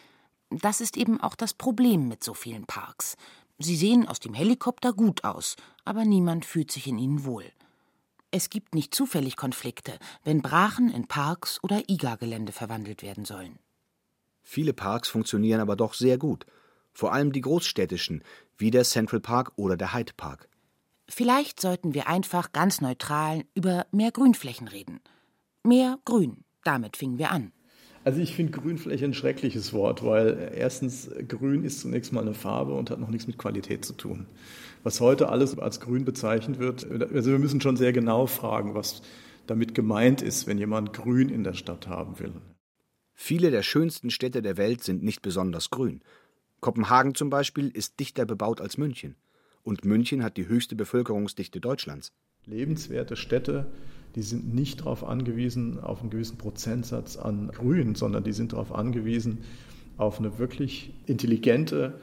Das 0.50 0.80
ist 0.80 0.96
eben 0.96 1.20
auch 1.20 1.34
das 1.34 1.52
Problem 1.52 2.08
mit 2.08 2.22
so 2.22 2.32
vielen 2.32 2.64
Parks. 2.64 3.16
Sie 3.58 3.76
sehen 3.76 4.06
aus 4.06 4.20
dem 4.20 4.34
Helikopter 4.34 4.92
gut 4.92 5.24
aus, 5.24 5.56
aber 5.84 6.04
niemand 6.04 6.44
fühlt 6.44 6.70
sich 6.70 6.86
in 6.86 6.96
ihnen 6.96 7.24
wohl. 7.24 7.44
Es 8.30 8.50
gibt 8.50 8.74
nicht 8.74 8.94
zufällig 8.94 9.36
Konflikte, 9.36 9.98
wenn 10.22 10.42
Brachen 10.42 10.90
in 10.90 11.06
Parks 11.06 11.58
oder 11.62 11.88
IGA-Gelände 11.88 12.52
verwandelt 12.52 13.02
werden 13.02 13.24
sollen. 13.24 13.58
Viele 14.42 14.74
Parks 14.74 15.08
funktionieren 15.08 15.60
aber 15.60 15.76
doch 15.76 15.94
sehr 15.94 16.18
gut. 16.18 16.44
Vor 16.92 17.12
allem 17.12 17.32
die 17.32 17.40
großstädtischen, 17.40 18.22
wie 18.56 18.70
der 18.70 18.84
Central 18.84 19.20
Park 19.20 19.52
oder 19.56 19.76
der 19.76 19.94
Hyde 19.94 20.12
Park. 20.14 20.48
Vielleicht 21.08 21.60
sollten 21.60 21.94
wir 21.94 22.06
einfach 22.06 22.52
ganz 22.52 22.82
neutral 22.82 23.44
über 23.54 23.86
mehr 23.92 24.12
Grünflächen 24.12 24.68
reden. 24.68 25.00
Mehr 25.62 25.98
Grün, 26.04 26.44
damit 26.64 26.96
fingen 26.98 27.18
wir 27.18 27.30
an. 27.30 27.52
Also 28.08 28.22
ich 28.22 28.34
finde 28.34 28.52
Grünfläche 28.52 29.04
ein 29.04 29.12
schreckliches 29.12 29.74
Wort, 29.74 30.02
weil 30.02 30.52
erstens 30.56 31.10
Grün 31.28 31.62
ist 31.62 31.80
zunächst 31.80 32.10
mal 32.10 32.22
eine 32.22 32.32
Farbe 32.32 32.72
und 32.72 32.88
hat 32.88 32.98
noch 32.98 33.10
nichts 33.10 33.26
mit 33.26 33.36
Qualität 33.36 33.84
zu 33.84 33.92
tun. 33.92 34.24
Was 34.82 35.02
heute 35.02 35.28
alles 35.28 35.58
als 35.58 35.78
Grün 35.78 36.06
bezeichnet 36.06 36.58
wird, 36.58 36.90
also 37.12 37.30
wir 37.30 37.38
müssen 37.38 37.60
schon 37.60 37.76
sehr 37.76 37.92
genau 37.92 38.24
fragen, 38.24 38.74
was 38.74 39.02
damit 39.46 39.74
gemeint 39.74 40.22
ist, 40.22 40.46
wenn 40.46 40.56
jemand 40.56 40.94
Grün 40.94 41.28
in 41.28 41.44
der 41.44 41.52
Stadt 41.52 41.86
haben 41.86 42.18
will. 42.18 42.32
Viele 43.12 43.50
der 43.50 43.62
schönsten 43.62 44.08
Städte 44.08 44.40
der 44.40 44.56
Welt 44.56 44.82
sind 44.82 45.02
nicht 45.02 45.20
besonders 45.20 45.68
grün. 45.68 46.00
Kopenhagen 46.60 47.14
zum 47.14 47.28
Beispiel 47.28 47.68
ist 47.68 48.00
dichter 48.00 48.24
bebaut 48.24 48.62
als 48.62 48.78
München. 48.78 49.16
Und 49.64 49.84
München 49.84 50.22
hat 50.22 50.38
die 50.38 50.48
höchste 50.48 50.76
Bevölkerungsdichte 50.76 51.60
Deutschlands. 51.60 52.14
Lebenswerte 52.46 53.16
Städte 53.16 53.66
die 54.18 54.24
sind 54.24 54.52
nicht 54.52 54.80
darauf 54.80 55.04
angewiesen, 55.04 55.78
auf 55.78 56.00
einen 56.00 56.10
gewissen 56.10 56.38
Prozentsatz 56.38 57.16
an 57.16 57.52
Grün, 57.54 57.94
sondern 57.94 58.24
die 58.24 58.32
sind 58.32 58.52
darauf 58.52 58.74
angewiesen, 58.74 59.44
auf 59.96 60.18
eine 60.18 60.40
wirklich 60.40 60.92
intelligente 61.06 61.94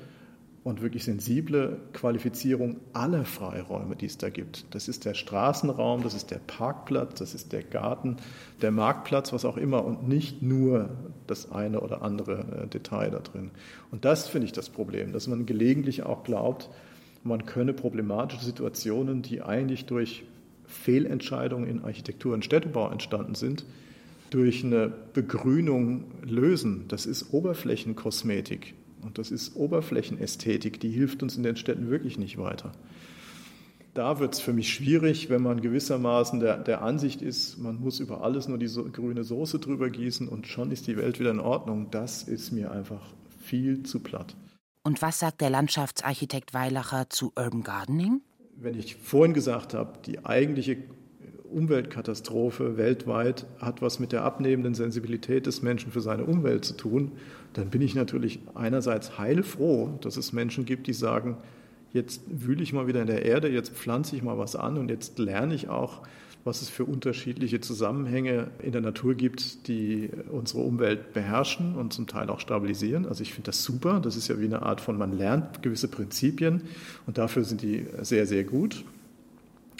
und 0.64 0.82
wirklich 0.82 1.04
sensible 1.04 1.78
Qualifizierung 1.92 2.78
aller 2.94 3.26
Freiräume, 3.26 3.98
die 3.98 4.06
es 4.06 4.18
da 4.18 4.30
gibt. 4.30 4.64
Das 4.74 4.88
ist 4.88 5.04
der 5.04 5.14
Straßenraum, 5.14 6.04
das 6.04 6.14
ist 6.14 6.32
der 6.32 6.40
Parkplatz, 6.40 7.20
das 7.20 7.36
ist 7.36 7.52
der 7.52 7.64
Garten, 7.64 8.16
der 8.62 8.72
Marktplatz, 8.72 9.34
was 9.34 9.44
auch 9.44 9.58
immer 9.58 9.84
und 9.84 10.08
nicht 10.08 10.42
nur 10.42 10.92
das 11.28 11.52
eine 11.52 11.82
oder 11.82 12.02
andere 12.02 12.64
äh, 12.64 12.68
Detail 12.68 13.12
da 13.12 13.20
drin. 13.20 13.52
Und 13.92 14.06
das 14.06 14.30
finde 14.30 14.46
ich 14.46 14.54
das 14.54 14.70
Problem, 14.70 15.12
dass 15.12 15.28
man 15.28 15.46
gelegentlich 15.46 16.04
auch 16.04 16.24
glaubt, 16.24 16.70
man 17.26 17.46
könne 17.46 17.74
problematische 17.74 18.46
Situationen, 18.46 19.22
die 19.22 19.42
eigentlich 19.42 19.86
durch 19.86 20.24
Fehlentscheidungen 20.68 21.68
in 21.68 21.84
Architektur 21.84 22.34
und 22.34 22.46
Städtebau 22.46 22.90
entstanden 22.90 23.36
sind, 23.36 23.66
durch 24.30 24.64
eine 24.64 24.92
Begrünung 25.14 26.06
lösen. 26.24 26.86
Das 26.88 27.06
ist 27.06 27.34
Oberflächenkosmetik 27.34 28.74
und 29.02 29.18
das 29.18 29.32
ist 29.32 29.56
Oberflächenästhetik, 29.56 30.80
die 30.80 30.90
hilft 30.90 31.24
uns 31.24 31.38
in 31.38 31.44
den 31.44 31.56
Städten 31.56 31.90
wirklich 31.90 32.18
nicht 32.18 32.38
weiter. 32.38 32.72
Da 33.94 34.20
wird 34.20 34.34
es 34.34 34.42
für 34.42 34.52
mich 34.52 34.74
schwierig, 34.74 35.30
wenn 35.30 35.42
man 35.42 35.62
gewissermaßen 35.62 36.42
der, 36.42 36.58
der 36.58 36.82
Ansicht 36.82 37.22
ist, 37.22 37.58
man 37.58 37.80
muss 37.80 38.02
über 38.02 38.26
alles 38.26 38.50
nur 38.50 38.58
die 38.58 38.68
grüne 38.68 39.24
Soße 39.24 39.60
drüber 39.60 39.90
gießen 39.90 40.28
und 40.28 40.48
schon 40.48 40.72
ist 40.72 40.88
die 40.88 40.98
Welt 40.98 41.20
wieder 41.22 41.32
in 41.32 41.40
Ordnung. 41.40 41.88
Das 41.92 42.24
ist 42.24 42.52
mir 42.52 42.72
einfach 42.72 43.14
viel 43.40 43.84
zu 43.84 44.02
platt. 44.02 44.36
Und 44.84 45.02
was 45.02 45.20
sagt 45.20 45.40
der 45.40 45.50
Landschaftsarchitekt 45.50 46.54
Weilacher 46.54 47.10
zu 47.10 47.32
Urban 47.38 47.64
Gardening? 47.64 48.22
Wenn 48.58 48.78
ich 48.78 48.96
vorhin 48.96 49.34
gesagt 49.34 49.74
habe, 49.74 50.00
die 50.06 50.26
eigentliche 50.26 50.78
Umweltkatastrophe 51.52 52.78
weltweit 52.78 53.46
hat 53.60 53.82
was 53.82 54.00
mit 54.00 54.12
der 54.12 54.24
abnehmenden 54.24 54.74
Sensibilität 54.74 55.46
des 55.46 55.62
Menschen 55.62 55.92
für 55.92 56.02
seine 56.02 56.26
Umwelt 56.26 56.66
zu 56.66 56.76
tun, 56.76 57.14
dann 57.54 57.70
bin 57.70 57.82
ich 57.82 57.96
natürlich 57.96 58.40
einerseits 58.56 59.18
heilfroh, 59.18 59.98
dass 60.02 60.18
es 60.18 60.34
Menschen 60.34 60.66
gibt, 60.66 60.88
die 60.88 60.94
sagen, 60.94 61.38
jetzt 61.94 62.24
wühle 62.28 62.62
ich 62.62 62.74
mal 62.74 62.88
wieder 62.88 63.02
in 63.02 63.08
der 63.08 63.24
Erde, 63.24 63.48
jetzt 63.48 63.72
pflanze 63.72 64.16
ich 64.16 64.24
mal 64.24 64.38
was 64.38 64.56
an 64.56 64.78
und 64.78 64.90
jetzt 64.90 65.18
lerne 65.18 65.56
ich 65.56 65.70
auch, 65.70 66.02
was 66.46 66.62
es 66.62 66.70
für 66.70 66.86
unterschiedliche 66.86 67.60
Zusammenhänge 67.60 68.52
in 68.62 68.72
der 68.72 68.82
Natur 68.82 69.16
gibt, 69.16 69.68
die 69.68 70.12
unsere 70.32 70.62
Umwelt 70.62 71.12
beherrschen 71.12 71.76
und 71.76 71.92
zum 71.92 72.06
Teil 72.06 72.30
auch 72.30 72.40
stabilisieren. 72.40 73.08
Also 73.08 73.24
ich 73.24 73.34
finde 73.34 73.48
das 73.48 73.64
super. 73.64 74.00
Das 74.00 74.16
ist 74.16 74.28
ja 74.28 74.40
wie 74.40 74.46
eine 74.46 74.62
Art 74.62 74.80
von, 74.80 74.96
man 74.96 75.18
lernt 75.18 75.64
gewisse 75.64 75.88
Prinzipien 75.88 76.62
und 77.08 77.18
dafür 77.18 77.44
sind 77.44 77.64
die 77.64 77.88
sehr, 78.02 78.28
sehr 78.28 78.44
gut. 78.44 78.86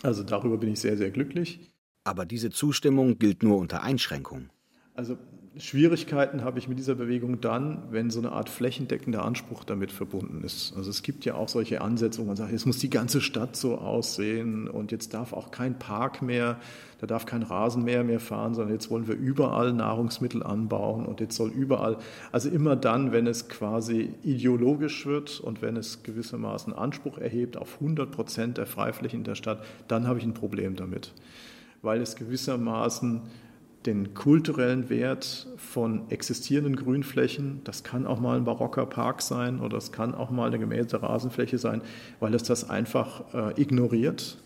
Also 0.02 0.24
darüber 0.24 0.58
bin 0.58 0.72
ich 0.72 0.80
sehr, 0.80 0.98
sehr 0.98 1.12
glücklich. 1.12 1.72
Aber 2.04 2.26
diese 2.26 2.50
Zustimmung 2.50 3.20
gilt 3.20 3.44
nur 3.44 3.58
unter 3.58 3.84
Einschränkungen. 3.84 4.50
Also 4.96 5.18
Schwierigkeiten 5.58 6.44
habe 6.44 6.60
ich 6.60 6.68
mit 6.68 6.78
dieser 6.80 6.96
Bewegung 6.96 7.40
dann, 7.40 7.84
wenn 7.90 8.10
so 8.10 8.20
eine 8.20 8.34
Art 8.34 8.50
flächendeckender 8.50 9.24
Anspruch 9.24 9.64
damit 9.64 9.90
verbunden 9.92 10.44
ist. 10.44 10.74
Also 10.76 10.90
es 10.90 11.02
gibt 11.02 11.24
ja 11.24 11.36
auch 11.36 11.48
solche 11.48 11.80
Ansätze, 11.80 12.20
wo 12.20 12.26
man 12.26 12.36
sagt, 12.36 12.52
jetzt 12.52 12.66
muss 12.66 12.80
die 12.80 12.90
ganze 12.90 13.22
Stadt 13.22 13.56
so 13.56 13.78
aussehen 13.78 14.68
und 14.68 14.92
jetzt 14.92 15.14
darf 15.14 15.32
auch 15.32 15.52
kein 15.52 15.80
Park 15.80 16.22
mehr, 16.22 16.60
da 17.00 17.08
darf 17.08 17.26
kein 17.26 17.42
Rasenmäher 17.42 18.04
mehr 18.04 18.20
fahren, 18.20 18.54
sondern 18.54 18.74
jetzt 18.74 18.90
wollen 18.90 19.08
wir 19.08 19.16
überall 19.16 19.72
Nahrungsmittel 19.72 20.44
anbauen 20.44 21.06
und 21.06 21.22
jetzt 21.22 21.38
soll 21.38 21.52
überall, 21.52 21.98
also 22.34 22.50
immer 22.50 22.76
dann, 22.76 23.14
wenn 23.14 23.26
es 23.26 23.48
quasi 23.48 24.10
ideologisch 24.24 25.06
wird 25.06 25.40
und 25.40 25.62
wenn 25.62 25.78
es 25.78 26.04
gewissermaßen 26.04 26.74
Anspruch 26.74 27.18
erhebt 27.18 27.56
auf 27.56 27.76
100 27.76 28.12
Prozent 28.12 28.58
der 28.58 28.66
Freiflächen 28.66 29.24
der 29.24 29.36
Stadt, 29.36 29.64
dann 29.88 30.06
habe 30.06 30.20
ich 30.20 30.26
ein 30.26 30.34
Problem 30.34 30.76
damit, 30.76 31.14
weil 31.82 32.02
es 32.02 32.18
gewissermaßen 32.18 33.22
den 33.86 34.14
kulturellen 34.14 34.90
Wert 34.90 35.48
von 35.58 36.10
existierenden 36.10 36.76
Grünflächen. 36.76 37.62
Das 37.64 37.84
kann 37.84 38.08
auch 38.08 38.20
mal 38.20 38.38
ein 38.38 38.46
barocker 38.46 38.86
Park 38.86 39.22
sein 39.22 39.60
oder 39.60 39.78
es 39.78 39.92
kann 39.92 40.16
auch 40.16 40.32
mal 40.32 40.48
eine 40.48 40.60
gemähte 40.60 41.02
Rasenfläche 41.02 41.58
sein, 41.58 41.82
weil 42.20 42.34
es 42.34 42.44
das 42.44 42.70
einfach 42.70 43.34
äh, 43.34 43.62
ignoriert, 43.62 44.38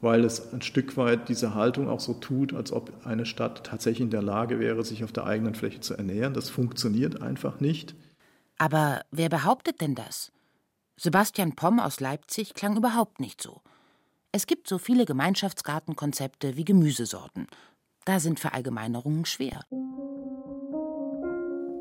weil 0.00 0.24
es 0.24 0.52
ein 0.52 0.62
Stück 0.62 0.96
weit 0.96 1.28
diese 1.28 1.54
Haltung 1.54 1.88
auch 1.88 2.00
so 2.00 2.14
tut, 2.14 2.54
als 2.54 2.72
ob 2.72 2.92
eine 3.04 3.26
Stadt 3.26 3.64
tatsächlich 3.64 4.02
in 4.02 4.10
der 4.10 4.22
Lage 4.22 4.58
wäre, 4.58 4.84
sich 4.84 5.04
auf 5.04 5.12
der 5.12 5.26
eigenen 5.26 5.54
Fläche 5.54 5.80
zu 5.80 5.94
ernähren. 5.94 6.34
Das 6.34 6.48
funktioniert 6.48 7.22
einfach 7.22 7.60
nicht. 7.60 7.94
Aber 8.58 9.02
wer 9.10 9.28
behauptet 9.28 9.80
denn 9.80 9.94
das? 9.94 10.32
Sebastian 10.96 11.54
Pomm 11.54 11.78
aus 11.78 12.00
Leipzig 12.00 12.54
klang 12.54 12.76
überhaupt 12.76 13.20
nicht 13.20 13.42
so. 13.42 13.60
Es 14.32 14.46
gibt 14.46 14.68
so 14.68 14.78
viele 14.78 15.04
Gemeinschaftsgartenkonzepte 15.04 16.56
wie 16.56 16.64
Gemüsesorten, 16.64 17.46
da 18.06 18.20
sind 18.20 18.40
Verallgemeinerungen 18.40 19.26
schwer. 19.26 19.60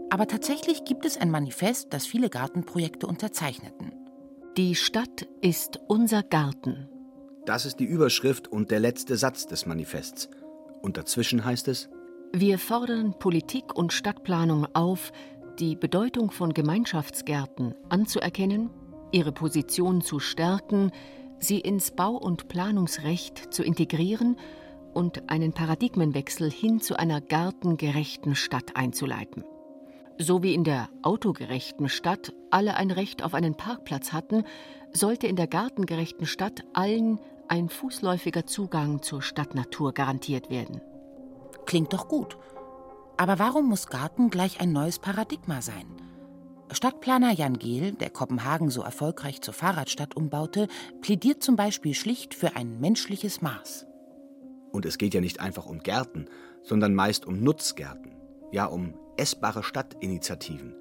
Aber 0.09 0.27
tatsächlich 0.27 0.83
gibt 0.85 1.05
es 1.05 1.17
ein 1.17 1.31
Manifest, 1.31 1.93
das 1.93 2.05
viele 2.05 2.29
Gartenprojekte 2.29 3.07
unterzeichneten. 3.07 3.93
Die 4.57 4.75
Stadt 4.75 5.27
ist 5.41 5.79
unser 5.87 6.23
Garten. 6.23 6.89
Das 7.45 7.65
ist 7.65 7.79
die 7.79 7.85
Überschrift 7.85 8.47
und 8.47 8.71
der 8.71 8.79
letzte 8.79 9.17
Satz 9.17 9.45
des 9.45 9.65
Manifests. 9.65 10.29
Und 10.81 10.97
dazwischen 10.97 11.45
heißt 11.45 11.67
es, 11.67 11.89
wir 12.33 12.59
fordern 12.59 13.17
Politik 13.19 13.75
und 13.75 13.93
Stadtplanung 13.93 14.67
auf, 14.73 15.11
die 15.59 15.75
Bedeutung 15.75 16.31
von 16.31 16.53
Gemeinschaftsgärten 16.53 17.75
anzuerkennen, 17.89 18.69
ihre 19.11 19.31
Position 19.31 20.01
zu 20.01 20.19
stärken, 20.19 20.91
sie 21.39 21.59
ins 21.59 21.91
Bau- 21.91 22.17
und 22.17 22.47
Planungsrecht 22.47 23.53
zu 23.53 23.63
integrieren 23.63 24.37
und 24.95 25.29
einen 25.29 25.53
Paradigmenwechsel 25.53 26.49
hin 26.49 26.79
zu 26.79 26.97
einer 26.97 27.21
gartengerechten 27.21 28.33
Stadt 28.33 28.75
einzuleiten. 28.75 29.43
So 30.17 30.41
wie 30.41 30.53
in 30.53 30.63
der 30.63 30.87
autogerechten 31.01 31.89
Stadt 31.89 32.33
alle 32.49 32.75
ein 32.75 32.89
Recht 32.89 33.21
auf 33.21 33.33
einen 33.33 33.55
Parkplatz 33.55 34.13
hatten, 34.13 34.45
sollte 34.93 35.27
in 35.27 35.35
der 35.35 35.47
gartengerechten 35.47 36.25
Stadt 36.25 36.63
allen 36.73 37.19
ein 37.49 37.67
fußläufiger 37.67 38.45
Zugang 38.45 39.01
zur 39.01 39.21
Stadtnatur 39.21 39.93
garantiert 39.93 40.49
werden. 40.49 40.81
Klingt 41.65 41.91
doch 41.91 42.07
gut. 42.07 42.37
Aber 43.17 43.39
warum 43.39 43.67
muss 43.67 43.87
Garten 43.87 44.29
gleich 44.29 44.61
ein 44.61 44.71
neues 44.71 44.99
Paradigma 44.99 45.61
sein? 45.61 45.85
Stadtplaner 46.71 47.31
Jan 47.31 47.59
Gehl, 47.59 47.91
der 47.91 48.09
Kopenhagen 48.09 48.69
so 48.69 48.81
erfolgreich 48.81 49.41
zur 49.41 49.53
Fahrradstadt 49.53 50.15
umbaute, 50.15 50.67
plädiert 51.01 51.43
zum 51.43 51.55
Beispiel 51.55 51.93
schlicht 51.93 52.33
für 52.33 52.55
ein 52.55 52.79
menschliches 52.79 53.41
Maß. 53.41 53.85
Und 54.75 54.85
es 54.85 54.97
geht 54.97 55.13
ja 55.13 55.21
nicht 55.21 55.39
einfach 55.39 55.67
um 55.67 55.79
Gärten, 55.79 56.25
sondern 56.61 56.93
meist 56.93 57.25
um 57.25 57.39
Nutzgärten. 57.41 58.11
ja 58.51 58.65
um 58.65 58.93
essbare 59.15 59.63
Stadtinitiativen. 59.63 60.75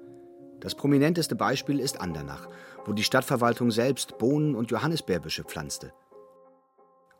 Das 0.59 0.75
prominenteste 0.75 1.35
Beispiel 1.35 1.79
ist 1.79 2.01
Andernach, 2.01 2.49
wo 2.85 2.91
die 2.91 3.03
Stadtverwaltung 3.03 3.71
selbst 3.71 4.17
Bohnen 4.17 4.53
und 4.53 4.69
Johannisbeerbüsche 4.71 5.45
pflanzte. 5.45 5.93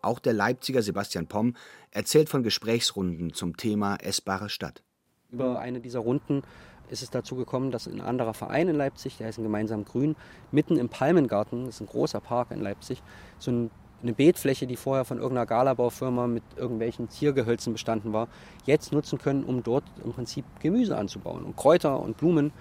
Auch 0.02 0.20
der 0.20 0.34
Leipziger 0.34 0.82
Sebastian 0.82 1.28
Pomm 1.28 1.56
erzählt 1.92 2.28
von 2.28 2.44
Gesprächsrunden 2.44 3.34
zum 3.34 3.56
Thema 3.56 3.96
essbare 3.96 4.50
Stadt. 4.50 4.84
Über 5.32 5.60
eine 5.60 5.80
dieser 5.80 6.00
Runden 6.00 6.44
ist 6.90 7.04
es 7.04 7.10
dazu 7.10 7.36
gekommen, 7.36 7.72
dass 7.72 7.88
ein 7.88 8.02
anderer 8.02 8.34
Verein 8.34 8.68
in 8.68 8.76
Leipzig, 8.76 9.18
der 9.18 9.28
heißt 9.28 9.38
Gemeinsam 9.38 9.86
Grün, 9.86 10.18
mitten 10.52 10.78
im 10.78 10.90
Palmengarten, 10.90 11.66
das 11.66 11.76
ist 11.76 11.82
ein 11.82 11.88
großer 11.88 12.20
Park 12.20 12.52
in 12.52 12.60
Leipzig, 12.60 13.02
so 13.40 13.70
eine 14.02 14.14
Beetfläche, 14.14 14.68
die 14.68 14.76
vorher 14.76 15.06
von 15.06 15.18
irgendeiner 15.18 15.46
Galabaufirma 15.46 16.28
mit 16.28 16.44
irgendwelchen 16.56 17.10
Ziergehölzen 17.10 17.74
bestanden 17.74 18.14
war, 18.14 18.28
jetzt 18.66 18.92
nutzen 18.92 19.18
können, 19.18 19.44
um 19.44 19.64
dort 19.64 19.84
im 20.04 20.14
Prinzip 20.14 20.46
Gemüse 20.62 20.98
anzubauen 20.98 21.44
und 21.44 21.56
Kräuter 21.56 22.00
und 22.00 22.18
Blumen. 22.18 22.52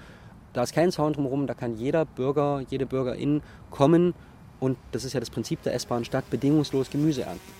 Da 0.52 0.62
ist 0.62 0.74
kein 0.74 0.92
Zaun 0.92 1.12
drumherum, 1.12 1.46
da 1.46 1.54
kann 1.54 1.76
jeder 1.76 2.04
Bürger, 2.04 2.62
jede 2.70 2.86
Bürgerin 2.86 3.42
kommen 3.70 4.14
und 4.60 4.78
das 4.92 5.04
ist 5.04 5.12
ja 5.12 5.20
das 5.20 5.30
Prinzip 5.30 5.62
der 5.62 5.74
S-Bahn 5.74 6.04
Stadt, 6.04 6.30
bedingungslos 6.30 6.90
Gemüse 6.90 7.22
ernten. 7.22 7.52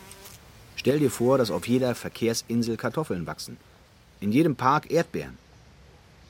Stell 0.77 0.99
dir 0.99 1.11
vor, 1.11 1.39
dass 1.39 1.51
auf 1.51 1.67
jeder 1.67 1.95
Verkehrsinsel 1.95 2.77
Kartoffeln 2.77 3.27
wachsen. 3.27 3.57
In 4.21 4.33
jedem 4.33 4.57
Park 4.57 4.91
Erdbeeren. 4.91 5.37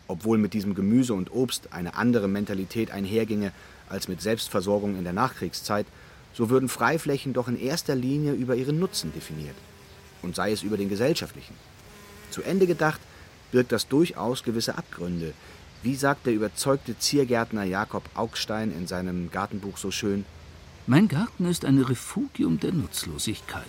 Obwohl 0.07 0.39
mit 0.39 0.53
diesem 0.53 0.75
Gemüse 0.75 1.15
und 1.15 1.33
Obst 1.33 1.73
eine 1.73 1.95
andere 1.95 2.29
Mentalität 2.29 2.91
einherginge 2.91 3.53
als 3.89 4.09
mit 4.09 4.21
Selbstversorgung 4.21 4.97
in 4.97 5.05
der 5.05 5.13
Nachkriegszeit, 5.13 5.87
so 6.35 6.51
würden 6.51 6.69
Freiflächen 6.69 7.33
doch 7.33 7.49
in 7.49 7.59
erster 7.59 7.95
Linie 7.95 8.33
über 8.33 8.57
ihren 8.57 8.79
Nutzen 8.79 9.13
definiert. 9.13 9.57
Und 10.23 10.35
sei 10.35 10.53
es 10.53 10.63
über 10.63 10.77
den 10.77 10.89
gesellschaftlichen. 10.89 11.55
Zu 12.31 12.43
Ende 12.43 12.67
gedacht 12.67 13.01
birgt 13.53 13.73
das 13.73 13.89
durchaus 13.89 14.43
gewisse 14.43 14.77
Abgründe. 14.77 15.33
Wie 15.83 15.95
sagt 15.95 16.27
der 16.27 16.33
überzeugte 16.33 16.99
Ziergärtner 16.99 17.65
Jakob 17.65 18.03
Augstein 18.15 18.73
in 18.73 18.87
seinem 18.87 19.31
Gartenbuch 19.31 19.77
so 19.77 19.91
schön, 19.91 20.25
mein 20.87 21.09
Garten 21.09 21.47
ist 21.47 21.65
ein 21.65 21.79
Refugium 21.79 22.61
der 22.61 22.73
Nutzlosigkeit, 22.73 23.65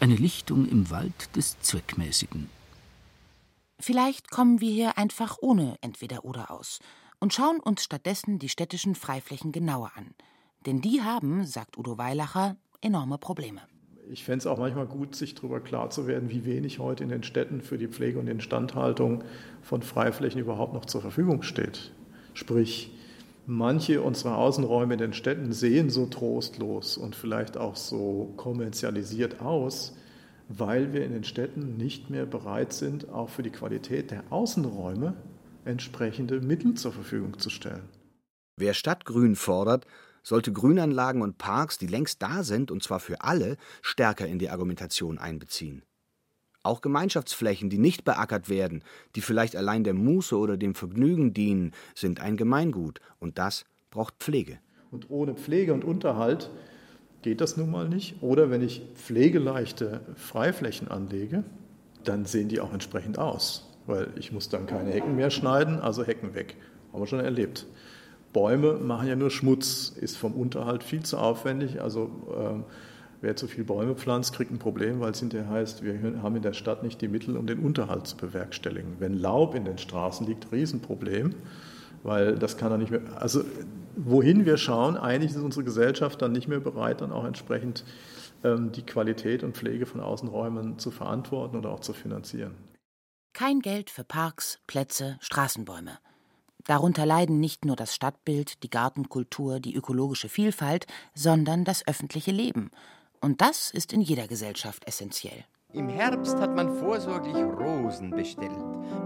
eine 0.00 0.16
Lichtung 0.16 0.68
im 0.68 0.90
Wald 0.90 1.36
des 1.36 1.60
Zweckmäßigen. 1.60 2.48
Vielleicht 3.78 4.30
kommen 4.30 4.60
wir 4.60 4.70
hier 4.70 4.96
einfach 4.96 5.36
ohne 5.40 5.76
entweder 5.80 6.24
oder 6.24 6.50
aus 6.50 6.80
und 7.20 7.34
schauen 7.34 7.60
uns 7.60 7.84
stattdessen 7.84 8.38
die 8.38 8.48
städtischen 8.48 8.94
Freiflächen 8.94 9.52
genauer 9.52 9.92
an. 9.94 10.14
Denn 10.66 10.80
die 10.80 11.02
haben, 11.02 11.44
sagt 11.44 11.76
Udo 11.76 11.98
Weilacher, 11.98 12.56
enorme 12.80 13.18
Probleme. 13.18 13.60
Ich 14.10 14.24
fände 14.24 14.38
es 14.38 14.46
auch 14.46 14.58
manchmal 14.58 14.86
gut, 14.86 15.14
sich 15.14 15.34
darüber 15.34 15.60
klar 15.60 15.90
zu 15.90 16.06
werden, 16.06 16.30
wie 16.30 16.44
wenig 16.44 16.78
heute 16.78 17.02
in 17.04 17.10
den 17.10 17.22
Städten 17.22 17.60
für 17.62 17.78
die 17.78 17.88
Pflege 17.88 18.18
und 18.18 18.28
Instandhaltung 18.28 19.24
von 19.62 19.82
Freiflächen 19.82 20.40
überhaupt 20.40 20.74
noch 20.74 20.84
zur 20.84 21.00
Verfügung 21.00 21.42
steht. 21.42 21.92
Sprich, 22.34 22.92
manche 23.46 24.02
unserer 24.02 24.36
Außenräume 24.36 24.94
in 24.94 25.00
den 25.00 25.12
Städten 25.14 25.52
sehen 25.52 25.88
so 25.88 26.06
trostlos 26.06 26.98
und 26.98 27.16
vielleicht 27.16 27.56
auch 27.56 27.76
so 27.76 28.32
kommerzialisiert 28.36 29.40
aus, 29.40 29.96
weil 30.48 30.92
wir 30.92 31.04
in 31.04 31.12
den 31.12 31.24
Städten 31.24 31.76
nicht 31.78 32.10
mehr 32.10 32.26
bereit 32.26 32.72
sind, 32.74 33.08
auch 33.08 33.30
für 33.30 33.42
die 33.42 33.50
Qualität 33.50 34.10
der 34.10 34.24
Außenräume 34.30 35.14
entsprechende 35.64 36.40
Mittel 36.40 36.74
zur 36.74 36.92
Verfügung 36.92 37.38
zu 37.38 37.48
stellen. 37.48 37.88
Wer 38.56 38.74
Stadtgrün 38.74 39.34
fordert, 39.34 39.86
sollte 40.24 40.52
Grünanlagen 40.52 41.22
und 41.22 41.38
Parks, 41.38 41.78
die 41.78 41.86
längst 41.86 42.20
da 42.20 42.42
sind, 42.42 42.72
und 42.72 42.82
zwar 42.82 42.98
für 42.98 43.20
alle, 43.20 43.56
stärker 43.82 44.26
in 44.26 44.40
die 44.40 44.50
Argumentation 44.50 45.18
einbeziehen. 45.18 45.82
Auch 46.64 46.80
Gemeinschaftsflächen, 46.80 47.70
die 47.70 47.78
nicht 47.78 48.04
beackert 48.04 48.48
werden, 48.48 48.82
die 49.14 49.20
vielleicht 49.20 49.54
allein 49.54 49.84
der 49.84 49.94
Muße 49.94 50.36
oder 50.36 50.56
dem 50.56 50.74
Vergnügen 50.74 51.34
dienen, 51.34 51.72
sind 51.94 52.20
ein 52.20 52.36
Gemeingut 52.36 53.00
und 53.20 53.38
das 53.38 53.66
braucht 53.90 54.14
Pflege. 54.18 54.58
Und 54.90 55.10
ohne 55.10 55.34
Pflege 55.34 55.74
und 55.74 55.84
Unterhalt 55.84 56.50
geht 57.20 57.40
das 57.40 57.56
nun 57.56 57.70
mal 57.70 57.88
nicht. 57.88 58.22
Oder 58.22 58.50
wenn 58.50 58.62
ich 58.62 58.82
pflegeleichte 58.94 60.00
Freiflächen 60.14 60.88
anlege, 60.88 61.44
dann 62.02 62.24
sehen 62.24 62.48
die 62.48 62.60
auch 62.60 62.72
entsprechend 62.72 63.18
aus, 63.18 63.68
weil 63.86 64.08
ich 64.16 64.32
muss 64.32 64.48
dann 64.48 64.66
keine 64.66 64.90
Hecken 64.90 65.16
mehr 65.16 65.30
schneiden, 65.30 65.80
also 65.80 66.04
Hecken 66.04 66.34
weg. 66.34 66.56
Haben 66.92 67.02
wir 67.02 67.06
schon 67.06 67.20
erlebt. 67.20 67.66
Bäume 68.34 68.74
machen 68.74 69.08
ja 69.08 69.16
nur 69.16 69.30
Schmutz, 69.30 69.88
ist 69.98 70.18
vom 70.18 70.34
Unterhalt 70.34 70.84
viel 70.84 71.02
zu 71.02 71.16
aufwendig. 71.16 71.80
Also 71.80 72.10
ähm, 72.36 72.64
Wer 73.24 73.36
zu 73.36 73.46
viel 73.46 73.64
Bäume 73.64 73.94
pflanzt, 73.94 74.34
kriegt 74.34 74.50
ein 74.50 74.58
Problem, 74.58 75.00
weil 75.00 75.12
es 75.12 75.20
hinterher 75.20 75.48
heißt, 75.48 75.82
wir 75.82 76.22
haben 76.22 76.36
in 76.36 76.42
der 76.42 76.52
Stadt 76.52 76.82
nicht 76.82 77.00
die 77.00 77.08
Mittel, 77.08 77.38
um 77.38 77.46
den 77.46 77.58
Unterhalt 77.60 78.06
zu 78.06 78.18
bewerkstelligen. 78.18 78.96
Wenn 78.98 79.18
Laub 79.18 79.54
in 79.54 79.64
den 79.64 79.78
Straßen 79.78 80.26
liegt, 80.26 80.52
Riesenproblem, 80.52 81.34
weil 82.02 82.34
das 82.34 82.58
kann 82.58 82.70
er 82.70 82.76
nicht 82.76 82.90
mehr. 82.90 83.00
Also 83.18 83.42
wohin 83.96 84.44
wir 84.44 84.58
schauen, 84.58 84.98
eigentlich 84.98 85.30
ist 85.30 85.38
unsere 85.38 85.64
Gesellschaft 85.64 86.20
dann 86.20 86.32
nicht 86.32 86.48
mehr 86.48 86.60
bereit, 86.60 87.00
dann 87.00 87.12
auch 87.12 87.24
entsprechend 87.24 87.86
ähm, 88.42 88.72
die 88.72 88.84
Qualität 88.84 89.42
und 89.42 89.56
Pflege 89.56 89.86
von 89.86 90.02
Außenräumen 90.02 90.78
zu 90.78 90.90
verantworten 90.90 91.56
oder 91.56 91.70
auch 91.70 91.80
zu 91.80 91.94
finanzieren. 91.94 92.52
Kein 93.32 93.60
Geld 93.60 93.88
für 93.88 94.04
Parks, 94.04 94.58
Plätze, 94.66 95.16
Straßenbäume. 95.22 95.96
Darunter 96.66 97.06
leiden 97.06 97.40
nicht 97.40 97.64
nur 97.64 97.76
das 97.76 97.94
Stadtbild, 97.94 98.62
die 98.62 98.70
Gartenkultur, 98.70 99.60
die 99.60 99.74
ökologische 99.74 100.28
Vielfalt, 100.28 100.86
sondern 101.14 101.64
das 101.64 101.86
öffentliche 101.86 102.32
Leben 102.32 102.70
und 103.24 103.40
das 103.40 103.70
ist 103.70 103.94
in 103.94 104.02
jeder 104.02 104.28
Gesellschaft 104.28 104.86
essentiell. 104.86 105.44
Im 105.74 105.88
Herbst 105.88 106.38
hat 106.38 106.54
man 106.54 106.70
vorsorglich 106.76 107.34
Rosen 107.34 108.10
bestellt. 108.10 108.52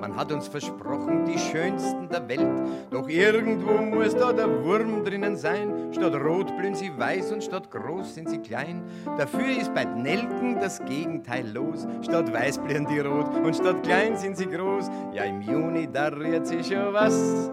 Man 0.02 0.14
hat 0.14 0.30
uns 0.30 0.48
versprochen, 0.48 1.24
die 1.24 1.38
schönsten 1.38 2.10
der 2.10 2.28
Welt. 2.28 2.46
Doch 2.90 3.08
irgendwo 3.08 3.78
muss 3.78 4.14
da 4.14 4.34
der 4.34 4.64
Wurm 4.64 5.02
drinnen 5.02 5.34
sein. 5.34 5.92
Statt 5.92 6.14
rot 6.14 6.54
blühen 6.58 6.74
sie 6.74 6.92
weiß 6.94 7.32
und 7.32 7.42
statt 7.42 7.70
groß 7.70 8.14
sind 8.14 8.28
sie 8.28 8.38
klein. 8.38 8.82
Dafür 9.16 9.48
ist 9.48 9.72
bei 9.72 9.86
Nelken 9.86 10.60
das 10.60 10.84
Gegenteil 10.84 11.50
los. 11.54 11.86
Statt 12.02 12.30
weiß 12.30 12.58
blühen 12.58 12.86
die 12.86 13.00
rot 13.00 13.34
und 13.34 13.56
statt 13.56 13.82
klein 13.82 14.18
sind 14.18 14.36
sie 14.36 14.46
groß. 14.46 14.90
Ja, 15.14 15.24
im 15.24 15.40
Juni, 15.40 15.88
da 15.90 16.08
rührt 16.08 16.46
sich 16.46 16.66
schon 16.66 16.92
was. 16.92 17.50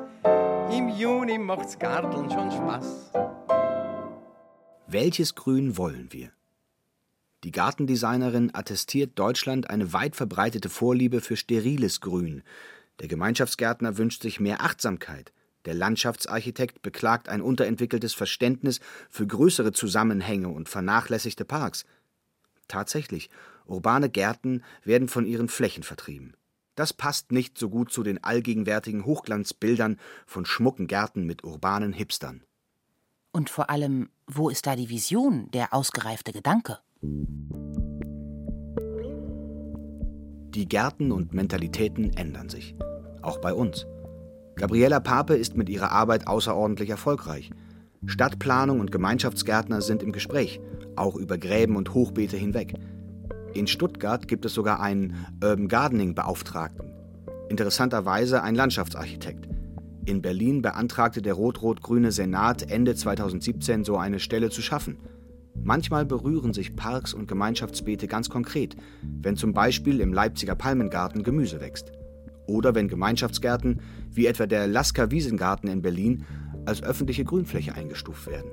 Im 0.75 0.89
Juni 0.89 1.37
macht's 1.37 1.79
Garteln 1.79 2.29
schon 2.29 2.51
Spaß. 2.51 3.13
Welches 4.87 5.33
Grün 5.35 5.77
wollen 5.77 6.09
wir? 6.11 6.34
Die 7.45 7.51
Gartendesignerin 7.51 8.55
attestiert 8.55 9.19
Deutschland 9.19 9.69
eine 9.69 9.93
weit 9.93 10.15
verbreitete 10.15 10.67
Vorliebe 10.67 11.21
für 11.21 11.37
steriles 11.37 12.01
Grün. 12.01 12.41
Der 12.99 13.07
Gemeinschaftsgärtner 13.07 13.99
wünscht 13.99 14.23
sich 14.23 14.39
mehr 14.39 14.61
Achtsamkeit. 14.61 15.31
Der 15.65 15.75
Landschaftsarchitekt 15.75 16.81
beklagt 16.81 17.29
ein 17.29 17.41
unterentwickeltes 17.41 18.15
Verständnis 18.15 18.79
für 19.11 19.27
größere 19.27 19.73
Zusammenhänge 19.73 20.47
und 20.47 20.69
vernachlässigte 20.69 21.45
Parks. 21.45 21.85
Tatsächlich, 22.67 23.29
urbane 23.67 24.09
Gärten 24.09 24.63
werden 24.83 25.07
von 25.07 25.27
ihren 25.27 25.47
Flächen 25.47 25.83
vertrieben. 25.83 26.33
Das 26.73 26.93
passt 26.93 27.31
nicht 27.31 27.59
so 27.59 27.69
gut 27.69 27.91
zu 27.91 28.01
den 28.01 28.23
allgegenwärtigen 28.23 29.05
Hochglanzbildern 29.05 29.99
von 30.25 30.47
schmucken 30.47 30.87
Gärten 30.87 31.27
mit 31.27 31.43
urbanen 31.43 31.93
Hipstern. 31.93 32.41
Und 33.31 33.51
vor 33.51 33.69
allem, 33.69 34.09
wo 34.25 34.49
ist 34.49 34.65
da 34.65 34.75
die 34.75 34.89
Vision, 34.89 35.51
der 35.51 35.75
ausgereifte 35.75 36.33
Gedanke? 36.33 36.79
Die 40.55 40.69
Gärten 40.69 41.11
und 41.11 41.33
Mentalitäten 41.33 42.15
ändern 42.15 42.49
sich. 42.49 42.75
Auch 43.21 43.39
bei 43.39 43.53
uns. 43.53 43.85
Gabriela 44.55 45.01
Pape 45.01 45.35
ist 45.35 45.57
mit 45.57 45.67
ihrer 45.67 45.91
Arbeit 45.91 46.27
außerordentlich 46.27 46.89
erfolgreich. 46.89 47.51
Stadtplanung 48.05 48.79
und 48.79 48.91
Gemeinschaftsgärtner 48.91 49.81
sind 49.81 50.01
im 50.01 50.11
Gespräch, 50.11 50.61
auch 50.95 51.15
über 51.15 51.37
Gräben 51.37 51.75
und 51.75 51.93
Hochbeete 51.93 52.37
hinweg. 52.37 52.73
In 53.53 53.67
Stuttgart 53.67 54.27
gibt 54.27 54.45
es 54.45 54.53
sogar 54.53 54.79
einen 54.79 55.15
Urban 55.43 55.67
Gardening 55.67 56.15
Beauftragten. 56.15 56.91
Interessanterweise 57.49 58.41
ein 58.41 58.55
Landschaftsarchitekt. 58.55 59.49
In 60.05 60.21
Berlin 60.21 60.61
beantragte 60.61 61.21
der 61.21 61.33
rot-rot-grüne 61.33 62.11
Senat 62.11 62.69
Ende 62.69 62.95
2017 62.95 63.83
so 63.83 63.97
eine 63.97 64.19
Stelle 64.19 64.49
zu 64.49 64.61
schaffen. 64.61 64.97
Manchmal 65.65 66.05
berühren 66.05 66.53
sich 66.53 66.75
Parks 66.75 67.15
und 67.15 67.27
Gemeinschaftsbeete 67.27 68.07
ganz 68.07 68.29
konkret, 68.29 68.75
wenn 69.01 69.35
zum 69.35 69.51
Beispiel 69.51 69.99
im 69.99 70.13
Leipziger 70.13 70.53
Palmengarten 70.53 71.23
Gemüse 71.23 71.59
wächst. 71.59 71.91
Oder 72.45 72.75
wenn 72.75 72.87
Gemeinschaftsgärten, 72.87 73.81
wie 74.11 74.27
etwa 74.27 74.45
der 74.45 74.67
Lasker 74.67 75.09
Wiesengarten 75.09 75.67
in 75.67 75.81
Berlin, 75.81 76.23
als 76.67 76.83
öffentliche 76.83 77.25
Grünfläche 77.25 77.73
eingestuft 77.73 78.27
werden. 78.27 78.51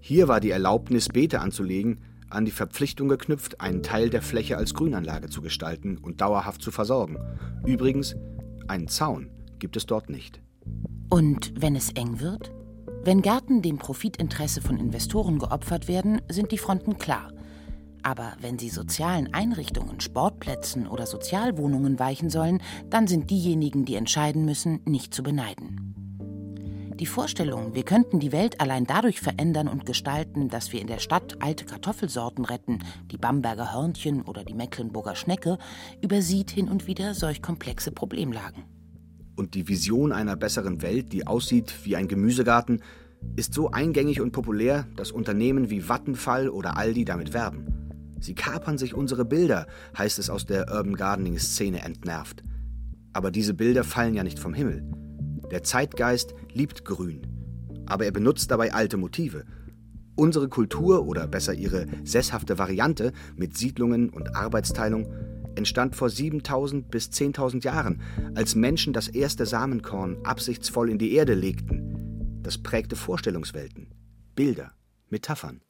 Hier 0.00 0.26
war 0.26 0.40
die 0.40 0.50
Erlaubnis, 0.50 1.08
Beete 1.08 1.40
anzulegen, 1.40 2.00
an 2.28 2.44
die 2.44 2.50
Verpflichtung 2.50 3.06
geknüpft, 3.06 3.60
einen 3.60 3.84
Teil 3.84 4.10
der 4.10 4.20
Fläche 4.20 4.56
als 4.56 4.74
Grünanlage 4.74 5.28
zu 5.28 5.42
gestalten 5.42 5.96
und 5.96 6.20
dauerhaft 6.20 6.60
zu 6.60 6.72
versorgen. 6.72 7.18
Übrigens, 7.64 8.16
einen 8.66 8.88
Zaun 8.88 9.30
gibt 9.60 9.76
es 9.76 9.86
dort 9.86 10.10
nicht. 10.10 10.42
Und 11.08 11.52
wenn 11.56 11.76
es 11.76 11.92
eng 11.92 12.18
wird? 12.18 12.50
Wenn 13.06 13.22
Gärten 13.22 13.62
dem 13.62 13.78
Profitinteresse 13.78 14.60
von 14.60 14.80
Investoren 14.80 15.38
geopfert 15.38 15.86
werden, 15.86 16.20
sind 16.28 16.50
die 16.50 16.58
Fronten 16.58 16.98
klar. 16.98 17.30
Aber 18.02 18.32
wenn 18.40 18.58
sie 18.58 18.68
sozialen 18.68 19.32
Einrichtungen, 19.32 20.00
Sportplätzen 20.00 20.88
oder 20.88 21.06
Sozialwohnungen 21.06 22.00
weichen 22.00 22.30
sollen, 22.30 22.60
dann 22.90 23.06
sind 23.06 23.30
diejenigen, 23.30 23.84
die 23.84 23.94
entscheiden 23.94 24.44
müssen, 24.44 24.80
nicht 24.86 25.14
zu 25.14 25.22
beneiden. 25.22 25.94
Die 26.98 27.06
Vorstellung, 27.06 27.76
wir 27.76 27.84
könnten 27.84 28.18
die 28.18 28.32
Welt 28.32 28.60
allein 28.60 28.86
dadurch 28.86 29.20
verändern 29.20 29.68
und 29.68 29.86
gestalten, 29.86 30.48
dass 30.48 30.72
wir 30.72 30.80
in 30.80 30.88
der 30.88 30.98
Stadt 30.98 31.36
alte 31.40 31.64
Kartoffelsorten 31.64 32.44
retten, 32.44 32.80
die 33.12 33.18
Bamberger 33.18 33.72
Hörnchen 33.72 34.22
oder 34.22 34.42
die 34.42 34.54
Mecklenburger 34.54 35.14
Schnecke, 35.14 35.58
übersieht 36.02 36.50
hin 36.50 36.68
und 36.68 36.88
wieder 36.88 37.14
solch 37.14 37.40
komplexe 37.40 37.92
Problemlagen. 37.92 38.64
Und 39.36 39.54
die 39.54 39.68
Vision 39.68 40.12
einer 40.12 40.34
besseren 40.34 40.80
Welt, 40.80 41.12
die 41.12 41.26
aussieht 41.26 41.74
wie 41.84 41.94
ein 41.94 42.08
Gemüsegarten, 42.08 42.82
ist 43.36 43.52
so 43.52 43.70
eingängig 43.70 44.20
und 44.20 44.32
populär, 44.32 44.86
dass 44.96 45.10
Unternehmen 45.10 45.68
wie 45.68 45.82
Vattenfall 45.88 46.48
oder 46.48 46.76
Aldi 46.76 47.04
damit 47.04 47.34
werben. 47.34 47.66
Sie 48.18 48.34
kapern 48.34 48.78
sich 48.78 48.94
unsere 48.94 49.26
Bilder, 49.26 49.66
heißt 49.96 50.18
es 50.18 50.30
aus 50.30 50.46
der 50.46 50.72
Urban 50.72 50.94
Gardening-Szene 50.94 51.82
entnervt. 51.82 52.42
Aber 53.12 53.30
diese 53.30 53.52
Bilder 53.52 53.84
fallen 53.84 54.14
ja 54.14 54.24
nicht 54.24 54.38
vom 54.38 54.54
Himmel. 54.54 54.90
Der 55.50 55.62
Zeitgeist 55.62 56.34
liebt 56.52 56.84
Grün, 56.84 57.26
aber 57.86 58.06
er 58.06 58.12
benutzt 58.12 58.50
dabei 58.50 58.72
alte 58.72 58.96
Motive. 58.96 59.44
Unsere 60.16 60.48
Kultur 60.48 61.06
oder 61.06 61.26
besser 61.26 61.52
ihre 61.52 61.86
sesshafte 62.04 62.58
Variante 62.58 63.12
mit 63.36 63.56
Siedlungen 63.56 64.08
und 64.08 64.34
Arbeitsteilung 64.34 65.06
entstand 65.56 65.96
vor 65.96 66.10
7000 66.10 66.90
bis 66.90 67.10
10.000 67.10 67.64
Jahren, 67.64 68.02
als 68.34 68.54
Menschen 68.54 68.92
das 68.92 69.08
erste 69.08 69.46
Samenkorn 69.46 70.18
absichtsvoll 70.24 70.90
in 70.90 70.98
die 70.98 71.12
Erde 71.12 71.34
legten. 71.34 72.40
Das 72.42 72.58
prägte 72.58 72.96
Vorstellungswelten, 72.96 73.88
Bilder, 74.34 74.72
Metaphern. 75.08 75.60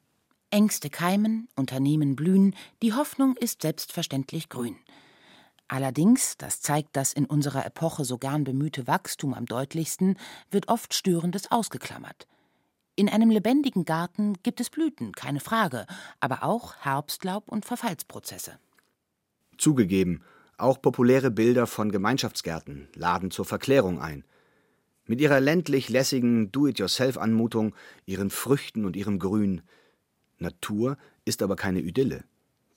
Ängste 0.50 0.90
keimen, 0.90 1.48
Unternehmen 1.56 2.16
blühen, 2.16 2.54
die 2.82 2.92
Hoffnung 2.92 3.36
ist 3.36 3.62
selbstverständlich 3.62 4.48
grün. 4.48 4.76
Allerdings, 5.68 6.36
das 6.36 6.60
zeigt 6.60 6.96
das 6.96 7.12
in 7.12 7.26
unserer 7.26 7.66
Epoche 7.66 8.04
so 8.04 8.18
gern 8.18 8.44
bemühte 8.44 8.86
Wachstum 8.86 9.34
am 9.34 9.46
deutlichsten, 9.46 10.16
wird 10.50 10.68
oft 10.68 10.94
Störendes 10.94 11.50
ausgeklammert. 11.50 12.28
In 12.94 13.08
einem 13.08 13.30
lebendigen 13.30 13.84
Garten 13.84 14.34
gibt 14.42 14.60
es 14.60 14.70
Blüten, 14.70 15.12
keine 15.12 15.40
Frage, 15.40 15.86
aber 16.20 16.44
auch 16.44 16.76
Herbstlaub 16.76 17.48
und 17.48 17.66
Verfallsprozesse. 17.66 18.58
Zugegeben, 19.58 20.22
auch 20.58 20.80
populäre 20.80 21.30
Bilder 21.30 21.66
von 21.66 21.92
Gemeinschaftsgärten 21.92 22.88
laden 22.94 23.30
zur 23.30 23.44
Verklärung 23.44 24.00
ein. 24.00 24.24
Mit 25.06 25.20
ihrer 25.20 25.40
ländlich 25.40 25.88
lässigen 25.88 26.50
Do-it-yourself-Anmutung, 26.50 27.74
ihren 28.06 28.30
Früchten 28.30 28.84
und 28.84 28.96
ihrem 28.96 29.18
Grün. 29.18 29.62
Natur 30.38 30.98
ist 31.24 31.42
aber 31.42 31.56
keine 31.56 31.80
Idylle. 31.80 32.24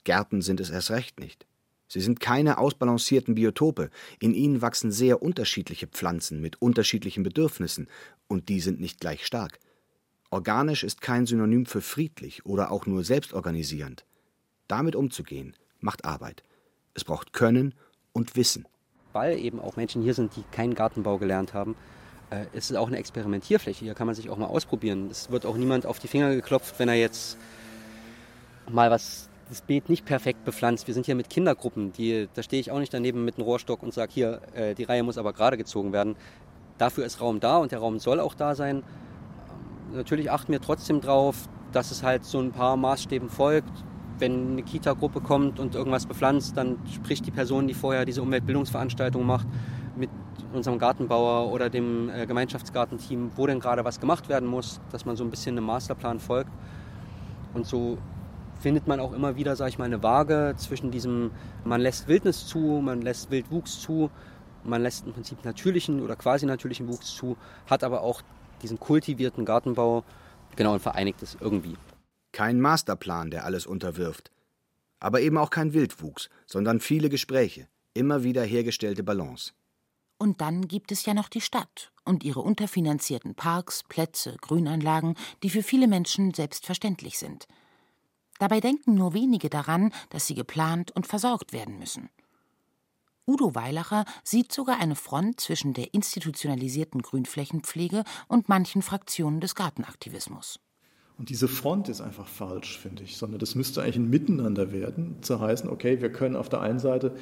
Gärten 0.04 0.40
sind 0.42 0.60
es 0.60 0.70
erst 0.70 0.90
recht 0.90 1.20
nicht. 1.20 1.46
Sie 1.88 2.00
sind 2.00 2.20
keine 2.20 2.58
ausbalancierten 2.58 3.34
Biotope. 3.34 3.90
In 4.20 4.32
ihnen 4.32 4.62
wachsen 4.62 4.92
sehr 4.92 5.22
unterschiedliche 5.22 5.88
Pflanzen 5.88 6.40
mit 6.40 6.62
unterschiedlichen 6.62 7.24
Bedürfnissen, 7.24 7.88
und 8.28 8.48
die 8.48 8.60
sind 8.60 8.78
nicht 8.78 9.00
gleich 9.00 9.26
stark. 9.26 9.58
Organisch 10.30 10.84
ist 10.84 11.00
kein 11.00 11.26
Synonym 11.26 11.66
für 11.66 11.80
friedlich 11.80 12.46
oder 12.46 12.70
auch 12.70 12.86
nur 12.86 13.02
selbstorganisierend. 13.02 14.04
Damit 14.68 14.94
umzugehen, 14.94 15.56
macht 15.80 16.04
Arbeit. 16.04 16.44
Es 16.94 17.04
braucht 17.04 17.32
Können 17.32 17.74
und 18.12 18.36
Wissen. 18.36 18.66
Weil 19.12 19.38
eben 19.38 19.60
auch 19.60 19.76
Menschen 19.76 20.02
hier 20.02 20.14
sind, 20.14 20.36
die 20.36 20.44
keinen 20.52 20.74
Gartenbau 20.74 21.18
gelernt 21.18 21.54
haben, 21.54 21.74
äh, 22.30 22.44
ist 22.52 22.70
es 22.70 22.76
auch 22.76 22.88
eine 22.88 22.98
Experimentierfläche. 22.98 23.84
Hier 23.84 23.94
kann 23.94 24.06
man 24.06 24.14
sich 24.14 24.30
auch 24.30 24.36
mal 24.36 24.46
ausprobieren. 24.46 25.08
Es 25.10 25.30
wird 25.30 25.46
auch 25.46 25.56
niemand 25.56 25.86
auf 25.86 25.98
die 25.98 26.08
Finger 26.08 26.34
geklopft, 26.34 26.78
wenn 26.78 26.88
er 26.88 26.94
jetzt 26.94 27.36
mal 28.68 28.90
was 28.90 29.28
das 29.48 29.62
Beet 29.62 29.88
nicht 29.88 30.04
perfekt 30.04 30.44
bepflanzt. 30.44 30.86
Wir 30.86 30.94
sind 30.94 31.06
hier 31.06 31.16
mit 31.16 31.28
Kindergruppen, 31.28 31.92
die, 31.92 32.28
da 32.34 32.42
stehe 32.42 32.60
ich 32.60 32.70
auch 32.70 32.78
nicht 32.78 32.94
daneben 32.94 33.24
mit 33.24 33.36
einem 33.36 33.44
Rohrstock 33.44 33.82
und 33.82 33.92
sage, 33.92 34.12
hier, 34.12 34.40
äh, 34.54 34.74
die 34.74 34.84
Reihe 34.84 35.02
muss 35.02 35.18
aber 35.18 35.32
gerade 35.32 35.56
gezogen 35.56 35.92
werden. 35.92 36.14
Dafür 36.78 37.04
ist 37.04 37.20
Raum 37.20 37.40
da 37.40 37.58
und 37.58 37.72
der 37.72 37.80
Raum 37.80 37.98
soll 37.98 38.20
auch 38.20 38.34
da 38.34 38.54
sein. 38.54 38.76
Ähm, 39.90 39.96
natürlich 39.96 40.30
achten 40.30 40.52
wir 40.52 40.60
trotzdem 40.60 41.00
drauf, 41.00 41.48
dass 41.72 41.90
es 41.90 42.04
halt 42.04 42.24
so 42.24 42.40
ein 42.40 42.52
paar 42.52 42.76
Maßstäben 42.76 43.28
folgt. 43.28 43.72
Wenn 44.20 44.52
eine 44.52 44.62
Kita-Gruppe 44.62 45.20
kommt 45.20 45.58
und 45.58 45.74
irgendwas 45.74 46.06
bepflanzt, 46.06 46.56
dann 46.56 46.78
spricht 46.92 47.26
die 47.26 47.30
Person, 47.30 47.66
die 47.66 47.74
vorher 47.74 48.04
diese 48.04 48.22
Umweltbildungsveranstaltung 48.22 49.26
macht, 49.26 49.46
mit 49.96 50.10
unserem 50.52 50.78
Gartenbauer 50.78 51.52
oder 51.52 51.70
dem 51.70 52.10
äh, 52.10 52.26
Gemeinschaftsgartenteam, 52.26 53.32
wo 53.36 53.46
denn 53.46 53.60
gerade 53.60 53.84
was 53.84 54.00
gemacht 54.00 54.28
werden 54.28 54.48
muss, 54.48 54.80
dass 54.92 55.04
man 55.04 55.16
so 55.16 55.24
ein 55.24 55.30
bisschen 55.30 55.56
einem 55.56 55.66
Masterplan 55.66 56.20
folgt. 56.20 56.50
Und 57.54 57.66
so 57.66 57.98
findet 58.60 58.86
man 58.86 59.00
auch 59.00 59.12
immer 59.12 59.36
wieder, 59.36 59.56
sage 59.56 59.70
ich 59.70 59.78
mal, 59.78 59.86
eine 59.86 60.02
Waage 60.02 60.54
zwischen 60.56 60.90
diesem, 60.90 61.30
man 61.64 61.80
lässt 61.80 62.08
Wildnis 62.08 62.46
zu, 62.46 62.80
man 62.84 63.02
lässt 63.02 63.30
Wildwuchs 63.30 63.80
zu, 63.80 64.10
man 64.64 64.82
lässt 64.82 65.06
im 65.06 65.12
Prinzip 65.12 65.44
natürlichen 65.44 66.02
oder 66.02 66.16
quasi 66.16 66.46
natürlichen 66.46 66.88
Wuchs 66.88 67.14
zu, 67.14 67.36
hat 67.66 67.82
aber 67.82 68.02
auch 68.02 68.22
diesen 68.62 68.78
kultivierten 68.78 69.44
Gartenbau, 69.44 70.04
genau, 70.56 70.74
und 70.74 70.80
vereinigt 70.80 71.22
es 71.22 71.36
irgendwie. 71.40 71.76
Kein 72.40 72.60
Masterplan, 72.60 73.30
der 73.30 73.44
alles 73.44 73.66
unterwirft. 73.66 74.30
Aber 74.98 75.20
eben 75.20 75.38
auch 75.38 75.50
kein 75.50 75.74
Wildwuchs, 75.74 76.30
sondern 76.46 76.80
viele 76.80 77.08
Gespräche, 77.08 77.68
immer 77.94 78.24
wieder 78.24 78.44
hergestellte 78.44 79.02
Balance. 79.02 79.52
Und 80.18 80.40
dann 80.40 80.68
gibt 80.68 80.92
es 80.92 81.04
ja 81.06 81.14
noch 81.14 81.28
die 81.28 81.40
Stadt 81.40 81.92
und 82.04 82.24
ihre 82.24 82.40
unterfinanzierten 82.40 83.34
Parks, 83.34 83.82
Plätze, 83.88 84.36
Grünanlagen, 84.40 85.16
die 85.42 85.50
für 85.50 85.62
viele 85.62 85.88
Menschen 85.88 86.34
selbstverständlich 86.34 87.18
sind– 87.18 87.46
Dabei 88.40 88.60
denken 88.60 88.94
nur 88.94 89.12
wenige 89.12 89.50
daran, 89.50 89.92
dass 90.08 90.26
sie 90.26 90.34
geplant 90.34 90.92
und 90.92 91.06
versorgt 91.06 91.52
werden 91.52 91.78
müssen. 91.78 92.08
Udo 93.26 93.54
Weilacher 93.54 94.06
sieht 94.24 94.50
sogar 94.50 94.80
eine 94.80 94.96
Front 94.96 95.40
zwischen 95.40 95.74
der 95.74 95.92
institutionalisierten 95.92 97.02
Grünflächenpflege 97.02 98.02
und 98.28 98.48
manchen 98.48 98.80
Fraktionen 98.80 99.42
des 99.42 99.54
Gartenaktivismus. 99.54 100.58
Und 101.20 101.28
diese 101.28 101.46
Front 101.46 101.88
ist 101.88 102.00
einfach 102.00 102.26
falsch, 102.26 102.78
finde 102.78 103.04
ich, 103.04 103.16
sondern 103.16 103.38
das 103.38 103.54
müsste 103.54 103.82
eigentlich 103.82 103.96
ein 103.96 104.10
Miteinander 104.10 104.72
werden, 104.72 105.16
zu 105.20 105.38
heißen, 105.38 105.70
okay, 105.70 106.00
wir 106.00 106.10
können 106.10 106.34
auf 106.34 106.48
der 106.48 106.62
einen 106.62 106.80
Seite 106.80 107.12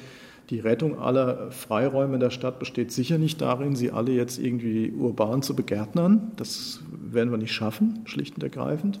die 0.49 0.59
Rettung 0.59 0.97
aller 0.97 1.51
Freiräume 1.51 2.15
in 2.15 2.19
der 2.19 2.31
Stadt 2.31 2.57
besteht 2.57 2.91
sicher 2.91 3.19
nicht 3.19 3.39
darin, 3.39 3.75
sie 3.75 3.91
alle 3.91 4.13
jetzt 4.13 4.39
irgendwie 4.39 4.91
urban 4.91 5.43
zu 5.43 5.55
begärtnern. 5.55 6.31
Das 6.37 6.79
werden 6.89 7.29
wir 7.29 7.37
nicht 7.37 7.51
schaffen, 7.51 7.99
schlicht 8.05 8.35
und 8.35 8.41
ergreifend 8.41 8.99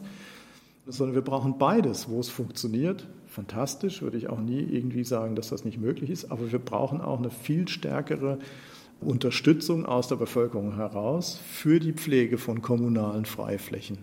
sondern 0.89 1.15
wir 1.15 1.21
brauchen 1.21 1.57
beides, 1.57 2.09
wo 2.09 2.19
es 2.19 2.29
funktioniert. 2.29 3.07
Fantastisch, 3.27 4.01
würde 4.01 4.17
ich 4.17 4.27
auch 4.27 4.39
nie 4.39 4.61
irgendwie 4.61 5.03
sagen, 5.03 5.35
dass 5.35 5.49
das 5.49 5.63
nicht 5.63 5.79
möglich 5.79 6.09
ist, 6.09 6.31
aber 6.31 6.51
wir 6.51 6.59
brauchen 6.59 6.99
auch 6.99 7.19
eine 7.19 7.29
viel 7.29 7.67
stärkere 7.67 8.39
Unterstützung 8.99 9.85
aus 9.85 10.07
der 10.07 10.15
Bevölkerung 10.15 10.75
heraus 10.75 11.39
für 11.45 11.79
die 11.79 11.93
Pflege 11.93 12.37
von 12.37 12.61
kommunalen 12.61 13.25
Freiflächen. 13.25 13.99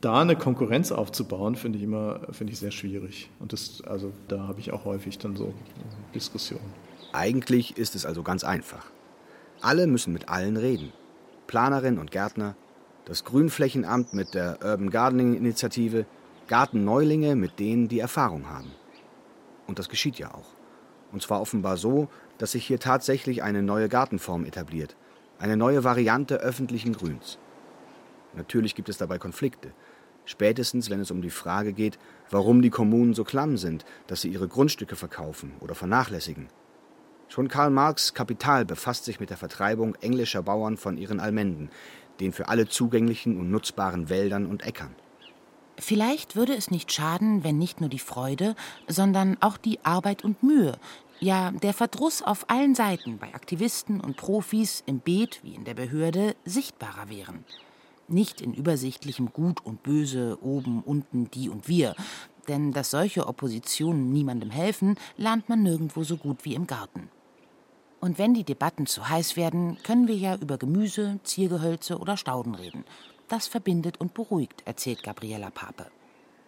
Da 0.00 0.20
eine 0.20 0.36
Konkurrenz 0.36 0.92
aufzubauen, 0.92 1.56
finde 1.56 1.78
ich 1.78 1.84
immer 1.84 2.20
finde 2.30 2.52
ich 2.52 2.58
sehr 2.58 2.70
schwierig. 2.70 3.30
Und 3.38 3.52
das, 3.52 3.82
also, 3.82 4.12
da 4.28 4.46
habe 4.46 4.60
ich 4.60 4.72
auch 4.72 4.84
häufig 4.84 5.18
dann 5.18 5.36
so 5.36 5.54
Diskussionen. 6.14 6.72
Eigentlich 7.12 7.78
ist 7.78 7.94
es 7.94 8.04
also 8.04 8.22
ganz 8.22 8.44
einfach. 8.44 8.86
Alle 9.60 9.86
müssen 9.86 10.12
mit 10.12 10.28
allen 10.28 10.56
reden. 10.56 10.92
Planerin 11.46 11.98
und 11.98 12.10
Gärtner, 12.10 12.56
das 13.06 13.24
Grünflächenamt 13.24 14.12
mit 14.12 14.34
der 14.34 14.58
Urban 14.62 14.90
Gardening 14.90 15.34
Initiative, 15.34 16.06
Gartenneulinge 16.48 17.36
mit 17.36 17.58
denen, 17.58 17.88
die 17.88 18.00
Erfahrung 18.00 18.48
haben. 18.48 18.72
Und 19.66 19.78
das 19.78 19.88
geschieht 19.88 20.18
ja 20.18 20.34
auch. 20.34 20.54
Und 21.12 21.22
zwar 21.22 21.40
offenbar 21.40 21.76
so, 21.76 22.08
dass 22.38 22.52
sich 22.52 22.66
hier 22.66 22.78
tatsächlich 22.78 23.42
eine 23.42 23.62
neue 23.62 23.88
Gartenform 23.88 24.44
etabliert, 24.44 24.96
eine 25.38 25.56
neue 25.56 25.84
Variante 25.84 26.36
öffentlichen 26.36 26.92
Grüns. 26.92 27.38
Natürlich 28.36 28.74
gibt 28.74 28.88
es 28.88 28.98
dabei 28.98 29.18
Konflikte, 29.18 29.72
spätestens 30.24 30.90
wenn 30.90 31.00
es 31.00 31.10
um 31.10 31.22
die 31.22 31.30
Frage 31.30 31.72
geht, 31.72 31.98
warum 32.30 32.62
die 32.62 32.70
Kommunen 32.70 33.14
so 33.14 33.24
klamm 33.24 33.56
sind, 33.56 33.84
dass 34.06 34.20
sie 34.20 34.28
ihre 34.28 34.48
Grundstücke 34.48 34.96
verkaufen 34.96 35.52
oder 35.60 35.74
vernachlässigen. 35.74 36.48
Schon 37.28 37.48
Karl 37.48 37.70
Marx 37.70 38.14
Kapital 38.14 38.64
befasst 38.64 39.04
sich 39.04 39.18
mit 39.18 39.30
der 39.30 39.36
Vertreibung 39.36 39.96
englischer 39.96 40.42
Bauern 40.42 40.76
von 40.76 40.96
ihren 40.96 41.18
Almenden, 41.18 41.70
den 42.20 42.32
für 42.32 42.48
alle 42.48 42.68
zugänglichen 42.68 43.38
und 43.38 43.50
nutzbaren 43.50 44.08
Wäldern 44.08 44.46
und 44.46 44.64
Äckern. 44.64 44.94
Vielleicht 45.78 46.36
würde 46.36 46.54
es 46.54 46.70
nicht 46.70 46.90
schaden, 46.92 47.44
wenn 47.44 47.58
nicht 47.58 47.80
nur 47.80 47.90
die 47.90 47.98
Freude, 47.98 48.54
sondern 48.88 49.36
auch 49.40 49.58
die 49.58 49.84
Arbeit 49.84 50.24
und 50.24 50.42
Mühe, 50.42 50.78
ja 51.20 51.50
der 51.50 51.74
Verdruss 51.74 52.22
auf 52.22 52.48
allen 52.48 52.74
Seiten 52.74 53.18
bei 53.18 53.34
Aktivisten 53.34 54.00
und 54.00 54.16
Profis 54.16 54.82
im 54.86 55.00
Beet 55.00 55.40
wie 55.42 55.54
in 55.54 55.64
der 55.64 55.74
Behörde 55.74 56.34
sichtbarer 56.44 57.10
wären. 57.10 57.44
Nicht 58.08 58.40
in 58.40 58.54
übersichtlichem 58.54 59.32
Gut 59.32 59.64
und 59.64 59.82
Böse, 59.82 60.38
oben, 60.40 60.82
unten, 60.82 61.30
die 61.30 61.48
und 61.48 61.68
wir. 61.68 61.94
Denn 62.48 62.72
dass 62.72 62.90
solche 62.90 63.26
Oppositionen 63.26 64.12
niemandem 64.12 64.50
helfen, 64.50 64.96
lernt 65.16 65.48
man 65.48 65.62
nirgendwo 65.62 66.04
so 66.04 66.16
gut 66.16 66.44
wie 66.44 66.54
im 66.54 66.66
Garten. 66.66 67.08
Und 68.00 68.18
wenn 68.18 68.34
die 68.34 68.44
Debatten 68.44 68.86
zu 68.86 69.08
heiß 69.08 69.36
werden, 69.36 69.78
können 69.82 70.06
wir 70.06 70.14
ja 70.14 70.36
über 70.36 70.58
Gemüse, 70.58 71.18
Ziergehölze 71.24 71.98
oder 71.98 72.16
Stauden 72.16 72.54
reden. 72.54 72.84
Das 73.28 73.48
verbindet 73.48 73.98
und 73.98 74.14
beruhigt, 74.14 74.62
erzählt 74.64 75.02
Gabriela 75.02 75.50
Pape. 75.50 75.86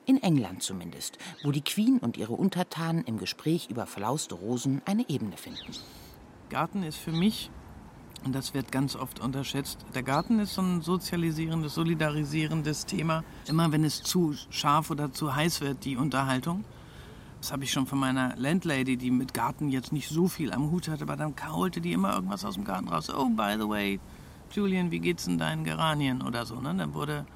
In 0.06 0.22
England 0.22 0.62
zumindest, 0.62 1.18
wo 1.42 1.50
die 1.50 1.64
Queen 1.64 1.98
und 1.98 2.16
ihre 2.16 2.34
Untertanen 2.34 3.04
im 3.04 3.18
Gespräch 3.18 3.68
über 3.70 3.86
verlauste 3.86 4.36
Rosen 4.36 4.80
eine 4.84 5.08
Ebene 5.08 5.36
finden. 5.36 5.72
Garten 6.48 6.82
ist 6.82 6.98
für 6.98 7.12
mich, 7.12 7.50
und 8.24 8.34
das 8.34 8.54
wird 8.54 8.72
ganz 8.72 8.96
oft 8.96 9.20
unterschätzt, 9.20 9.78
der 9.94 10.02
Garten 10.02 10.38
ist 10.40 10.54
so 10.54 10.62
ein 10.62 10.82
sozialisierendes, 10.82 11.74
solidarisierendes 11.74 12.86
Thema. 12.86 13.24
Immer 13.46 13.72
wenn 13.72 13.84
es 13.84 14.02
zu 14.02 14.34
scharf 14.50 14.90
oder 14.90 15.12
zu 15.12 15.34
heiß 15.34 15.60
wird, 15.60 15.84
die 15.84 15.96
Unterhaltung. 15.96 16.64
Das 17.40 17.52
habe 17.52 17.64
ich 17.64 17.70
schon 17.70 17.86
von 17.86 17.98
meiner 17.98 18.34
Landlady, 18.36 18.96
die 18.96 19.10
mit 19.10 19.32
Garten 19.32 19.68
jetzt 19.68 19.92
nicht 19.92 20.08
so 20.08 20.26
viel 20.26 20.52
am 20.52 20.70
Hut 20.70 20.88
hatte, 20.88 21.04
aber 21.04 21.16
dann 21.16 21.36
kaulte 21.36 21.80
die 21.80 21.92
immer 21.92 22.12
irgendwas 22.14 22.44
aus 22.44 22.54
dem 22.54 22.64
Garten 22.64 22.88
raus. 22.88 23.10
Oh, 23.10 23.28
by 23.28 23.54
the 23.58 23.68
way, 23.68 24.00
Julian, 24.50 24.90
wie 24.90 24.98
geht's 24.98 25.26
in 25.26 25.38
deinen 25.38 25.64
Geranien 25.64 26.22
oder 26.22 26.44
so, 26.46 26.60
ne? 26.60 26.74
Dann 26.74 26.94
wurde, 26.94 27.26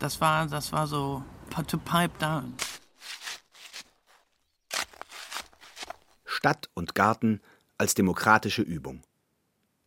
das 0.00 0.20
war, 0.20 0.46
das 0.46 0.72
war 0.72 0.86
so 0.86 1.22
to 1.68 1.78
pipe 1.78 2.18
down. 2.18 2.54
Stadt 6.24 6.68
und 6.74 6.94
Garten 6.96 7.40
als 7.78 7.94
demokratische 7.94 8.62
Übung. 8.62 9.02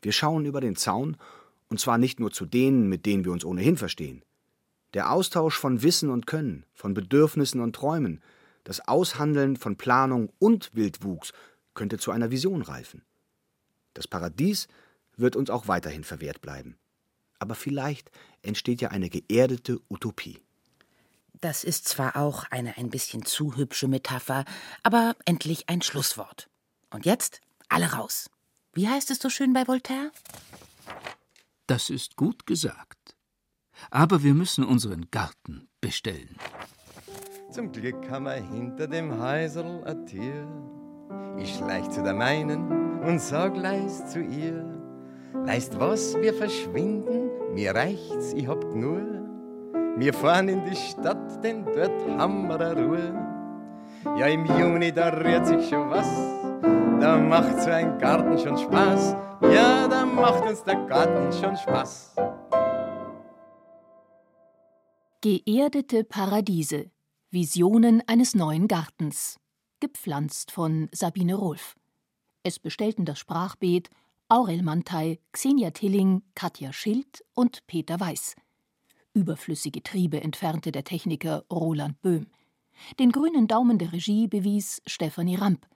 Wir 0.05 0.11
schauen 0.11 0.45
über 0.45 0.61
den 0.61 0.75
Zaun, 0.75 1.17
und 1.67 1.79
zwar 1.79 1.97
nicht 1.97 2.19
nur 2.19 2.29
zu 2.29 2.45
denen, 2.45 2.87
mit 2.87 3.07
denen 3.07 3.25
wir 3.25 3.31
uns 3.31 3.43
ohnehin 3.43 3.75
verstehen. 3.75 4.21
Der 4.93 5.11
Austausch 5.11 5.57
von 5.57 5.81
Wissen 5.81 6.11
und 6.11 6.27
Können, 6.27 6.63
von 6.75 6.93
Bedürfnissen 6.93 7.59
und 7.59 7.75
Träumen, 7.75 8.21
das 8.65 8.87
Aushandeln 8.87 9.55
von 9.55 9.77
Planung 9.77 10.31
und 10.37 10.69
Wildwuchs 10.75 11.33
könnte 11.73 11.97
zu 11.97 12.11
einer 12.11 12.29
Vision 12.29 12.61
reifen. 12.61 13.01
Das 13.95 14.07
Paradies 14.07 14.67
wird 15.17 15.35
uns 15.35 15.49
auch 15.49 15.67
weiterhin 15.67 16.03
verwehrt 16.03 16.39
bleiben. 16.39 16.77
Aber 17.39 17.55
vielleicht 17.55 18.11
entsteht 18.43 18.81
ja 18.81 18.89
eine 18.89 19.09
geerdete 19.09 19.79
Utopie. 19.89 20.39
Das 21.41 21.63
ist 21.63 21.87
zwar 21.87 22.15
auch 22.15 22.43
eine 22.51 22.77
ein 22.77 22.91
bisschen 22.91 23.25
zu 23.25 23.55
hübsche 23.55 23.87
Metapher, 23.87 24.45
aber 24.83 25.15
endlich 25.25 25.67
ein 25.67 25.81
Schlusswort. 25.81 26.47
Und 26.91 27.07
jetzt 27.07 27.41
alle 27.69 27.93
raus. 27.93 28.29
Wie 28.75 28.89
heißt 28.89 29.09
es 29.09 29.19
so 29.19 29.29
schön 29.29 29.53
bei 29.53 29.65
Voltaire? 29.69 30.11
Das 31.65 31.89
ist 31.89 32.17
gut 32.17 32.45
gesagt. 32.45 33.15
Aber 33.89 34.21
wir 34.21 34.33
müssen 34.33 34.65
unseren 34.65 35.09
Garten 35.11 35.69
bestellen. 35.79 36.35
Zum 37.51 37.71
Glück 37.71 38.09
haben 38.09 38.25
wir 38.25 38.33
hinter 38.33 38.87
dem 38.87 39.17
Häuserl 39.17 39.81
ein 39.85 40.05
Tür. 40.05 40.45
Ich 41.37 41.55
schleich 41.55 41.89
zu 41.89 42.03
der 42.03 42.13
meinen 42.13 42.99
und 43.01 43.21
sag 43.21 43.55
leis 43.55 44.11
zu 44.11 44.19
ihr. 44.19 44.65
Weißt 45.31 45.79
was, 45.79 46.15
wir 46.17 46.33
verschwinden, 46.33 47.53
mir 47.53 47.73
reicht's, 47.73 48.33
ich 48.33 48.45
hab 48.45 48.61
nur. 48.75 49.01
Wir 49.95 50.13
fahren 50.13 50.49
in 50.49 50.65
die 50.65 50.75
Stadt, 50.75 51.41
denn 51.41 51.63
dort 51.63 52.05
haben 52.17 52.49
wir 52.49 52.59
Ruhe. 52.75 53.13
Ja, 54.17 54.27
im 54.27 54.45
Juni, 54.45 54.91
da 54.91 55.09
rührt 55.09 55.47
sich 55.47 55.69
schon 55.69 55.89
was. 55.89 56.07
Da 56.99 57.17
macht 57.17 57.61
so 57.61 57.69
ein 57.69 57.97
Garten 57.97 58.37
schon 58.37 58.57
Spaß. 58.57 59.15
Ja, 59.53 59.87
da 59.87 60.05
macht 60.05 60.43
uns 60.43 60.63
der 60.63 60.75
Garten 60.85 61.31
schon 61.31 61.55
Spaß. 61.55 62.15
Geerdete 65.21 66.03
Paradiese. 66.03 66.91
Visionen 67.31 68.01
eines 68.07 68.35
neuen 68.35 68.67
Gartens. 68.67 69.39
Gepflanzt 69.79 70.51
von 70.51 70.87
Sabine 70.91 71.35
Rolf. 71.35 71.75
Es 72.43 72.59
bestellten 72.59 73.05
das 73.05 73.19
Sprachbeet 73.19 73.89
Aurel 74.29 74.63
Mantei, 74.63 75.19
Xenia 75.31 75.71
Tilling, 75.71 76.23
Katja 76.33 76.73
Schild 76.73 77.23
und 77.35 77.67
Peter 77.67 77.99
Weiß. 77.99 78.35
Überflüssige 79.13 79.83
Triebe 79.83 80.21
entfernte 80.21 80.71
der 80.71 80.83
Techniker 80.83 81.45
Roland 81.51 82.01
Böhm. 82.01 82.27
Den 82.99 83.11
grünen 83.11 83.47
Daumen 83.47 83.77
der 83.77 83.93
Regie 83.93 84.27
bewies 84.27 84.81
Stefanie 84.85 85.35
Ramp. 85.35 85.67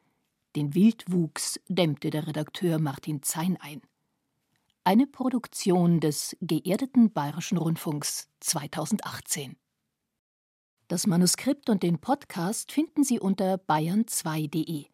Den 0.55 0.73
Wildwuchs 0.73 1.59
dämmte 1.67 2.09
der 2.09 2.25
Redakteur 2.25 2.79
Martin 2.79 3.21
Zein 3.21 3.57
ein. 3.61 3.81
Eine 4.83 5.05
Produktion 5.05 5.99
des 5.99 6.35
geerdeten 6.41 7.11
Bayerischen 7.13 7.59
Rundfunks 7.59 8.29
2018. 8.39 9.57
Das 10.87 11.05
Manuskript 11.05 11.69
und 11.69 11.83
den 11.83 11.99
Podcast 11.99 12.71
finden 12.71 13.03
Sie 13.03 13.19
unter 13.19 13.55
bayern2.de. 13.57 14.85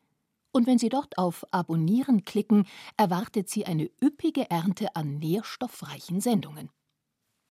Und 0.51 0.67
wenn 0.67 0.77
Sie 0.77 0.89
dort 0.89 1.17
auf 1.17 1.45
Abonnieren 1.51 2.25
klicken, 2.25 2.67
erwartet 2.97 3.49
Sie 3.49 3.65
eine 3.65 3.89
üppige 4.03 4.49
Ernte 4.49 4.93
an 4.97 5.19
nährstoffreichen 5.19 6.19
Sendungen. 6.19 6.69